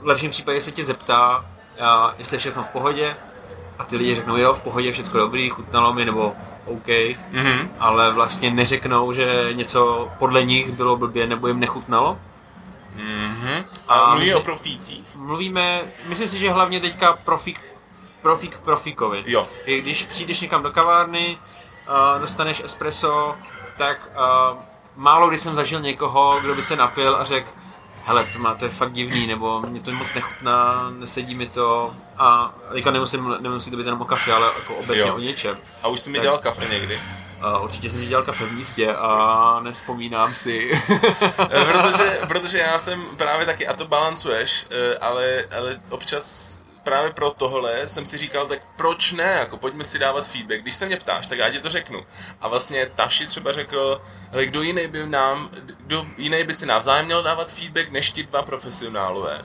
v 0.04 0.08
lepším 0.08 0.32
případě 0.32 0.62
se 0.62 0.72
tě 0.72 0.84
zeptá, 0.84 1.46
a 1.82 2.14
jestli 2.18 2.36
je 2.36 2.40
všechno 2.40 2.64
v 2.64 2.68
pohodě 2.68 3.16
a 3.80 3.84
ty 3.84 3.96
lidi 3.98 4.16
řeknou, 4.16 4.38
jo, 4.38 4.54
v 4.54 4.62
pohodě, 4.62 4.92
všechno 4.92 5.20
dobrý, 5.20 5.50
chutnalo 5.50 5.94
mi, 5.94 6.06
nebo 6.06 6.36
OK, 6.66 6.88
Mhm. 7.32 7.70
ale 7.80 8.12
vlastně 8.12 8.52
neřeknou, 8.52 9.14
že 9.14 9.50
něco 9.54 10.10
podle 10.20 10.44
nich 10.44 10.72
bylo 10.72 10.98
blbě 10.98 11.28
nebo 11.28 11.48
jim 11.48 11.60
nechutnalo. 11.60 12.20
Mhm. 12.96 13.66
A, 13.88 13.94
A 13.94 14.10
mluví 14.14 14.26
my 14.26 14.36
o 14.36 14.40
profících. 14.42 15.16
Mluvíme, 15.16 15.82
myslím 16.06 16.28
si, 16.28 16.38
že 16.38 16.52
hlavně 16.52 16.80
teďka 16.80 17.14
profík, 17.26 17.62
profík 18.22 18.58
profíkovi. 18.58 19.24
Jo. 19.26 19.48
I 19.66 19.82
Když 19.82 20.04
přijdeš 20.04 20.42
někam 20.42 20.64
do 20.64 20.72
kavárny, 20.72 21.38
uh, 21.88 22.22
dostaneš 22.22 22.62
espresso, 22.66 23.36
tak 23.78 24.10
uh, 24.54 24.58
málo 24.96 25.28
kdy 25.28 25.38
jsem 25.38 25.56
zažil 25.56 25.80
někoho, 25.80 26.40
kdo 26.42 26.56
by 26.56 26.64
se 26.64 26.76
napil 26.76 27.16
a 27.16 27.24
řekl, 27.24 27.50
hele, 28.06 28.26
to 28.34 28.40
máte 28.40 28.70
fakt 28.70 28.92
divný, 28.94 29.28
nebo 29.28 29.62
mě 29.62 29.80
to 29.80 29.92
moc 29.92 30.14
nechutná, 30.14 30.90
nesedí 30.90 31.36
mi 31.36 31.48
to. 31.48 31.94
A 32.18 32.54
teďka 32.74 32.92
nemusím, 32.92 33.36
nemusí 33.40 33.72
to 33.72 33.78
být 33.78 33.86
jenom 33.86 34.02
o 34.02 34.06
kafe, 34.06 34.34
ale 34.34 34.48
jako 34.60 34.76
obecně 34.76 35.08
Jo. 35.08 35.16
o 35.16 35.20
něčem. 35.20 35.58
A 35.84 35.88
už 35.88 36.00
jsi 36.00 36.10
mi 36.10 36.18
Tak. 36.18 36.22
dělal 36.24 36.38
kafe 36.38 36.66
někdy. 36.74 37.00
A 37.42 37.60
určitě 37.60 37.90
jsem 37.90 38.08
dělal 38.08 38.24
kafe 38.26 38.46
v 38.46 38.52
místě 38.54 38.96
a 38.96 39.60
nespomínám 39.64 40.34
si. 40.36 40.72
Eh, 41.50 41.66
protože, 41.66 42.20
protože 42.28 42.60
já 42.60 42.80
jsem 42.80 43.04
právě 43.18 43.46
taky, 43.46 43.68
a 43.68 43.74
to 43.74 43.86
balancuješ, 43.88 44.66
eh, 44.70 44.98
ale, 44.98 45.44
ale 45.58 45.80
občas 45.90 46.60
právě 46.84 47.12
pro 47.12 47.32
tohle 47.32 47.88
jsem 47.88 48.06
si 48.06 48.18
říkal, 48.18 48.48
tak 48.48 48.60
proč 48.76 49.12
ne, 49.12 49.36
jako 49.40 49.58
pojďme 49.58 49.84
si 49.84 50.00
dávat 50.00 50.28
feedback. 50.28 50.62
Když 50.62 50.76
se 50.76 50.86
mě 50.86 50.98
ptáš, 50.98 51.28
tak 51.28 51.38
já 51.38 51.50
ti 51.50 51.60
to 51.60 51.70
řeknu. 51.70 52.06
A 52.42 52.48
vlastně 52.48 52.86
Taši 52.96 53.28
třeba 53.28 53.52
řekl, 53.52 54.02
ale 54.32 54.46
kdo 54.46 54.62
jiný 54.62 54.88
by 54.88 55.06
nám, 55.06 55.50
kdo 55.78 56.06
jiný 56.18 56.44
by 56.44 56.54
si 56.54 56.66
navzájem 56.66 57.06
měl 57.06 57.24
dávat 57.24 57.52
feedback, 57.52 57.90
než 57.90 58.12
ti 58.12 58.24
dva 58.24 58.42
profesionálové. 58.42 59.42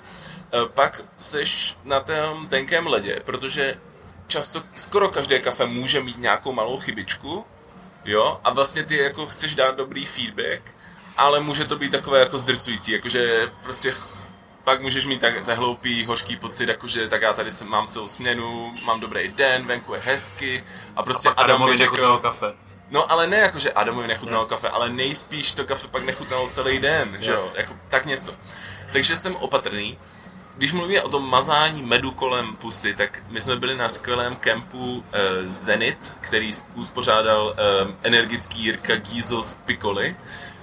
Eh, 0.52 0.68
Pak 0.74 1.04
seš 1.16 1.76
na 1.84 2.00
tom 2.00 2.46
tenkém 2.46 2.86
ledě, 2.86 3.20
protože 3.24 3.74
často, 4.26 4.62
skoro 4.76 5.08
každé 5.08 5.38
kafe 5.38 5.66
může 5.66 6.00
mít 6.00 6.18
nějakou 6.18 6.52
malou 6.52 6.76
chybičku, 6.76 7.44
jo, 8.04 8.40
a 8.44 8.52
vlastně 8.52 8.82
ty 8.82 8.96
jako 8.96 9.26
chceš 9.26 9.54
dát 9.54 9.76
dobrý 9.76 10.06
feedback, 10.06 10.62
ale 11.16 11.40
může 11.40 11.64
to 11.64 11.76
být 11.76 11.92
takové 11.92 12.20
jako 12.20 12.38
zdrcující, 12.38 12.92
jakože 12.92 13.50
prostě 13.62 13.92
pak 14.68 14.82
můžeš 14.82 15.06
mít 15.06 15.20
tak, 15.20 15.44
tak 15.44 15.58
hloupý, 15.58 16.04
hořký 16.04 16.36
pocit, 16.36 16.68
jakože 16.68 17.08
tak 17.08 17.22
já 17.22 17.32
tady 17.32 17.50
jsem, 17.50 17.68
mám 17.68 17.86
celou 17.88 18.06
směnu, 18.06 18.74
mám 18.84 19.00
dobrý 19.00 19.28
den, 19.28 19.66
venku 19.66 19.94
je 19.94 20.00
hezky 20.04 20.64
a 20.96 21.02
prostě 21.02 21.28
Adam 21.28 21.46
mi 21.46 21.52
Adamovi 21.54 21.76
řekl, 21.76 22.18
kafe. 22.18 22.54
no 22.90 23.12
ale 23.12 23.26
ne 23.26 23.36
jakože 23.36 23.72
Adamovi 23.72 24.08
nechutnalo 24.08 24.46
kafe, 24.46 24.68
ale 24.68 24.88
nejspíš 24.88 25.52
to 25.52 25.64
kafe 25.64 25.88
pak 25.88 26.04
nechutnalo 26.04 26.48
celý 26.48 26.78
den, 26.78 27.16
že 27.20 27.32
jo, 27.32 27.52
jako 27.54 27.74
tak 27.88 28.06
něco. 28.06 28.34
Takže 28.92 29.16
jsem 29.16 29.36
opatrný. 29.36 29.98
Když 30.56 30.72
mluvíme 30.72 31.02
o 31.02 31.08
tom 31.08 31.30
mazání 31.30 31.82
medu 31.82 32.10
kolem 32.10 32.56
pusy, 32.56 32.94
tak 32.94 33.22
my 33.28 33.40
jsme 33.40 33.56
byli 33.56 33.76
na 33.76 33.88
skvělém 33.88 34.36
kempu 34.36 35.04
eh, 35.12 35.46
Zenit, 35.46 36.14
který 36.20 36.50
uspořádal 36.74 37.54
eh, 37.56 37.94
energický 38.02 38.62
Jirka 38.62 38.96
Giesel 38.96 39.42
z 39.42 39.54
Piccoli, 39.54 40.16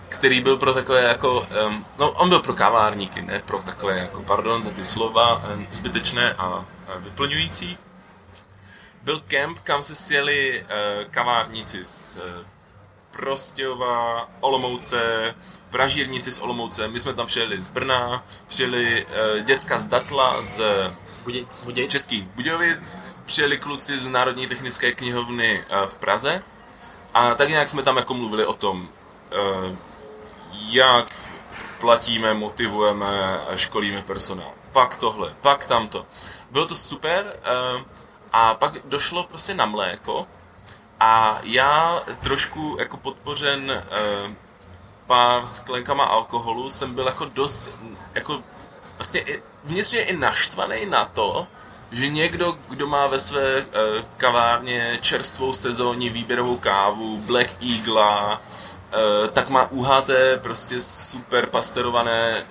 který 0.10 0.41
byl 0.41 0.58
pro 0.58 0.74
takové 0.74 1.03
jako, 1.03 1.47
um, 1.68 1.86
no 1.97 2.12
on 2.12 2.30
byl 2.30 2.39
pro 2.39 2.53
kavárníky, 2.53 3.22
ne 3.22 3.41
pro 3.45 3.60
takové 3.60 3.99
jako, 3.99 4.22
pardon 4.22 4.64
za 4.64 4.70
ty 4.70 4.86
slova, 4.86 5.43
um, 5.53 5.68
zbytečné 5.72 6.34
a, 6.34 6.43
a 6.88 6.97
vyplňující. 6.97 7.78
Byl 9.01 9.24
kemp, 9.28 9.60
kam 9.60 9.82
se 9.82 9.95
sjeli 9.95 10.64
uh, 10.64 11.12
kavárníci 11.12 11.86
z 11.86 12.18
uh, 12.18 12.45
Prostějova, 13.12 14.28
Olomouce, 14.39 15.36
pražírníci 15.70 16.32
z 16.32 16.39
Olomouce, 16.39 16.88
my 16.88 16.99
jsme 16.99 17.14
tam 17.14 17.26
přijeli 17.26 17.62
z 17.62 17.68
Brna, 17.68 18.26
přijeli 18.47 19.06
uh, 19.06 19.43
děcka 19.43 19.78
z 19.78 19.86
Datla, 19.86 20.41
z 20.41 20.62
Budějc. 21.26 21.66
Budějc. 21.66 21.91
Českých 21.91 22.24
Budějovic, 22.24 22.99
přijeli 23.26 23.58
kluci 23.58 23.97
z 23.97 24.10
Národní 24.10 24.47
technické 24.47 24.91
knihovny 24.91 25.66
eh, 25.70 25.88
v 25.88 25.95
Praze 25.95 26.43
a 27.14 27.36
tak 27.36 27.49
nějak 27.49 27.70
jsme 27.70 27.84
tam 27.84 27.97
jako 27.97 28.14
mluvili 28.14 28.45
o 28.45 28.53
tom, 28.53 28.89
eh, 29.32 29.76
jak 30.60 31.06
platíme, 31.80 32.34
motivujeme, 32.34 33.39
školíme 33.56 34.01
personál. 34.01 34.51
Pak 34.72 34.95
tohle, 34.95 35.34
pak 35.41 35.66
tamto. 35.66 36.06
Bylo 36.51 36.66
to 36.66 36.76
super 36.76 37.34
eh, 37.43 37.84
a 38.34 38.53
pak 38.53 38.74
došlo 38.86 39.24
prostě 39.24 39.53
na 39.53 39.66
mléko 39.66 40.28
a 40.99 41.39
já 41.43 42.03
trošku 42.18 42.76
jako 42.80 42.97
podpořen 42.97 43.72
eh, 43.72 44.36
pár 45.08 45.47
sklenkama 45.47 46.03
alkoholu 46.03 46.70
jsem 46.70 46.95
byl 46.95 47.06
jako 47.06 47.26
dost, 47.26 47.72
jako 48.14 48.43
vlastně 48.97 49.26
vnitřně 49.64 50.03
i 50.03 50.18
naštvaný 50.18 50.86
na 50.86 51.06
to, 51.06 51.47
že 51.91 52.10
někdo, 52.10 52.58
kdo 52.70 52.88
má 52.88 53.08
ve 53.08 53.20
své 53.20 53.62
uh, 53.62 53.66
kavárně 54.18 54.97
čerstvou 55.01 55.53
sezónní 55.53 56.10
výběrovou 56.10 56.58
kávu, 56.58 57.18
Black 57.18 57.64
Eagle, 57.64 58.38
tak 59.33 59.49
má 59.49 59.71
UHT 59.71 60.09
prostě 60.41 60.81
super 60.81 61.45
pasterované 61.45 62.45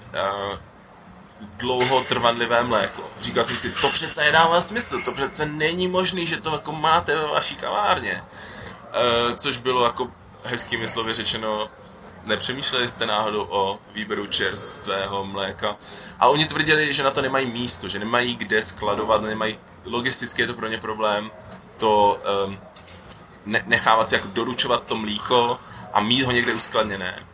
uh, 0.51 0.59
dlouho 1.59 2.05
trvanlivé 2.05 2.65
mléko. 2.65 3.03
Říkal 3.21 3.45
jsem 3.45 3.57
si, 3.57 3.73
to 3.73 3.89
přece 3.89 4.21
nedává 4.21 4.61
smysl, 4.61 5.03
to 5.05 5.13
přece 5.13 5.47
není 5.47 5.89
možný, 5.89 6.27
že 6.27 6.41
to 6.41 6.51
jako 6.51 6.73
máte 6.73 7.17
ve 7.17 7.27
vaší 7.27 7.57
kavárně. 7.57 8.23
Uh, 8.23 9.37
což 9.37 9.59
bylo 9.59 9.85
jako 9.85 10.09
hezkými 10.45 10.89
slovy 10.89 11.15
řečeno, 11.15 11.69
nepřemýšleli 12.25 12.89
jste 12.89 13.07
náhodou 13.07 13.47
o 13.51 13.79
výběru 13.95 14.27
čerstvého 14.27 15.25
mléka. 15.25 15.77
A 16.21 16.29
oni 16.29 16.47
tvrdili, 16.47 16.93
že 16.93 17.03
na 17.03 17.11
to 17.11 17.23
nemají 17.23 17.51
místo, 17.51 17.89
že 17.89 17.99
nemají 17.99 18.37
kde 18.37 18.63
skladovat, 18.63 19.23
nemají, 19.23 19.59
logisticky 19.85 20.43
je 20.43 20.47
to 20.47 20.55
pro 20.55 20.69
ně 20.69 20.79
problém, 20.79 21.31
to 21.79 22.21
um, 22.47 22.59
ne, 23.47 23.65
nechávat 23.67 24.09
si 24.09 24.15
jako 24.15 24.29
doručovat 24.29 24.85
to 24.85 24.97
mlíko 24.97 25.59
a 25.95 26.01
mít 26.01 26.23
ho 26.23 26.33
někde 26.33 26.55
uskladněné. 26.55 27.27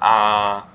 A 0.00 0.68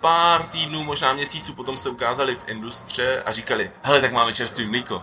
pár 0.00 0.42
týdnů, 0.42 0.82
možná 0.82 1.12
měsíců 1.12 1.54
potom 1.54 1.76
se 1.76 1.90
ukázali 1.90 2.36
v 2.36 2.48
industře 2.48 3.22
a 3.22 3.32
říkali, 3.32 3.70
hele, 3.82 4.00
tak 4.00 4.12
máme 4.12 4.32
čerstvý 4.32 4.66
mlíko. 4.66 5.02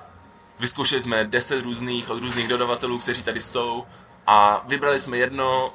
Vyzkoušeli 0.59 1.01
jsme 1.01 1.26
10 1.26 1.63
různých, 1.63 2.09
od 2.09 2.21
různých 2.21 2.47
dodavatelů, 2.47 2.99
kteří 2.99 3.24
tady 3.24 3.41
jsou 3.41 3.86
a 4.28 4.63
vybrali 4.67 4.99
jsme 4.99 5.17
jedno, 5.17 5.74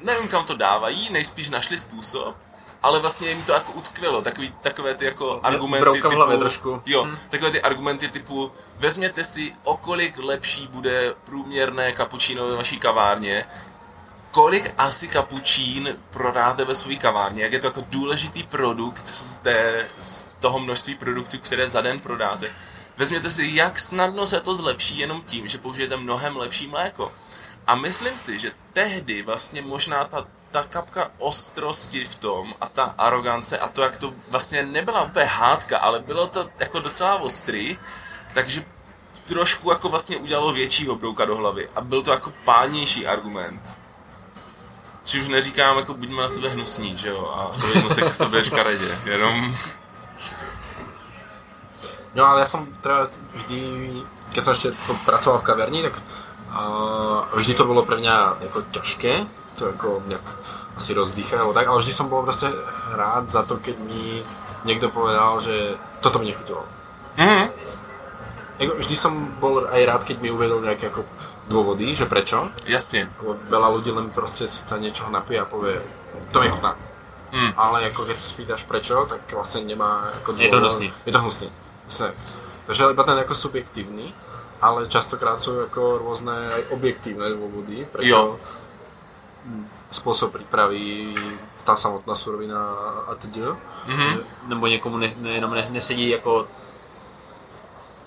nevím 0.00 0.28
kam 0.28 0.44
to 0.44 0.56
dávají, 0.56 1.08
nejspíš 1.12 1.48
našli 1.48 1.78
způsob 1.78 2.36
ale 2.82 3.00
vlastně 3.00 3.28
jim 3.28 3.42
to 3.42 3.52
jako 3.52 3.72
utkvělo, 3.72 4.22
takový, 4.22 4.54
takové 4.60 4.94
ty 4.94 5.04
jako 5.04 5.40
argumenty 5.42 5.80
brouka 5.80 6.08
typu, 6.08 6.16
hlavě 6.16 6.38
trošku. 6.38 6.82
Jo, 6.86 7.02
hmm. 7.02 7.16
takové 7.28 7.50
ty 7.50 7.62
argumenty 7.62 8.08
typu, 8.08 8.52
vezměte 8.78 9.24
si, 9.24 9.52
o 9.64 9.76
kolik 9.76 10.18
lepší 10.18 10.66
bude 10.66 11.14
průměrné 11.24 11.92
kapučíno 11.92 12.46
ve 12.46 12.56
vaší 12.56 12.78
kavárně, 12.78 13.46
kolik 14.36 14.74
asi 14.78 15.08
kapučín 15.08 15.96
prodáte 16.10 16.64
ve 16.64 16.74
své 16.74 16.94
kavárně, 16.96 17.42
jak 17.42 17.52
je 17.52 17.60
to 17.60 17.66
jako 17.66 17.84
důležitý 17.90 18.42
produkt 18.42 19.08
z, 19.08 19.34
té, 19.34 19.86
z 20.00 20.28
toho 20.40 20.58
množství 20.58 20.94
produktů, 20.94 21.38
které 21.38 21.68
za 21.68 21.80
den 21.80 22.00
prodáte. 22.00 22.50
Vezměte 22.96 23.30
si, 23.30 23.50
jak 23.52 23.80
snadno 23.80 24.26
se 24.26 24.40
to 24.40 24.54
zlepší 24.54 24.98
jenom 24.98 25.22
tím, 25.22 25.48
že 25.48 25.58
použijete 25.58 25.96
mnohem 25.96 26.36
lepší 26.36 26.66
mléko. 26.66 27.12
A 27.66 27.74
myslím 27.74 28.16
si, 28.16 28.38
že 28.38 28.52
tehdy 28.72 29.22
vlastně 29.22 29.62
možná 29.62 30.04
ta, 30.04 30.26
ta 30.50 30.62
kapka 30.62 31.10
ostrosti 31.18 32.04
v 32.04 32.14
tom 32.14 32.54
a 32.60 32.68
ta 32.68 32.94
arogance 32.98 33.58
a 33.58 33.68
to, 33.68 33.82
jak 33.82 33.96
to 33.96 34.12
vlastně 34.28 34.66
nebyla 34.66 35.02
úplně 35.02 35.24
hádka, 35.24 35.78
ale 35.78 36.00
bylo 36.00 36.26
to 36.26 36.50
jako 36.58 36.80
docela 36.80 37.14
ostrý, 37.20 37.78
takže 38.34 38.64
trošku 39.28 39.70
jako 39.70 39.88
vlastně 39.88 40.16
udělalo 40.16 40.52
většího 40.52 40.96
brouka 40.96 41.24
do 41.24 41.36
hlavy 41.36 41.68
a 41.76 41.80
byl 41.80 42.02
to 42.02 42.10
jako 42.10 42.32
pánější 42.44 43.06
argument. 43.06 43.85
Či 45.06 45.20
už 45.20 45.28
neříkám, 45.28 45.78
jako 45.78 45.94
buďme 45.94 46.22
na 46.22 46.28
sebe 46.28 46.48
hnusní, 46.48 46.96
že 46.96 47.08
jo, 47.08 47.30
a 47.34 47.50
chovejme 47.52 47.90
se 47.90 48.02
k 48.02 48.14
sobě 48.14 48.44
škaredě, 48.44 48.98
jenom... 49.04 49.56
No 52.16 52.24
ale 52.24 52.40
ja 52.40 52.48
som 52.48 52.64
teda 52.80 53.12
vždy, 53.36 53.60
keď 54.32 54.40
som 54.40 54.56
ešte 54.56 54.72
ako 54.72 54.96
pracoval 55.04 55.38
v 55.44 55.48
kaverni, 55.52 55.80
tak 55.84 56.00
uh, 56.00 57.28
vždy 57.36 57.52
to 57.52 57.68
bolo 57.68 57.84
pre 57.84 58.00
mňa 58.00 58.40
jako 58.40 58.64
ťažké, 58.72 59.28
to 59.60 59.68
ako 59.76 60.00
nejak 60.08 60.24
asi 60.80 60.96
rozdýchať 60.96 61.36
alebo 61.36 61.52
tak, 61.52 61.68
ale 61.68 61.84
vždy 61.84 61.92
som 61.92 62.08
bol 62.08 62.24
proste 62.24 62.48
rád 62.96 63.28
za 63.28 63.44
to, 63.44 63.60
keď 63.60 63.76
mi 63.84 64.24
niekto 64.64 64.88
povedal, 64.88 65.44
že 65.44 65.76
toto 66.00 66.16
mi 66.16 66.32
nechutilo. 66.32 66.64
Mhm. 67.20 67.52
Jako, 68.64 68.72
vždy 68.80 68.96
som 68.96 69.12
bol 69.36 69.68
aj 69.68 69.82
rád, 69.84 70.02
keď 70.08 70.16
mi 70.24 70.32
uvedol 70.32 70.64
nejaké 70.64 70.88
ako 70.88 71.04
dôvody, 71.48 71.94
že 71.94 72.06
prečo. 72.06 72.50
Jasně. 72.66 73.08
Lebo 73.22 73.34
veľa 73.48 73.68
ľudí 73.78 73.90
len 73.94 74.10
proste 74.10 74.48
sa 74.48 74.76
niečoho 74.76 75.10
napije 75.10 75.40
a 75.40 75.44
povie, 75.46 75.78
to 76.32 76.40
mi 76.40 76.48
chutná. 76.48 76.74
Mm. 77.32 77.52
Ale 77.56 77.86
ako 77.90 78.06
keď 78.06 78.16
sa 78.18 78.28
spýtaš 78.34 78.62
prečo, 78.64 79.06
tak 79.06 79.20
vlastne 79.32 79.62
nemá 79.66 80.10
ako 80.22 80.34
Je 80.38 80.48
to 80.48 80.56
dôvod- 80.58 80.62
hnusný. 80.62 80.88
Je 81.06 81.12
to 81.12 81.18
hnusný. 81.22 81.48
Jasne. 81.86 82.08
Takže 82.66 82.90
iba 82.90 83.04
ten 83.04 83.18
ako 83.18 83.34
subjektívny, 83.34 84.14
ale 84.62 84.86
častokrát 84.90 85.38
sú 85.42 85.60
ako 85.70 85.98
rôzne 86.02 86.32
aj 86.32 86.62
objektívne 86.70 87.30
dôvody, 87.30 87.86
prečo 87.92 88.10
Jo. 88.10 88.38
spôsob 89.90 90.32
prípravy, 90.34 91.14
tá 91.64 91.76
samotná 91.76 92.14
surovina 92.14 92.58
a 93.06 93.14
teď. 93.14 93.38
Mhm. 93.86 94.20
Nebo 94.50 94.66
někomu 94.66 94.98
ne, 94.98 95.10
ne, 95.18 95.30
jenom 95.30 95.50
ne, 95.54 95.66
nesedí 95.70 96.08
jako 96.08 96.48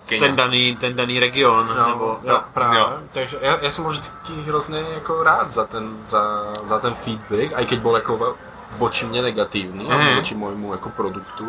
Kenia. 0.09 0.21
ten 0.25 0.33
daný, 0.35 0.75
ten 0.75 0.95
daný 0.97 1.19
region, 1.21 1.67
No, 1.69 1.87
nebo 1.87 2.05
jo. 2.25 2.33
jo. 2.33 2.39
Práve. 2.53 2.77
Jo. 2.77 2.85
Takže 3.13 3.37
ja, 3.41 3.53
ja 3.61 3.69
som 3.71 3.85
bol 3.85 3.93
vždy 3.93 4.09
hrozne 4.49 4.81
ako 4.97 5.21
rád 5.23 5.53
za 5.53 5.69
ten, 5.69 5.85
za, 6.09 6.49
za 6.65 6.79
ten 6.81 6.93
feedback, 6.97 7.53
aj 7.53 7.65
keď 7.69 7.77
bol 7.79 7.93
ako 7.95 8.11
vo- 8.17 8.35
voči 8.81 9.05
mne 9.05 9.21
negatívny, 9.29 9.85
Mhm. 9.85 9.93
mm. 10.01 10.15
voči 10.17 10.33
môjmu 10.35 10.73
ako 10.73 10.89
produktu. 10.97 11.45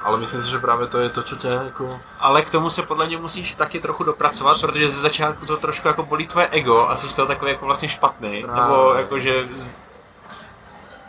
Ale 0.00 0.16
myslím 0.16 0.40
si, 0.42 0.48
že 0.50 0.58
právě 0.58 0.86
to 0.88 0.98
je 0.98 1.08
to, 1.12 1.22
čo 1.22 1.36
ťa 1.36 1.48
jako... 1.64 1.88
Ale 2.20 2.42
k 2.42 2.50
tomu 2.50 2.70
se 2.72 2.82
podle 2.82 3.06
mě 3.06 3.16
musíš 3.20 3.52
taky 3.52 3.80
trochu 3.80 4.04
dopracovat, 4.04 4.60
protože 4.60 4.88
ze 4.88 5.00
začátku 5.00 5.46
to 5.46 5.56
trošku 5.56 5.88
jako 5.88 6.02
bolí 6.02 6.26
tvoje 6.26 6.48
ego 6.56 6.88
a 6.88 6.96
jsi 6.96 7.08
z 7.08 7.14
toho 7.14 7.28
takový 7.28 7.50
jako 7.52 7.66
vlastně 7.66 7.88
špatný. 7.88 8.42
Právě. 8.42 8.62
Nebo 8.62 8.94
jako, 8.96 9.18
že 9.18 9.44
z... 9.54 9.74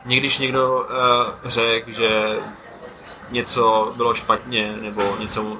někdy, 0.05 0.19
když 0.19 0.37
někdo 0.39 0.75
uh, 0.75 1.31
řekl, 1.49 1.91
že 1.91 2.39
něco 3.31 3.93
bylo 3.95 4.13
špatně, 4.13 4.75
nebo 4.81 5.03
něco, 5.19 5.57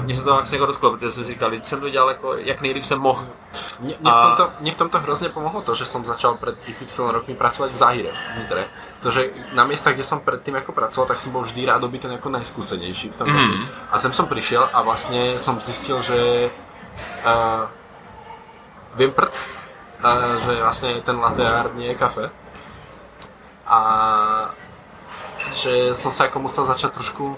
mně 0.00 0.14
se 0.16 0.24
to 0.24 0.34
vlastně 0.34 0.56
jako 0.56 0.66
dotklo, 0.66 0.90
protože 0.90 1.10
jsem 1.10 1.24
si 1.24 1.32
říkal, 1.32 1.50
jsem 1.62 1.80
to 1.80 1.90
dělal 1.90 2.08
jako, 2.08 2.34
jak 2.34 2.60
nejlíp 2.60 2.84
jsem 2.84 2.98
mohl. 2.98 3.26
Mne, 3.80 3.92
v 3.92 4.08
A- 4.08 4.22
tomto, 4.26 4.52
mne 4.60 4.70
v 4.70 4.76
tomto 4.76 4.98
hrozne 5.00 5.28
pomohlo 5.28 5.60
to, 5.60 5.74
že 5.74 5.84
som 5.84 6.04
začal 6.04 6.40
pred 6.40 6.56
XY 6.64 7.12
rokmi 7.12 7.34
pracovať 7.36 7.70
v 7.72 7.76
Záhire, 7.76 8.12
v 8.12 8.38
Nitre. 8.40 8.64
To, 9.04 9.10
že 9.12 9.32
na 9.52 9.64
miestach, 9.64 9.92
kde 9.92 10.04
som 10.04 10.20
predtým 10.20 10.56
ako 10.56 10.72
pracoval, 10.72 11.08
tak 11.08 11.20
som 11.20 11.32
bol 11.32 11.44
vždy 11.44 11.68
rád 11.68 11.84
byť 11.84 12.00
ten 12.08 12.12
ako 12.16 12.28
najskúsenejší 12.32 13.12
v 13.12 13.16
tom 13.16 13.28
mm. 13.28 13.92
A 13.92 13.94
sem 14.00 14.12
som 14.12 14.24
prišiel 14.28 14.64
a 14.72 14.78
vlastne 14.80 15.36
som 15.36 15.60
zistil, 15.60 16.00
že 16.00 16.48
uh, 17.24 17.68
viem 18.96 19.12
prd, 19.12 19.34
uh, 20.00 20.40
že 20.40 20.52
vlastne 20.60 20.90
ten 21.04 21.16
latte 21.20 21.44
art 21.44 21.76
nie 21.76 21.92
je 21.92 22.00
kafe. 22.00 22.24
A 23.68 23.80
že 25.52 25.92
som 25.92 26.12
sa 26.12 26.32
ako 26.32 26.48
musel 26.48 26.64
začať 26.64 26.96
trošku 26.96 27.36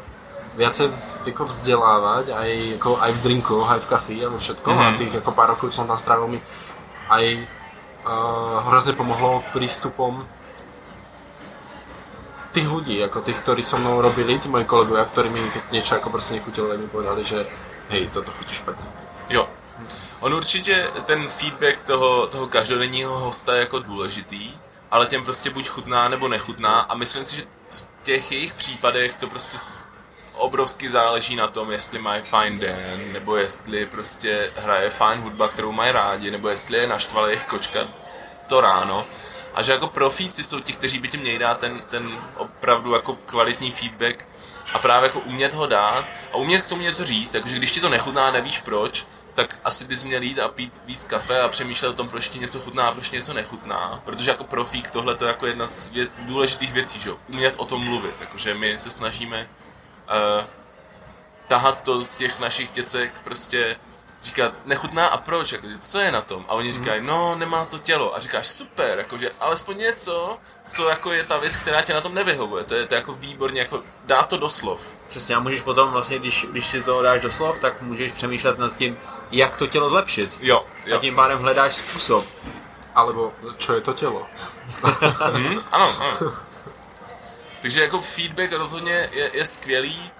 viacej 0.58 0.90
jako 1.26 1.44
vzdelávať, 1.46 2.34
aj, 2.34 2.50
ako, 2.82 2.98
aj 2.98 3.12
v 3.14 3.22
drinkoch, 3.22 3.70
aj 3.70 3.80
v 3.80 3.86
kafi, 3.86 4.16
a 4.26 4.28
vo 4.28 4.38
všetkom. 4.42 4.74
Mm-hmm. 4.74 4.94
A 4.94 4.98
tých 4.98 5.14
ako 5.22 5.30
pár 5.30 5.54
rokov, 5.54 5.70
čo 5.70 5.86
som 5.86 5.86
tam 5.86 5.98
strávil, 5.98 6.26
mi 6.26 6.40
aj 7.08 7.24
uh, 8.02 8.58
hrozne 8.66 8.92
pomohlo 8.98 9.46
prístupom 9.54 10.26
tých 12.52 12.66
ľudí, 12.66 12.98
ako 13.06 13.22
tých, 13.22 13.38
ktorí 13.38 13.62
so 13.62 13.78
mnou 13.78 14.02
robili, 14.02 14.34
tí 14.38 14.50
moji 14.50 14.66
kolegovia, 14.66 15.06
ktorí 15.06 15.30
mi 15.30 15.38
keď 15.38 15.62
niečo 15.70 15.94
ako 15.94 16.10
proste 16.10 16.34
nechutilo, 16.34 16.68
tak 16.68 16.82
mi 16.82 16.90
povedali, 16.90 17.22
že 17.22 17.46
hej, 17.94 18.10
toto 18.10 18.30
chutí 18.34 18.54
špatně. 18.54 18.86
Jo. 19.28 19.48
On 20.20 20.34
určitě 20.34 20.90
ten 21.04 21.28
feedback 21.28 21.80
toho, 21.80 22.26
toho 22.26 22.46
každodenního 22.46 23.18
hosta 23.18 23.54
je 23.54 23.60
jako 23.60 23.78
důležitý, 23.78 24.54
ale 24.90 25.06
těm 25.06 25.24
prostě 25.24 25.50
buď 25.50 25.68
chutná 25.68 26.08
nebo 26.08 26.28
nechutná 26.28 26.80
a 26.80 26.94
myslím 26.94 27.24
si, 27.24 27.36
že 27.36 27.42
v 27.68 28.02
těch 28.02 28.32
jejich 28.32 28.54
případech 28.54 29.14
to 29.14 29.26
prostě 29.26 29.58
obrovsky 30.38 30.88
záleží 30.88 31.36
na 31.36 31.46
tom, 31.46 31.72
jestli 31.72 31.98
mají 31.98 32.22
fajn 32.22 32.58
den, 32.58 33.12
nebo 33.12 33.36
jestli 33.36 33.86
prostě 33.86 34.50
hraje 34.56 34.90
fajn 34.90 35.20
hudba, 35.20 35.48
kterou 35.48 35.72
mají 35.72 35.92
rádi, 35.92 36.30
nebo 36.30 36.48
jestli 36.48 36.78
je 36.78 36.86
naštvala 36.86 37.26
jejich 37.26 37.44
kočka 37.44 37.80
to 38.46 38.60
ráno. 38.60 39.06
A 39.54 39.62
že 39.62 39.72
jako 39.72 39.86
profíci 39.86 40.44
jsou 40.44 40.60
ti, 40.60 40.72
kteří 40.72 40.98
by 40.98 41.08
ti 41.08 41.16
měli 41.16 41.38
dát 41.38 41.58
ten, 41.58 41.82
ten 41.88 42.18
opravdu 42.36 42.92
jako 42.92 43.14
kvalitní 43.26 43.72
feedback 43.72 44.28
a 44.74 44.78
právě 44.78 45.06
jako 45.06 45.20
umět 45.20 45.54
ho 45.54 45.66
dát 45.66 46.04
a 46.32 46.36
umět 46.36 46.62
k 46.62 46.68
tomu 46.68 46.82
něco 46.82 47.04
říct, 47.04 47.32
takže 47.32 47.56
když 47.56 47.72
ti 47.72 47.80
to 47.80 47.88
nechutná, 47.88 48.30
nevíš 48.30 48.58
proč, 48.58 49.06
tak 49.34 49.58
asi 49.64 49.84
bys 49.84 50.04
měl 50.04 50.22
jít 50.22 50.38
a 50.38 50.48
pít 50.48 50.80
víc 50.86 51.04
kafe 51.04 51.40
a 51.40 51.48
přemýšlet 51.48 51.88
o 51.88 51.92
tom, 51.92 52.08
proč 52.08 52.28
ti 52.28 52.38
něco 52.38 52.60
chutná 52.60 52.88
a 52.88 52.92
proč 52.92 53.08
ti 53.08 53.16
něco 53.16 53.34
nechutná. 53.34 54.00
Protože 54.04 54.30
jako 54.30 54.44
profík 54.44 54.90
tohle 54.90 55.14
to 55.14 55.24
je 55.24 55.28
jako 55.28 55.46
jedna 55.46 55.66
z 55.66 55.90
důležitých 56.18 56.72
věcí, 56.72 57.00
že? 57.00 57.10
Umět 57.28 57.54
o 57.56 57.64
tom 57.64 57.84
mluvit. 57.84 58.14
Takže 58.18 58.54
my 58.54 58.78
se 58.78 58.90
snažíme 58.90 59.48
uh, 60.08 60.44
tahat 61.48 61.82
to 61.82 62.02
z 62.02 62.16
těch 62.16 62.38
našich 62.38 62.70
děcek, 62.70 63.12
prostě 63.24 63.76
říkat, 64.22 64.52
nechutná 64.64 65.06
a 65.06 65.16
proč, 65.16 65.52
jako, 65.52 65.66
co 65.80 66.00
je 66.00 66.12
na 66.12 66.20
tom? 66.20 66.44
A 66.48 66.52
oni 66.52 66.72
říkají, 66.72 67.02
no, 67.04 67.34
nemá 67.34 67.64
to 67.64 67.78
tělo. 67.78 68.16
A 68.16 68.20
říkáš, 68.20 68.46
super, 68.48 68.98
jakože 68.98 69.30
alespoň 69.40 69.76
něco, 69.78 70.38
co 70.66 70.88
jako 70.88 71.12
je 71.12 71.24
ta 71.24 71.36
věc, 71.36 71.56
která 71.56 71.82
tě 71.82 71.94
na 71.94 72.00
tom 72.00 72.14
nevyhovuje. 72.14 72.64
To 72.64 72.74
je, 72.74 72.86
to 72.86 72.94
je 72.94 72.98
jako 72.98 73.12
výborně, 73.12 73.60
jako 73.60 73.82
dá 74.04 74.22
to 74.22 74.36
do 74.36 74.48
slov. 74.48 74.92
Přesně 75.08 75.34
a 75.34 75.40
můžeš 75.40 75.60
potom 75.60 75.90
vlastně, 75.90 76.18
když, 76.18 76.46
když 76.50 76.66
si 76.66 76.82
to 76.82 77.02
dáš 77.02 77.20
do 77.20 77.30
slov, 77.30 77.60
tak 77.60 77.82
můžeš 77.82 78.12
přemýšlet 78.12 78.58
nad 78.58 78.76
tím, 78.76 78.98
jak 79.30 79.56
to 79.56 79.66
tělo 79.66 79.88
zlepšit. 79.88 80.36
Jo, 80.40 80.66
A 80.84 80.88
jo. 80.88 81.00
tím 81.00 81.14
pádem 81.14 81.38
hledáš 81.38 81.76
způsob. 81.76 82.26
Alebo 82.94 83.32
čo 83.58 83.74
je 83.74 83.80
to 83.80 83.92
tělo? 83.92 84.26
Hm, 85.38 85.60
ano, 85.72 85.88
ano. 86.00 86.32
Takže 87.62 87.82
jako 87.82 88.00
feedback 88.00 88.52
rozhodně 88.52 89.08
je, 89.12 89.30
je 89.36 89.44
skvělý. 89.46 90.10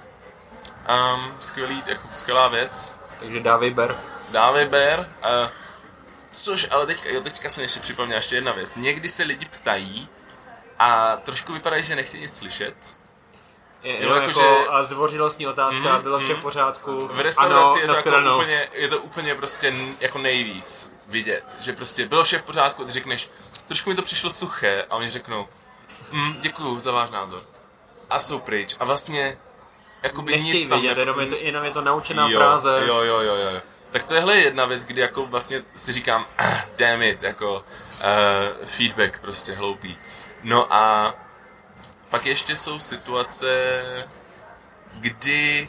Um, 1.14 1.36
skvělý, 1.40 1.82
jako 1.86 2.08
skvělá 2.12 2.48
věc. 2.48 2.94
Takže 3.20 3.40
dávej 3.40 3.70
ber. 3.70 3.94
Dávej 4.30 4.66
ber. 4.66 4.98
Uh, 5.44 5.50
což 6.32 6.68
ale 6.70 6.86
teď, 6.86 7.04
jo, 7.06 7.20
teďka 7.20 7.48
se 7.48 7.62
ještě 7.62 7.80
připomněla 7.80 8.16
ještě 8.16 8.34
jedna 8.34 8.52
věc. 8.52 8.76
Někdy 8.76 9.08
se 9.08 9.22
lidi 9.22 9.44
ptají 9.46 10.08
a 10.78 11.16
trošku 11.16 11.52
vypadají, 11.52 11.82
že 11.82 11.96
nechci 11.96 12.18
nic 12.20 12.36
slyšet. 12.36 12.74
Je, 13.82 14.02
Jo, 14.02 14.14
jako, 14.14 14.20
jako, 14.28 14.40
že- 14.40 14.66
a 14.68 14.82
zdvořilostní 14.82 15.46
otázka, 15.46 15.96
Mm, 15.96 16.02
bylo 16.02 16.20
vše 16.20 16.34
v 16.34 16.42
pořádku. 16.42 17.08
V 17.12 17.20
restauraci 17.20 17.82
ano, 17.82 17.94
je, 17.94 18.02
to 18.02 18.10
jako 18.10 18.34
úplně, 18.34 18.68
je 18.72 18.88
to 18.88 18.98
úplně 18.98 19.34
prostě 19.34 19.74
jako 20.00 20.18
nejvíc 20.18 20.90
vidět, 21.06 21.56
že 21.60 21.72
prostě 21.72 22.06
bylo 22.08 22.24
vše 22.24 22.38
v 22.38 22.42
pořádku, 22.42 22.84
ty 22.84 22.92
řekneš, 22.92 23.30
trošku 23.66 23.90
mi 23.90 23.96
to 23.96 24.02
přišlo 24.02 24.30
suché 24.30 24.84
a 24.90 24.96
oni 24.96 25.10
řeknou, 25.10 25.48
mm, 26.12 26.40
děkuju 26.40 26.80
za 26.80 26.92
váš 26.92 27.10
názor. 27.10 27.42
A 28.10 28.18
jsou 28.18 28.38
pryč. 28.38 28.76
A 28.80 28.84
vlastně 28.84 29.38
jakoby 30.02 30.32
Nechtějí 30.32 30.54
nic 30.54 30.68
tam 30.68 30.80
vidět, 30.80 30.94
ne- 30.94 31.00
jenom 31.02 31.20
je 31.20 31.26
to, 31.26 31.36
jenom 31.36 31.64
je 31.64 31.70
to 31.70 31.80
naučená 31.80 32.28
jo, 32.28 32.38
fráze. 32.38 32.82
Jo, 32.86 33.00
jo, 33.00 33.20
jo, 33.20 33.34
jo. 33.34 33.60
Tak 33.90 34.04
tohle 34.04 34.36
je 34.36 34.44
jedna 34.44 34.64
věc, 34.64 34.84
kdy 34.84 35.00
jako 35.00 35.26
vlastně 35.26 35.62
si 35.74 35.92
říkám, 35.92 36.26
ah, 36.38 36.60
damn 36.78 37.02
it, 37.02 37.22
jako 37.22 37.54
uh, 37.56 38.66
feedback 38.66 39.20
prostě 39.20 39.52
hloupý. 39.52 39.98
No 40.42 40.74
a 40.74 41.14
pak 42.10 42.26
ještě 42.26 42.56
jsou 42.56 42.78
situace, 42.78 43.48
kdy 45.00 45.68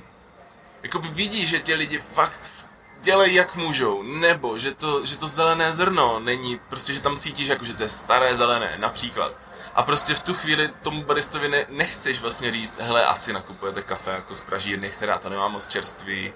jakoby 0.84 1.08
vidí, 1.08 1.48
že 1.48 1.60
ti 1.60 1.74
lidi 1.74 1.98
fakt 1.98 2.40
dělají 3.02 3.36
jak 3.36 3.56
můžou, 3.56 4.04
nebo 4.04 4.58
že 4.58 4.72
to, 4.74 5.06
že 5.06 5.18
to 5.18 5.28
zelené 5.28 5.74
zrno 5.74 6.20
není, 6.20 6.60
prostě 6.70 6.94
že 6.94 7.02
tam 7.02 7.18
cítíš, 7.18 7.48
jako, 7.48 7.66
že 7.66 7.74
to 7.74 7.84
je 7.84 7.90
staré 7.90 8.36
zelené, 8.36 8.74
například. 8.78 9.38
A 9.80 9.84
prostě 9.84 10.16
v 10.16 10.24
tu 10.24 10.34
chvíli 10.34 10.70
tomu 10.82 11.04
baristovi 11.04 11.50
ne, 11.50 11.66
nechceš 11.70 12.22
vlastně 12.22 12.52
říct, 12.52 12.80
hele, 12.80 13.06
asi 13.06 13.34
nakupujete 13.34 13.82
kafe 13.82 14.12
jako 14.12 14.36
z 14.36 14.42
pražírny, 14.42 14.90
která 14.90 15.18
to 15.18 15.30
nemá 15.30 15.48
moc 15.48 15.68
čerstvý, 15.68 16.34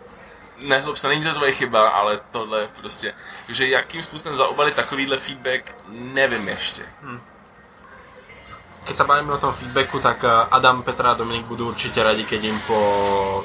ne, 0.62 0.82
to 0.82 1.08
není 1.08 1.24
to 1.24 1.34
tvoje 1.34 1.52
chyba, 1.52 1.88
ale 1.88 2.20
tohle 2.32 2.68
prostě, 2.68 3.14
že 3.50 3.68
jakým 3.68 4.04
způsobem 4.04 4.38
zaobalit 4.38 4.76
takovýhle 4.76 5.18
feedback, 5.18 5.76
nevím 5.88 6.48
ještě. 6.48 6.84
Hmm. 7.02 7.20
Keď 8.84 8.96
sa 9.00 9.08
bavíme 9.08 9.32
o 9.32 9.40
tom 9.40 9.54
feedbacku, 9.56 10.00
tak 10.00 10.24
eh, 10.24 10.32
Adam, 10.52 10.84
Petra 10.84 11.12
a 11.12 11.14
Dominik 11.16 11.48
budú 11.48 11.72
určite 11.72 12.04
radi, 12.04 12.28
keď 12.28 12.52
im 12.52 12.60
po 12.68 12.80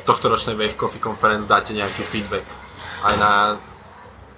tohto 0.02 0.34
ročnej 0.34 0.58
Wave 0.58 0.74
Coffee 0.74 0.98
Conference 0.98 1.46
dáte 1.46 1.70
nejaký 1.78 2.02
feedback. 2.02 2.42
Aj 3.06 3.14
na, 3.14 3.54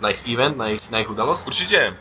na 0.01 0.13
ich 0.13 0.21
event, 0.29 0.61
na 0.61 0.69
ich, 0.69 0.85
na 0.93 1.01
ich 1.01 1.09
udalosť. 1.09 1.47
Určitě. 1.49 1.97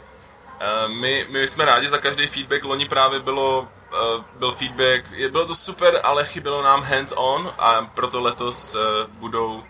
Eh, 0.60 0.88
my, 0.88 1.28
my 1.30 1.48
jsme 1.48 1.66
rádi 1.66 1.90
za 1.90 1.98
každý 1.98 2.28
feedback. 2.28 2.64
Loni 2.64 2.86
právě 2.86 3.20
bylo, 3.20 3.68
eh, 3.94 4.24
byl 4.36 4.52
feedback, 4.52 5.06
bylo 5.32 5.46
to 5.46 5.56
super, 5.56 6.00
ale 6.04 6.26
chybělo 6.26 6.62
nám 6.62 6.82
hands-on 6.82 7.54
a 7.58 7.82
proto 7.82 8.22
letos 8.22 8.78
budou 9.08 9.64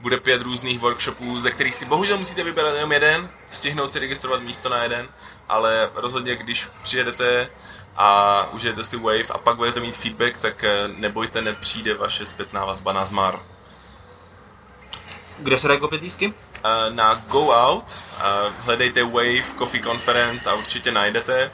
bude 0.00 0.20
pět 0.20 0.42
různých 0.42 0.78
workshopů, 0.78 1.40
ze 1.40 1.50
kterých 1.50 1.74
si 1.74 1.84
bohužel 1.84 2.18
musíte 2.18 2.44
vybrat 2.44 2.74
jenom 2.74 2.92
jeden, 2.92 3.30
stihnout 3.50 3.90
si 3.90 3.98
registrovat 3.98 4.42
místo 4.42 4.68
na 4.68 4.82
jeden, 4.82 5.08
ale 5.48 5.90
rozhodně, 5.94 6.36
když 6.36 6.68
přijedete 6.82 7.50
a 7.96 8.42
užijete 8.52 8.84
si 8.84 8.96
Wave 8.96 9.30
a 9.30 9.38
pak 9.38 9.56
budete 9.56 9.80
mít 9.80 9.96
feedback, 9.96 10.36
tak 10.38 10.64
eh, 10.64 10.88
nebojte, 10.88 11.42
nepřijde 11.42 11.94
vaše 11.94 12.26
zpětná 12.26 12.64
vazba 12.64 12.92
na 12.92 13.04
zmar. 13.04 13.40
Kde 15.38 15.58
se 15.58 15.68
dají 15.68 15.80
koupit 15.80 16.02
lístky? 16.02 16.34
Eh, 16.64 16.90
na 16.90 17.14
Go 17.14 17.48
Out, 17.50 18.04
eh, 18.18 18.52
hledejte 18.58 19.04
Wave 19.04 19.54
Coffee 19.58 19.82
Conference 19.82 20.50
a 20.50 20.54
určitě 20.54 20.92
najdete. 20.92 21.50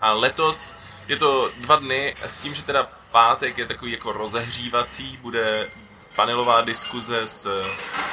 A 0.00 0.12
letos 0.12 0.74
je 1.08 1.16
to 1.16 1.50
dva 1.56 1.76
dny 1.76 2.14
s 2.22 2.38
tím, 2.38 2.54
že 2.54 2.62
teda 2.62 2.88
pátek 3.10 3.58
je 3.58 3.66
takový 3.66 3.92
jako 3.92 4.12
rozehřívací, 4.12 5.16
bude 5.16 5.70
panelová 6.16 6.60
diskuze 6.60 7.26
s 7.26 7.64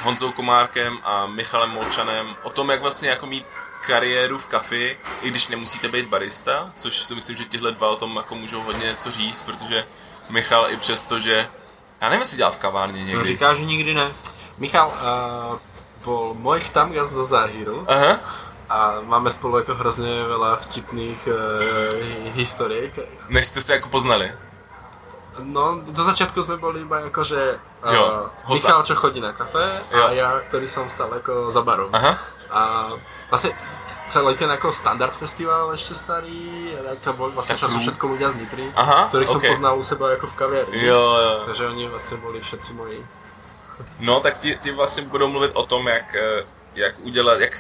Honzou 0.01 0.32
Komárkem 0.32 0.99
a 1.03 1.26
Michalem 1.26 1.70
Molčanem 1.70 2.36
o 2.43 2.49
tom, 2.49 2.70
jak 2.70 2.82
vlastně 2.82 3.09
jako 3.09 3.26
mít 3.26 3.45
kariéru 3.86 4.38
v 4.38 4.45
kafi, 4.45 4.97
i 5.22 5.30
když 5.30 5.47
nemusíte 5.47 5.88
být 5.88 6.07
barista, 6.07 6.66
což 6.76 6.97
si 7.01 7.16
myslím, 7.16 7.36
že 7.36 7.45
tihle 7.45 7.72
dva 7.72 7.89
o 7.89 7.95
tom 7.95 8.16
jako 8.16 8.36
můžou 8.36 8.61
hodně 8.61 8.86
něco 8.86 9.11
říct, 9.11 9.43
protože 9.43 9.88
Michal 10.30 10.70
i 10.70 10.78
přesto, 10.78 11.20
že 11.20 11.49
já 12.01 12.09
nevím, 12.09 12.22
jestli 12.22 12.38
dělal 12.38 12.51
v 12.51 12.57
kavárně 12.57 12.99
někdy. 12.99 13.18
No, 13.18 13.26
říká, 13.26 13.53
že 13.53 13.66
nikdy 13.66 13.93
ne. 13.93 14.11
Michal 14.57 14.88
uh, 14.88 15.72
bol 16.06 16.34
můj 16.34 16.60
tamgast 16.60 17.16
do 17.16 17.24
Záhiru. 17.24 17.86
Aha. 17.88 18.20
A 18.70 18.95
máme 19.01 19.30
spolu 19.30 19.58
jako 19.58 19.76
hrozně 19.76 20.24
veľa 20.24 20.56
vtipných 20.56 21.28
uh, 21.28 22.34
historiek. 22.34 22.99
Než 23.30 23.45
jste 23.45 23.62
se 23.62 23.74
jako 23.74 23.89
poznali. 23.89 24.32
No, 25.41 25.82
do 25.82 26.04
začiatku 26.04 26.45
sme 26.45 26.62
boli 26.62 26.86
iba 26.86 27.10
ako, 27.10 27.26
že 27.26 27.58
uh, 27.82 28.30
Michal, 28.49 28.86
čo 28.86 28.93
chodí 28.93 29.18
na 29.18 29.34
kafe 29.34 29.66
jo. 29.89 30.06
a 30.06 30.14
ja, 30.14 30.30
ktorý 30.45 30.70
som 30.70 30.86
stal 30.89 31.10
ako 31.10 31.49
za 31.49 31.66
barom. 31.66 31.89
Aha. 31.89 32.14
A 32.54 32.93
vlastne 33.34 33.49
celý 34.06 34.38
ten 34.38 34.45
ako 34.45 34.70
standard 34.70 35.18
festival 35.18 35.74
ešte 35.74 35.97
starý, 35.97 36.70
to 37.01 37.18
boli 37.18 37.34
vlastne 37.34 37.58
čo 37.58 37.66
sú 37.66 37.82
všetko 37.82 38.14
ľudia 38.14 38.30
z 38.30 38.45
Nitry, 38.45 38.70
Aha, 38.78 39.10
ktorých 39.10 39.26
okay. 39.26 39.34
som 39.34 39.41
poznal 39.41 39.74
u 39.74 39.82
seba 39.82 40.14
ako 40.14 40.30
v 40.30 40.36
kaviarni. 40.38 40.78
Jo, 40.86 41.01
jo. 41.18 41.34
Takže 41.45 41.68
oni 41.68 41.88
vlastně 41.88 42.18
byli 42.18 42.41
všetci 42.41 42.74
moji. 42.74 43.08
No, 43.99 44.19
tak 44.19 44.38
ti, 44.38 44.55
ti 44.55 44.71
vlastně 44.71 45.03
budou 45.03 45.28
mluvit 45.28 45.51
o 45.53 45.65
tom, 45.65 45.88
jak, 45.88 46.15
eh, 46.15 46.45
jak 46.76 46.99
udělat, 46.99 47.39
jak 47.39 47.59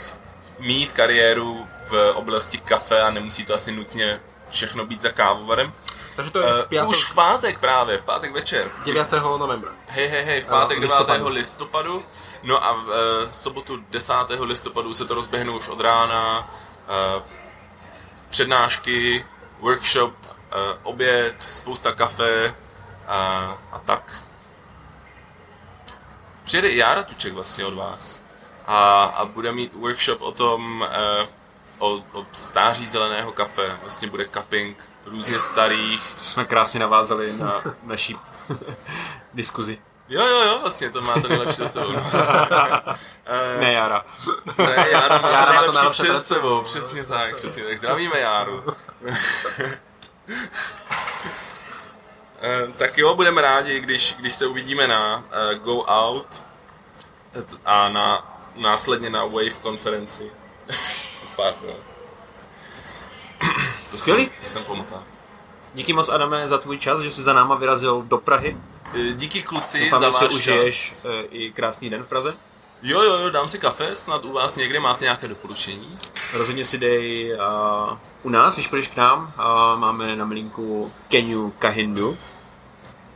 mít 0.59 0.91
kariéru 0.91 1.67
v 1.87 2.11
oblasti 2.13 2.57
kafe 2.57 3.01
a 3.01 3.11
nemusí 3.11 3.45
to 3.45 3.53
asi 3.53 3.71
nutně 3.71 4.19
všechno 4.49 4.85
být 4.85 5.01
za 5.01 5.09
kávovarem. 5.09 5.73
Takže 6.15 6.31
to 6.31 6.39
je 6.39 6.45
v 6.45 6.57
pátek. 6.57 6.83
Uh, 6.83 6.89
už 6.89 7.03
v 7.03 7.13
pátek 7.13 7.59
právě, 7.59 7.97
v 7.97 8.03
pátek 8.03 8.33
večer. 8.33 8.71
9. 8.85 9.11
novembra. 9.11 9.71
Hej, 9.87 10.07
hej, 10.07 10.23
hej, 10.23 10.41
v 10.41 10.47
pátek 10.47 10.79
9. 10.79 10.81
listopadu. 10.81 11.27
listopadu. 11.27 12.05
No 12.43 12.65
a 12.65 12.73
v 12.73 12.77
uh, 12.77 13.29
sobotu 13.29 13.83
10. 13.89 14.13
listopadu 14.39 14.93
se 14.93 15.05
to 15.05 15.13
rozběhne 15.13 15.51
už 15.51 15.69
od 15.69 15.79
rána. 15.79 16.49
Uh, 17.17 17.23
přednášky, 18.29 19.25
workshop, 19.59 20.13
uh, 20.25 20.31
oběd, 20.83 21.35
spousta 21.39 21.91
kafe 21.91 22.47
uh, 22.47 22.53
a 23.71 23.81
tak. 23.85 24.21
Přijede 26.53 26.69
i 26.69 26.77
Jára 26.77 27.03
Tuček 27.03 27.33
vlastně 27.33 27.65
od 27.65 27.73
vás. 27.73 28.21
A, 28.67 29.03
a 29.03 29.25
bude 29.25 29.51
mít 29.51 29.73
workshop 29.73 30.21
o 30.21 30.31
tom, 30.31 30.81
uh, 30.81 31.87
o, 31.87 32.03
o 32.19 32.25
stáří 32.31 32.85
zeleného 32.85 33.31
kafe. 33.31 33.77
Vlastně 33.81 34.07
bude 34.07 34.25
cupping 34.25 34.77
různě 35.05 35.39
starých. 35.39 36.11
To 36.11 36.19
jsme 36.19 36.45
krásně 36.45 36.79
navázali 36.79 37.33
na 37.37 37.61
naší 37.83 38.17
diskuzi. 39.33 39.77
Jo, 40.09 40.25
jo, 40.25 40.41
jo, 40.45 40.57
vlastně 40.61 40.89
to 40.89 41.01
má 41.01 41.21
to 41.21 41.27
nejlepší 41.27 41.57
za 41.57 41.67
sebou. 41.67 41.91
ne, 43.59 43.73
Jara. 43.73 44.05
Ne, 44.57 44.87
Jara 44.91 45.21
má 45.21 45.29
Jara 45.29 45.45
to 45.45 45.71
nejlepší 45.71 45.83
má 45.83 45.83
to 45.83 45.89
před 45.89 46.23
sebou, 46.23 46.61
přesně 46.61 47.03
tak, 47.03 47.35
přesně 47.35 47.63
tak. 47.63 47.77
Zdravíme 47.77 48.19
Járu. 48.19 48.63
Eh, 52.43 52.67
tak 52.77 52.97
jo, 52.97 53.15
budeme 53.15 53.41
rádi, 53.41 53.79
když, 53.79 54.15
když 54.19 54.33
se 54.33 54.47
uvidíme 54.47 54.87
na 54.87 55.17
uh, 55.17 55.59
Go 55.59 55.83
Out 55.83 56.43
a 57.65 57.89
na, 57.89 58.37
následně 58.55 59.09
na 59.09 59.25
Wave 59.25 59.59
konferenci. 59.61 60.31
Pardon. 61.35 61.75
To 63.91 63.97
Skvělý. 63.97 64.23
Jsem, 64.23 64.33
to 64.41 64.47
jsem 64.47 64.63
pomotal. 64.63 65.03
Díky 65.73 65.93
moc, 65.93 66.09
Adame, 66.09 66.47
za 66.47 66.57
tvůj 66.57 66.77
čas, 66.77 67.01
že 67.01 67.11
jsi 67.11 67.23
za 67.23 67.33
náma 67.33 67.55
vyrazil 67.55 68.01
do 68.01 68.17
Prahy. 68.17 68.57
E, 68.95 69.13
díky 69.13 69.43
kluci 69.43 69.83
Doufám, 69.83 70.01
za 70.01 70.09
váš 70.09 70.33
užiješ 70.33 70.89
čas. 70.89 71.05
E, 71.05 71.21
i 71.21 71.51
krásný 71.51 71.89
den 71.89 72.03
v 72.03 72.07
Praze. 72.07 72.33
Jo, 72.85 73.01
jo, 73.01 73.17
jo, 73.17 73.29
dám 73.29 73.47
si 73.47 73.59
kafe, 73.59 73.95
snad 73.95 74.25
u 74.25 74.31
vás 74.31 74.55
někde 74.55 74.79
máte 74.79 75.03
nějaké 75.03 75.27
doporučení. 75.27 75.97
Rozhodně 76.33 76.65
si 76.65 76.77
dej 76.77 77.33
uh, 77.33 77.97
u 78.23 78.29
nás, 78.29 78.53
když 78.53 78.67
půjdeš 78.67 78.87
k 78.87 78.95
nám, 78.95 79.33
uh, 79.37 79.79
máme 79.79 80.15
na 80.15 80.25
milinku 80.25 80.91
Keniu 81.07 81.53
Kahindu. 81.59 82.17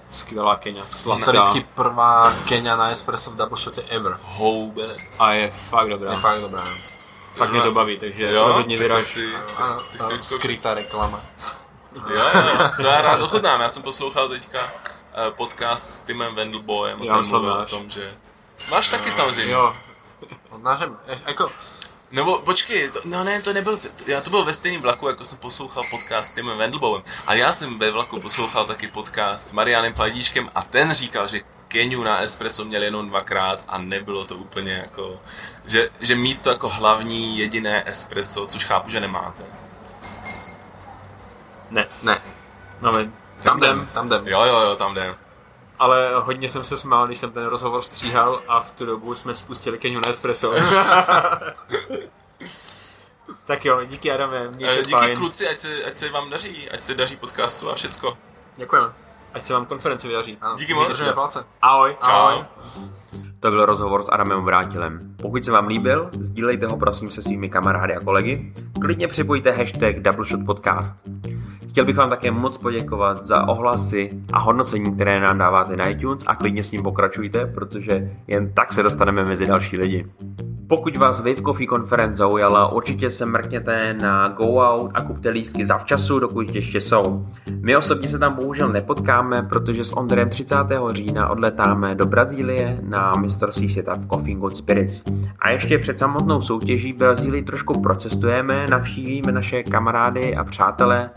Skvělá 0.10 0.56
Kenia, 0.56 0.84
sladká. 0.92 1.32
Historicky 1.32 1.68
prvá 1.76 2.34
Kenia 2.46 2.76
na 2.76 2.90
espresso 2.90 3.32
v 3.32 3.36
double 3.36 3.58
shotě 3.58 3.82
ever. 3.82 4.18
Houbenec. 4.22 5.20
A 5.20 5.32
je 5.32 5.50
fakt 5.50 5.90
dobrá. 5.90 6.12
Je 6.12 6.18
fakt 6.18 6.42
dobrá. 6.42 6.64
Fakt 7.34 7.52
mě 7.52 7.62
to 7.62 7.72
baví, 7.72 7.98
takže 7.98 8.32
jo, 8.32 8.48
rozhodně 8.48 8.78
vyraž. 8.78 9.18
Ty, 9.92 10.20
skrytá 10.20 10.74
reklama. 10.74 11.22
Jo, 11.94 12.24
jo, 12.34 12.70
to 12.82 12.88
já 12.88 13.02
rád 13.02 13.22
ochutnám. 13.22 13.62
Já 13.62 13.70
jsem 13.70 13.84
poslouchal 13.84 14.30
teďka 14.30 14.60
uh, 14.64 14.70
podcast 15.30 15.90
s 15.90 16.00
Timem 16.00 16.36
Wendelboyem 16.36 17.02
o 17.02 17.24
tom, 17.24 17.46
o 17.46 17.66
tom, 17.66 17.90
že... 17.90 18.12
Máš 18.72 18.90
taky 18.90 19.12
samozřejmě. 19.12 19.54
Jo. 19.54 19.76
Nážem, 20.58 20.98
jako, 21.26 21.52
nebo 22.12 22.40
počkej, 22.40 22.90
to, 22.90 23.00
no 23.06 23.24
ne, 23.24 23.42
to 23.42 23.54
nebyl, 23.54 23.78
to, 23.78 23.88
já 24.08 24.22
to 24.22 24.30
byl 24.30 24.46
ve 24.46 24.54
stejném 24.54 24.82
vlaku, 24.82 25.08
jako 25.08 25.26
jsem 25.26 25.38
poslouchal 25.38 25.84
podcast 25.92 26.30
s 26.30 26.34
Timem 26.34 26.58
Wendelbowem. 26.58 27.04
A 27.28 27.34
já 27.34 27.54
jsem 27.54 27.80
ve 27.80 27.92
vlaku 27.92 28.22
poslouchal 28.22 28.66
taky 28.66 28.88
podcast 28.88 29.48
s 29.48 29.52
Marianem 29.52 29.94
Pladíčkem 29.94 30.50
a 30.56 30.64
ten 30.64 30.94
říkal, 30.94 31.28
že 31.28 31.40
Keniu 31.68 32.04
na 32.04 32.20
espresso 32.20 32.66
měl 32.66 32.84
jenom 32.84 33.10
dvakrát 33.10 33.64
a 33.68 33.78
nebylo 33.78 34.26
to 34.26 34.36
úplně 34.36 34.74
jako, 34.74 35.22
že, 35.66 35.90
že 36.00 36.16
mít 36.16 36.42
to 36.42 36.50
jako 36.50 36.70
hlavní 36.70 37.38
jediné 37.38 37.90
espresso, 37.90 38.48
což 38.48 38.66
chápu, 38.66 38.90
že 38.90 39.00
nemáte. 39.00 39.44
Ne. 41.70 41.88
Ne. 42.04 42.22
Máme, 42.82 43.04
tam, 43.04 43.14
tam 43.44 43.58
jdem. 43.58 43.90
Tam 43.94 44.08
jdem. 44.08 44.28
Jo, 44.28 44.44
jo, 44.44 44.60
jo, 44.60 44.76
tam 44.76 44.92
jdem. 44.92 45.16
Ale 45.80 46.12
hodně 46.16 46.50
jsem 46.50 46.64
se 46.64 46.78
smál, 46.78 47.08
když 47.08 47.18
jsem 47.18 47.32
ten 47.32 47.46
rozhovor 47.46 47.82
stříhal 47.82 48.42
a 48.48 48.60
v 48.60 48.72
tu 48.72 48.86
dobu 48.86 49.16
jsme 49.16 49.36
spustili 49.36 49.78
Keniu 49.78 50.00
na 50.00 50.10
espresso. 50.10 50.54
tak 53.48 53.66
jo, 53.66 53.82
díky 53.86 54.12
Adame, 54.12 54.48
měj 54.56 54.70
se 54.70 54.80
Díky 54.82 54.92
fajn. 54.92 55.18
kluci, 55.18 55.48
ať 55.48 55.60
se, 55.60 55.84
ať 55.84 55.98
se 55.98 56.10
vám 56.10 56.30
daří, 56.30 56.70
ať 56.70 56.82
se 56.82 56.94
daří 56.96 57.16
podcastu 57.16 57.70
a 57.70 57.76
všecko. 57.76 58.18
Děkujeme. 58.58 58.88
Ať 59.34 59.46
se 59.46 59.54
vám 59.54 59.66
konference 59.66 60.08
vydaří. 60.08 60.38
Díky 60.58 60.74
moc. 60.74 61.38
Ahoj. 61.62 61.96
Ahoj. 62.02 62.44
To 63.40 63.52
byl 63.52 63.66
rozhovor 63.66 64.04
s 64.04 64.12
Adamem 64.12 64.44
Vrátilem. 64.44 65.16
Pokud 65.22 65.46
se 65.46 65.52
vám 65.52 65.68
líbil, 65.68 66.10
sdílejte 66.20 66.68
ho 66.68 66.78
prosím 66.78 67.12
se 67.12 67.22
svými 67.24 67.50
kamarády 67.50 67.96
a 67.96 68.00
kolegy. 68.00 68.54
Klidně 68.82 69.08
připojte 69.08 69.52
hashtag 69.52 70.00
Doubleshot 70.00 70.46
Podcast. 70.46 70.96
Chtěl 71.70 71.86
bych 71.86 71.98
vám 71.98 72.10
také 72.10 72.32
moc 72.32 72.58
poděkovat 72.58 73.26
za 73.26 73.48
ohlasy 73.48 74.12
a 74.34 74.40
hodnocení, 74.40 74.96
které 74.96 75.20
nám 75.20 75.38
dáváte 75.38 75.76
na 75.76 75.88
iTunes 75.88 76.24
a 76.28 76.36
klidně 76.36 76.64
s 76.64 76.72
ním 76.72 76.84
pokračujte, 76.84 77.46
protože 77.46 78.12
jen 78.28 78.54
tak 78.54 78.74
se 78.74 78.84
dostaneme 78.84 79.26
mezi 79.26 79.46
další 79.46 79.78
lidi. 79.78 80.06
Pokud 80.70 80.98
vás 80.98 81.20
Wave 81.20 81.42
Coffee 81.42 81.68
Conference 81.68 82.16
zaujala, 82.16 82.72
určitě 82.72 83.10
se 83.10 83.26
mrkněte 83.26 83.94
na 84.02 84.28
Go 84.28 84.46
Out 84.46 84.92
a 84.94 85.02
kupte 85.02 85.30
lístky 85.30 85.66
zavčasu, 85.66 86.20
dokud 86.20 86.56
ještě 86.56 86.82
jsou. 86.82 87.26
My 87.62 87.78
osobně 87.78 88.10
se 88.10 88.20
tam 88.20 88.34
bohužel 88.34 88.70
nepotkáme, 88.70 89.44
protože 89.44 89.84
s 89.84 89.98
Ondrem 89.98 90.30
30. 90.30 90.56
října 90.92 91.30
odletáme 91.30 91.96
do 91.96 92.06
Brazílie 92.06 92.80
na 92.82 93.12
mistrovství 93.20 93.70
světa 93.70 93.96
v 93.96 94.08
Coffee 94.08 94.36
Good 94.36 94.58
Spirits. 94.58 95.04
A 95.40 95.50
ještě 95.50 95.80
před 95.80 96.00
samotnou 96.00 96.42
soutěží 96.42 96.94
Brazílii 96.94 97.44
trošku 97.44 97.82
procestujeme, 97.82 98.66
navštívíme 98.70 99.32
naše 99.32 99.64
kamarády 99.64 100.36
a 100.36 100.44
přátelé, 100.44 101.10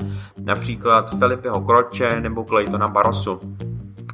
například 0.45 1.19
Felipeho 1.19 1.61
Kroče 1.61 2.21
nebo 2.21 2.45
Claytona 2.45 2.89
Barosu. 2.89 3.41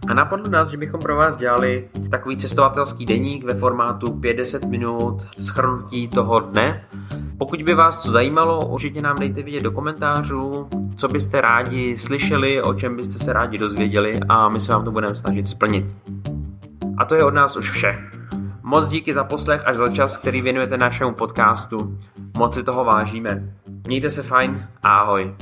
A 0.09 0.15
napadlo 0.15 0.51
nás, 0.51 0.69
že 0.69 0.77
bychom 0.77 1.01
pro 1.01 1.17
vás 1.17 1.37
dělali 1.37 1.89
takový 2.11 2.37
cestovatelský 2.37 3.07
deník 3.07 3.45
ve 3.45 3.55
formátu 3.55 4.13
50 4.13 4.65
minut 4.65 5.27
schrnutí 5.41 6.09
toho 6.09 6.41
dne. 6.41 6.85
Pokud 7.39 7.63
by 7.63 7.75
vás 7.75 8.03
to 8.03 8.11
zajímalo, 8.11 8.67
určitě 8.67 9.03
nám 9.03 9.17
dejte 9.17 9.43
vědět 9.43 9.63
do 9.63 9.71
komentářů, 9.71 10.69
co 10.97 11.09
byste 11.09 11.41
rádi 11.41 11.99
slyšeli, 11.99 12.63
o 12.63 12.75
čem 12.75 12.97
byste 12.97 13.19
se 13.19 13.33
rádi 13.33 13.59
dozvěděli 13.59 14.21
a 14.29 14.49
my 14.49 14.61
se 14.61 14.73
vám 14.73 14.85
to 14.85 14.91
budeme 14.91 15.17
snažit 15.17 15.49
splnit. 15.49 15.85
A 16.97 17.05
to 17.05 17.15
je 17.15 17.25
od 17.25 17.35
nás 17.35 17.57
už 17.57 17.71
vše. 17.71 17.99
Moc 18.63 18.89
díky 18.89 19.15
za 19.15 19.25
poslech 19.25 19.63
až 19.67 19.77
za 19.77 19.89
čas, 19.89 20.17
který 20.17 20.43
věnujete 20.43 20.77
našemu 20.77 21.13
podcastu. 21.13 21.97
Moc 22.39 22.55
si 22.55 22.63
toho 22.63 22.85
vážíme. 22.85 23.55
Mějte 23.87 24.11
se 24.11 24.23
fajn 24.23 24.69
a 24.83 24.99
ahoj. 24.99 25.35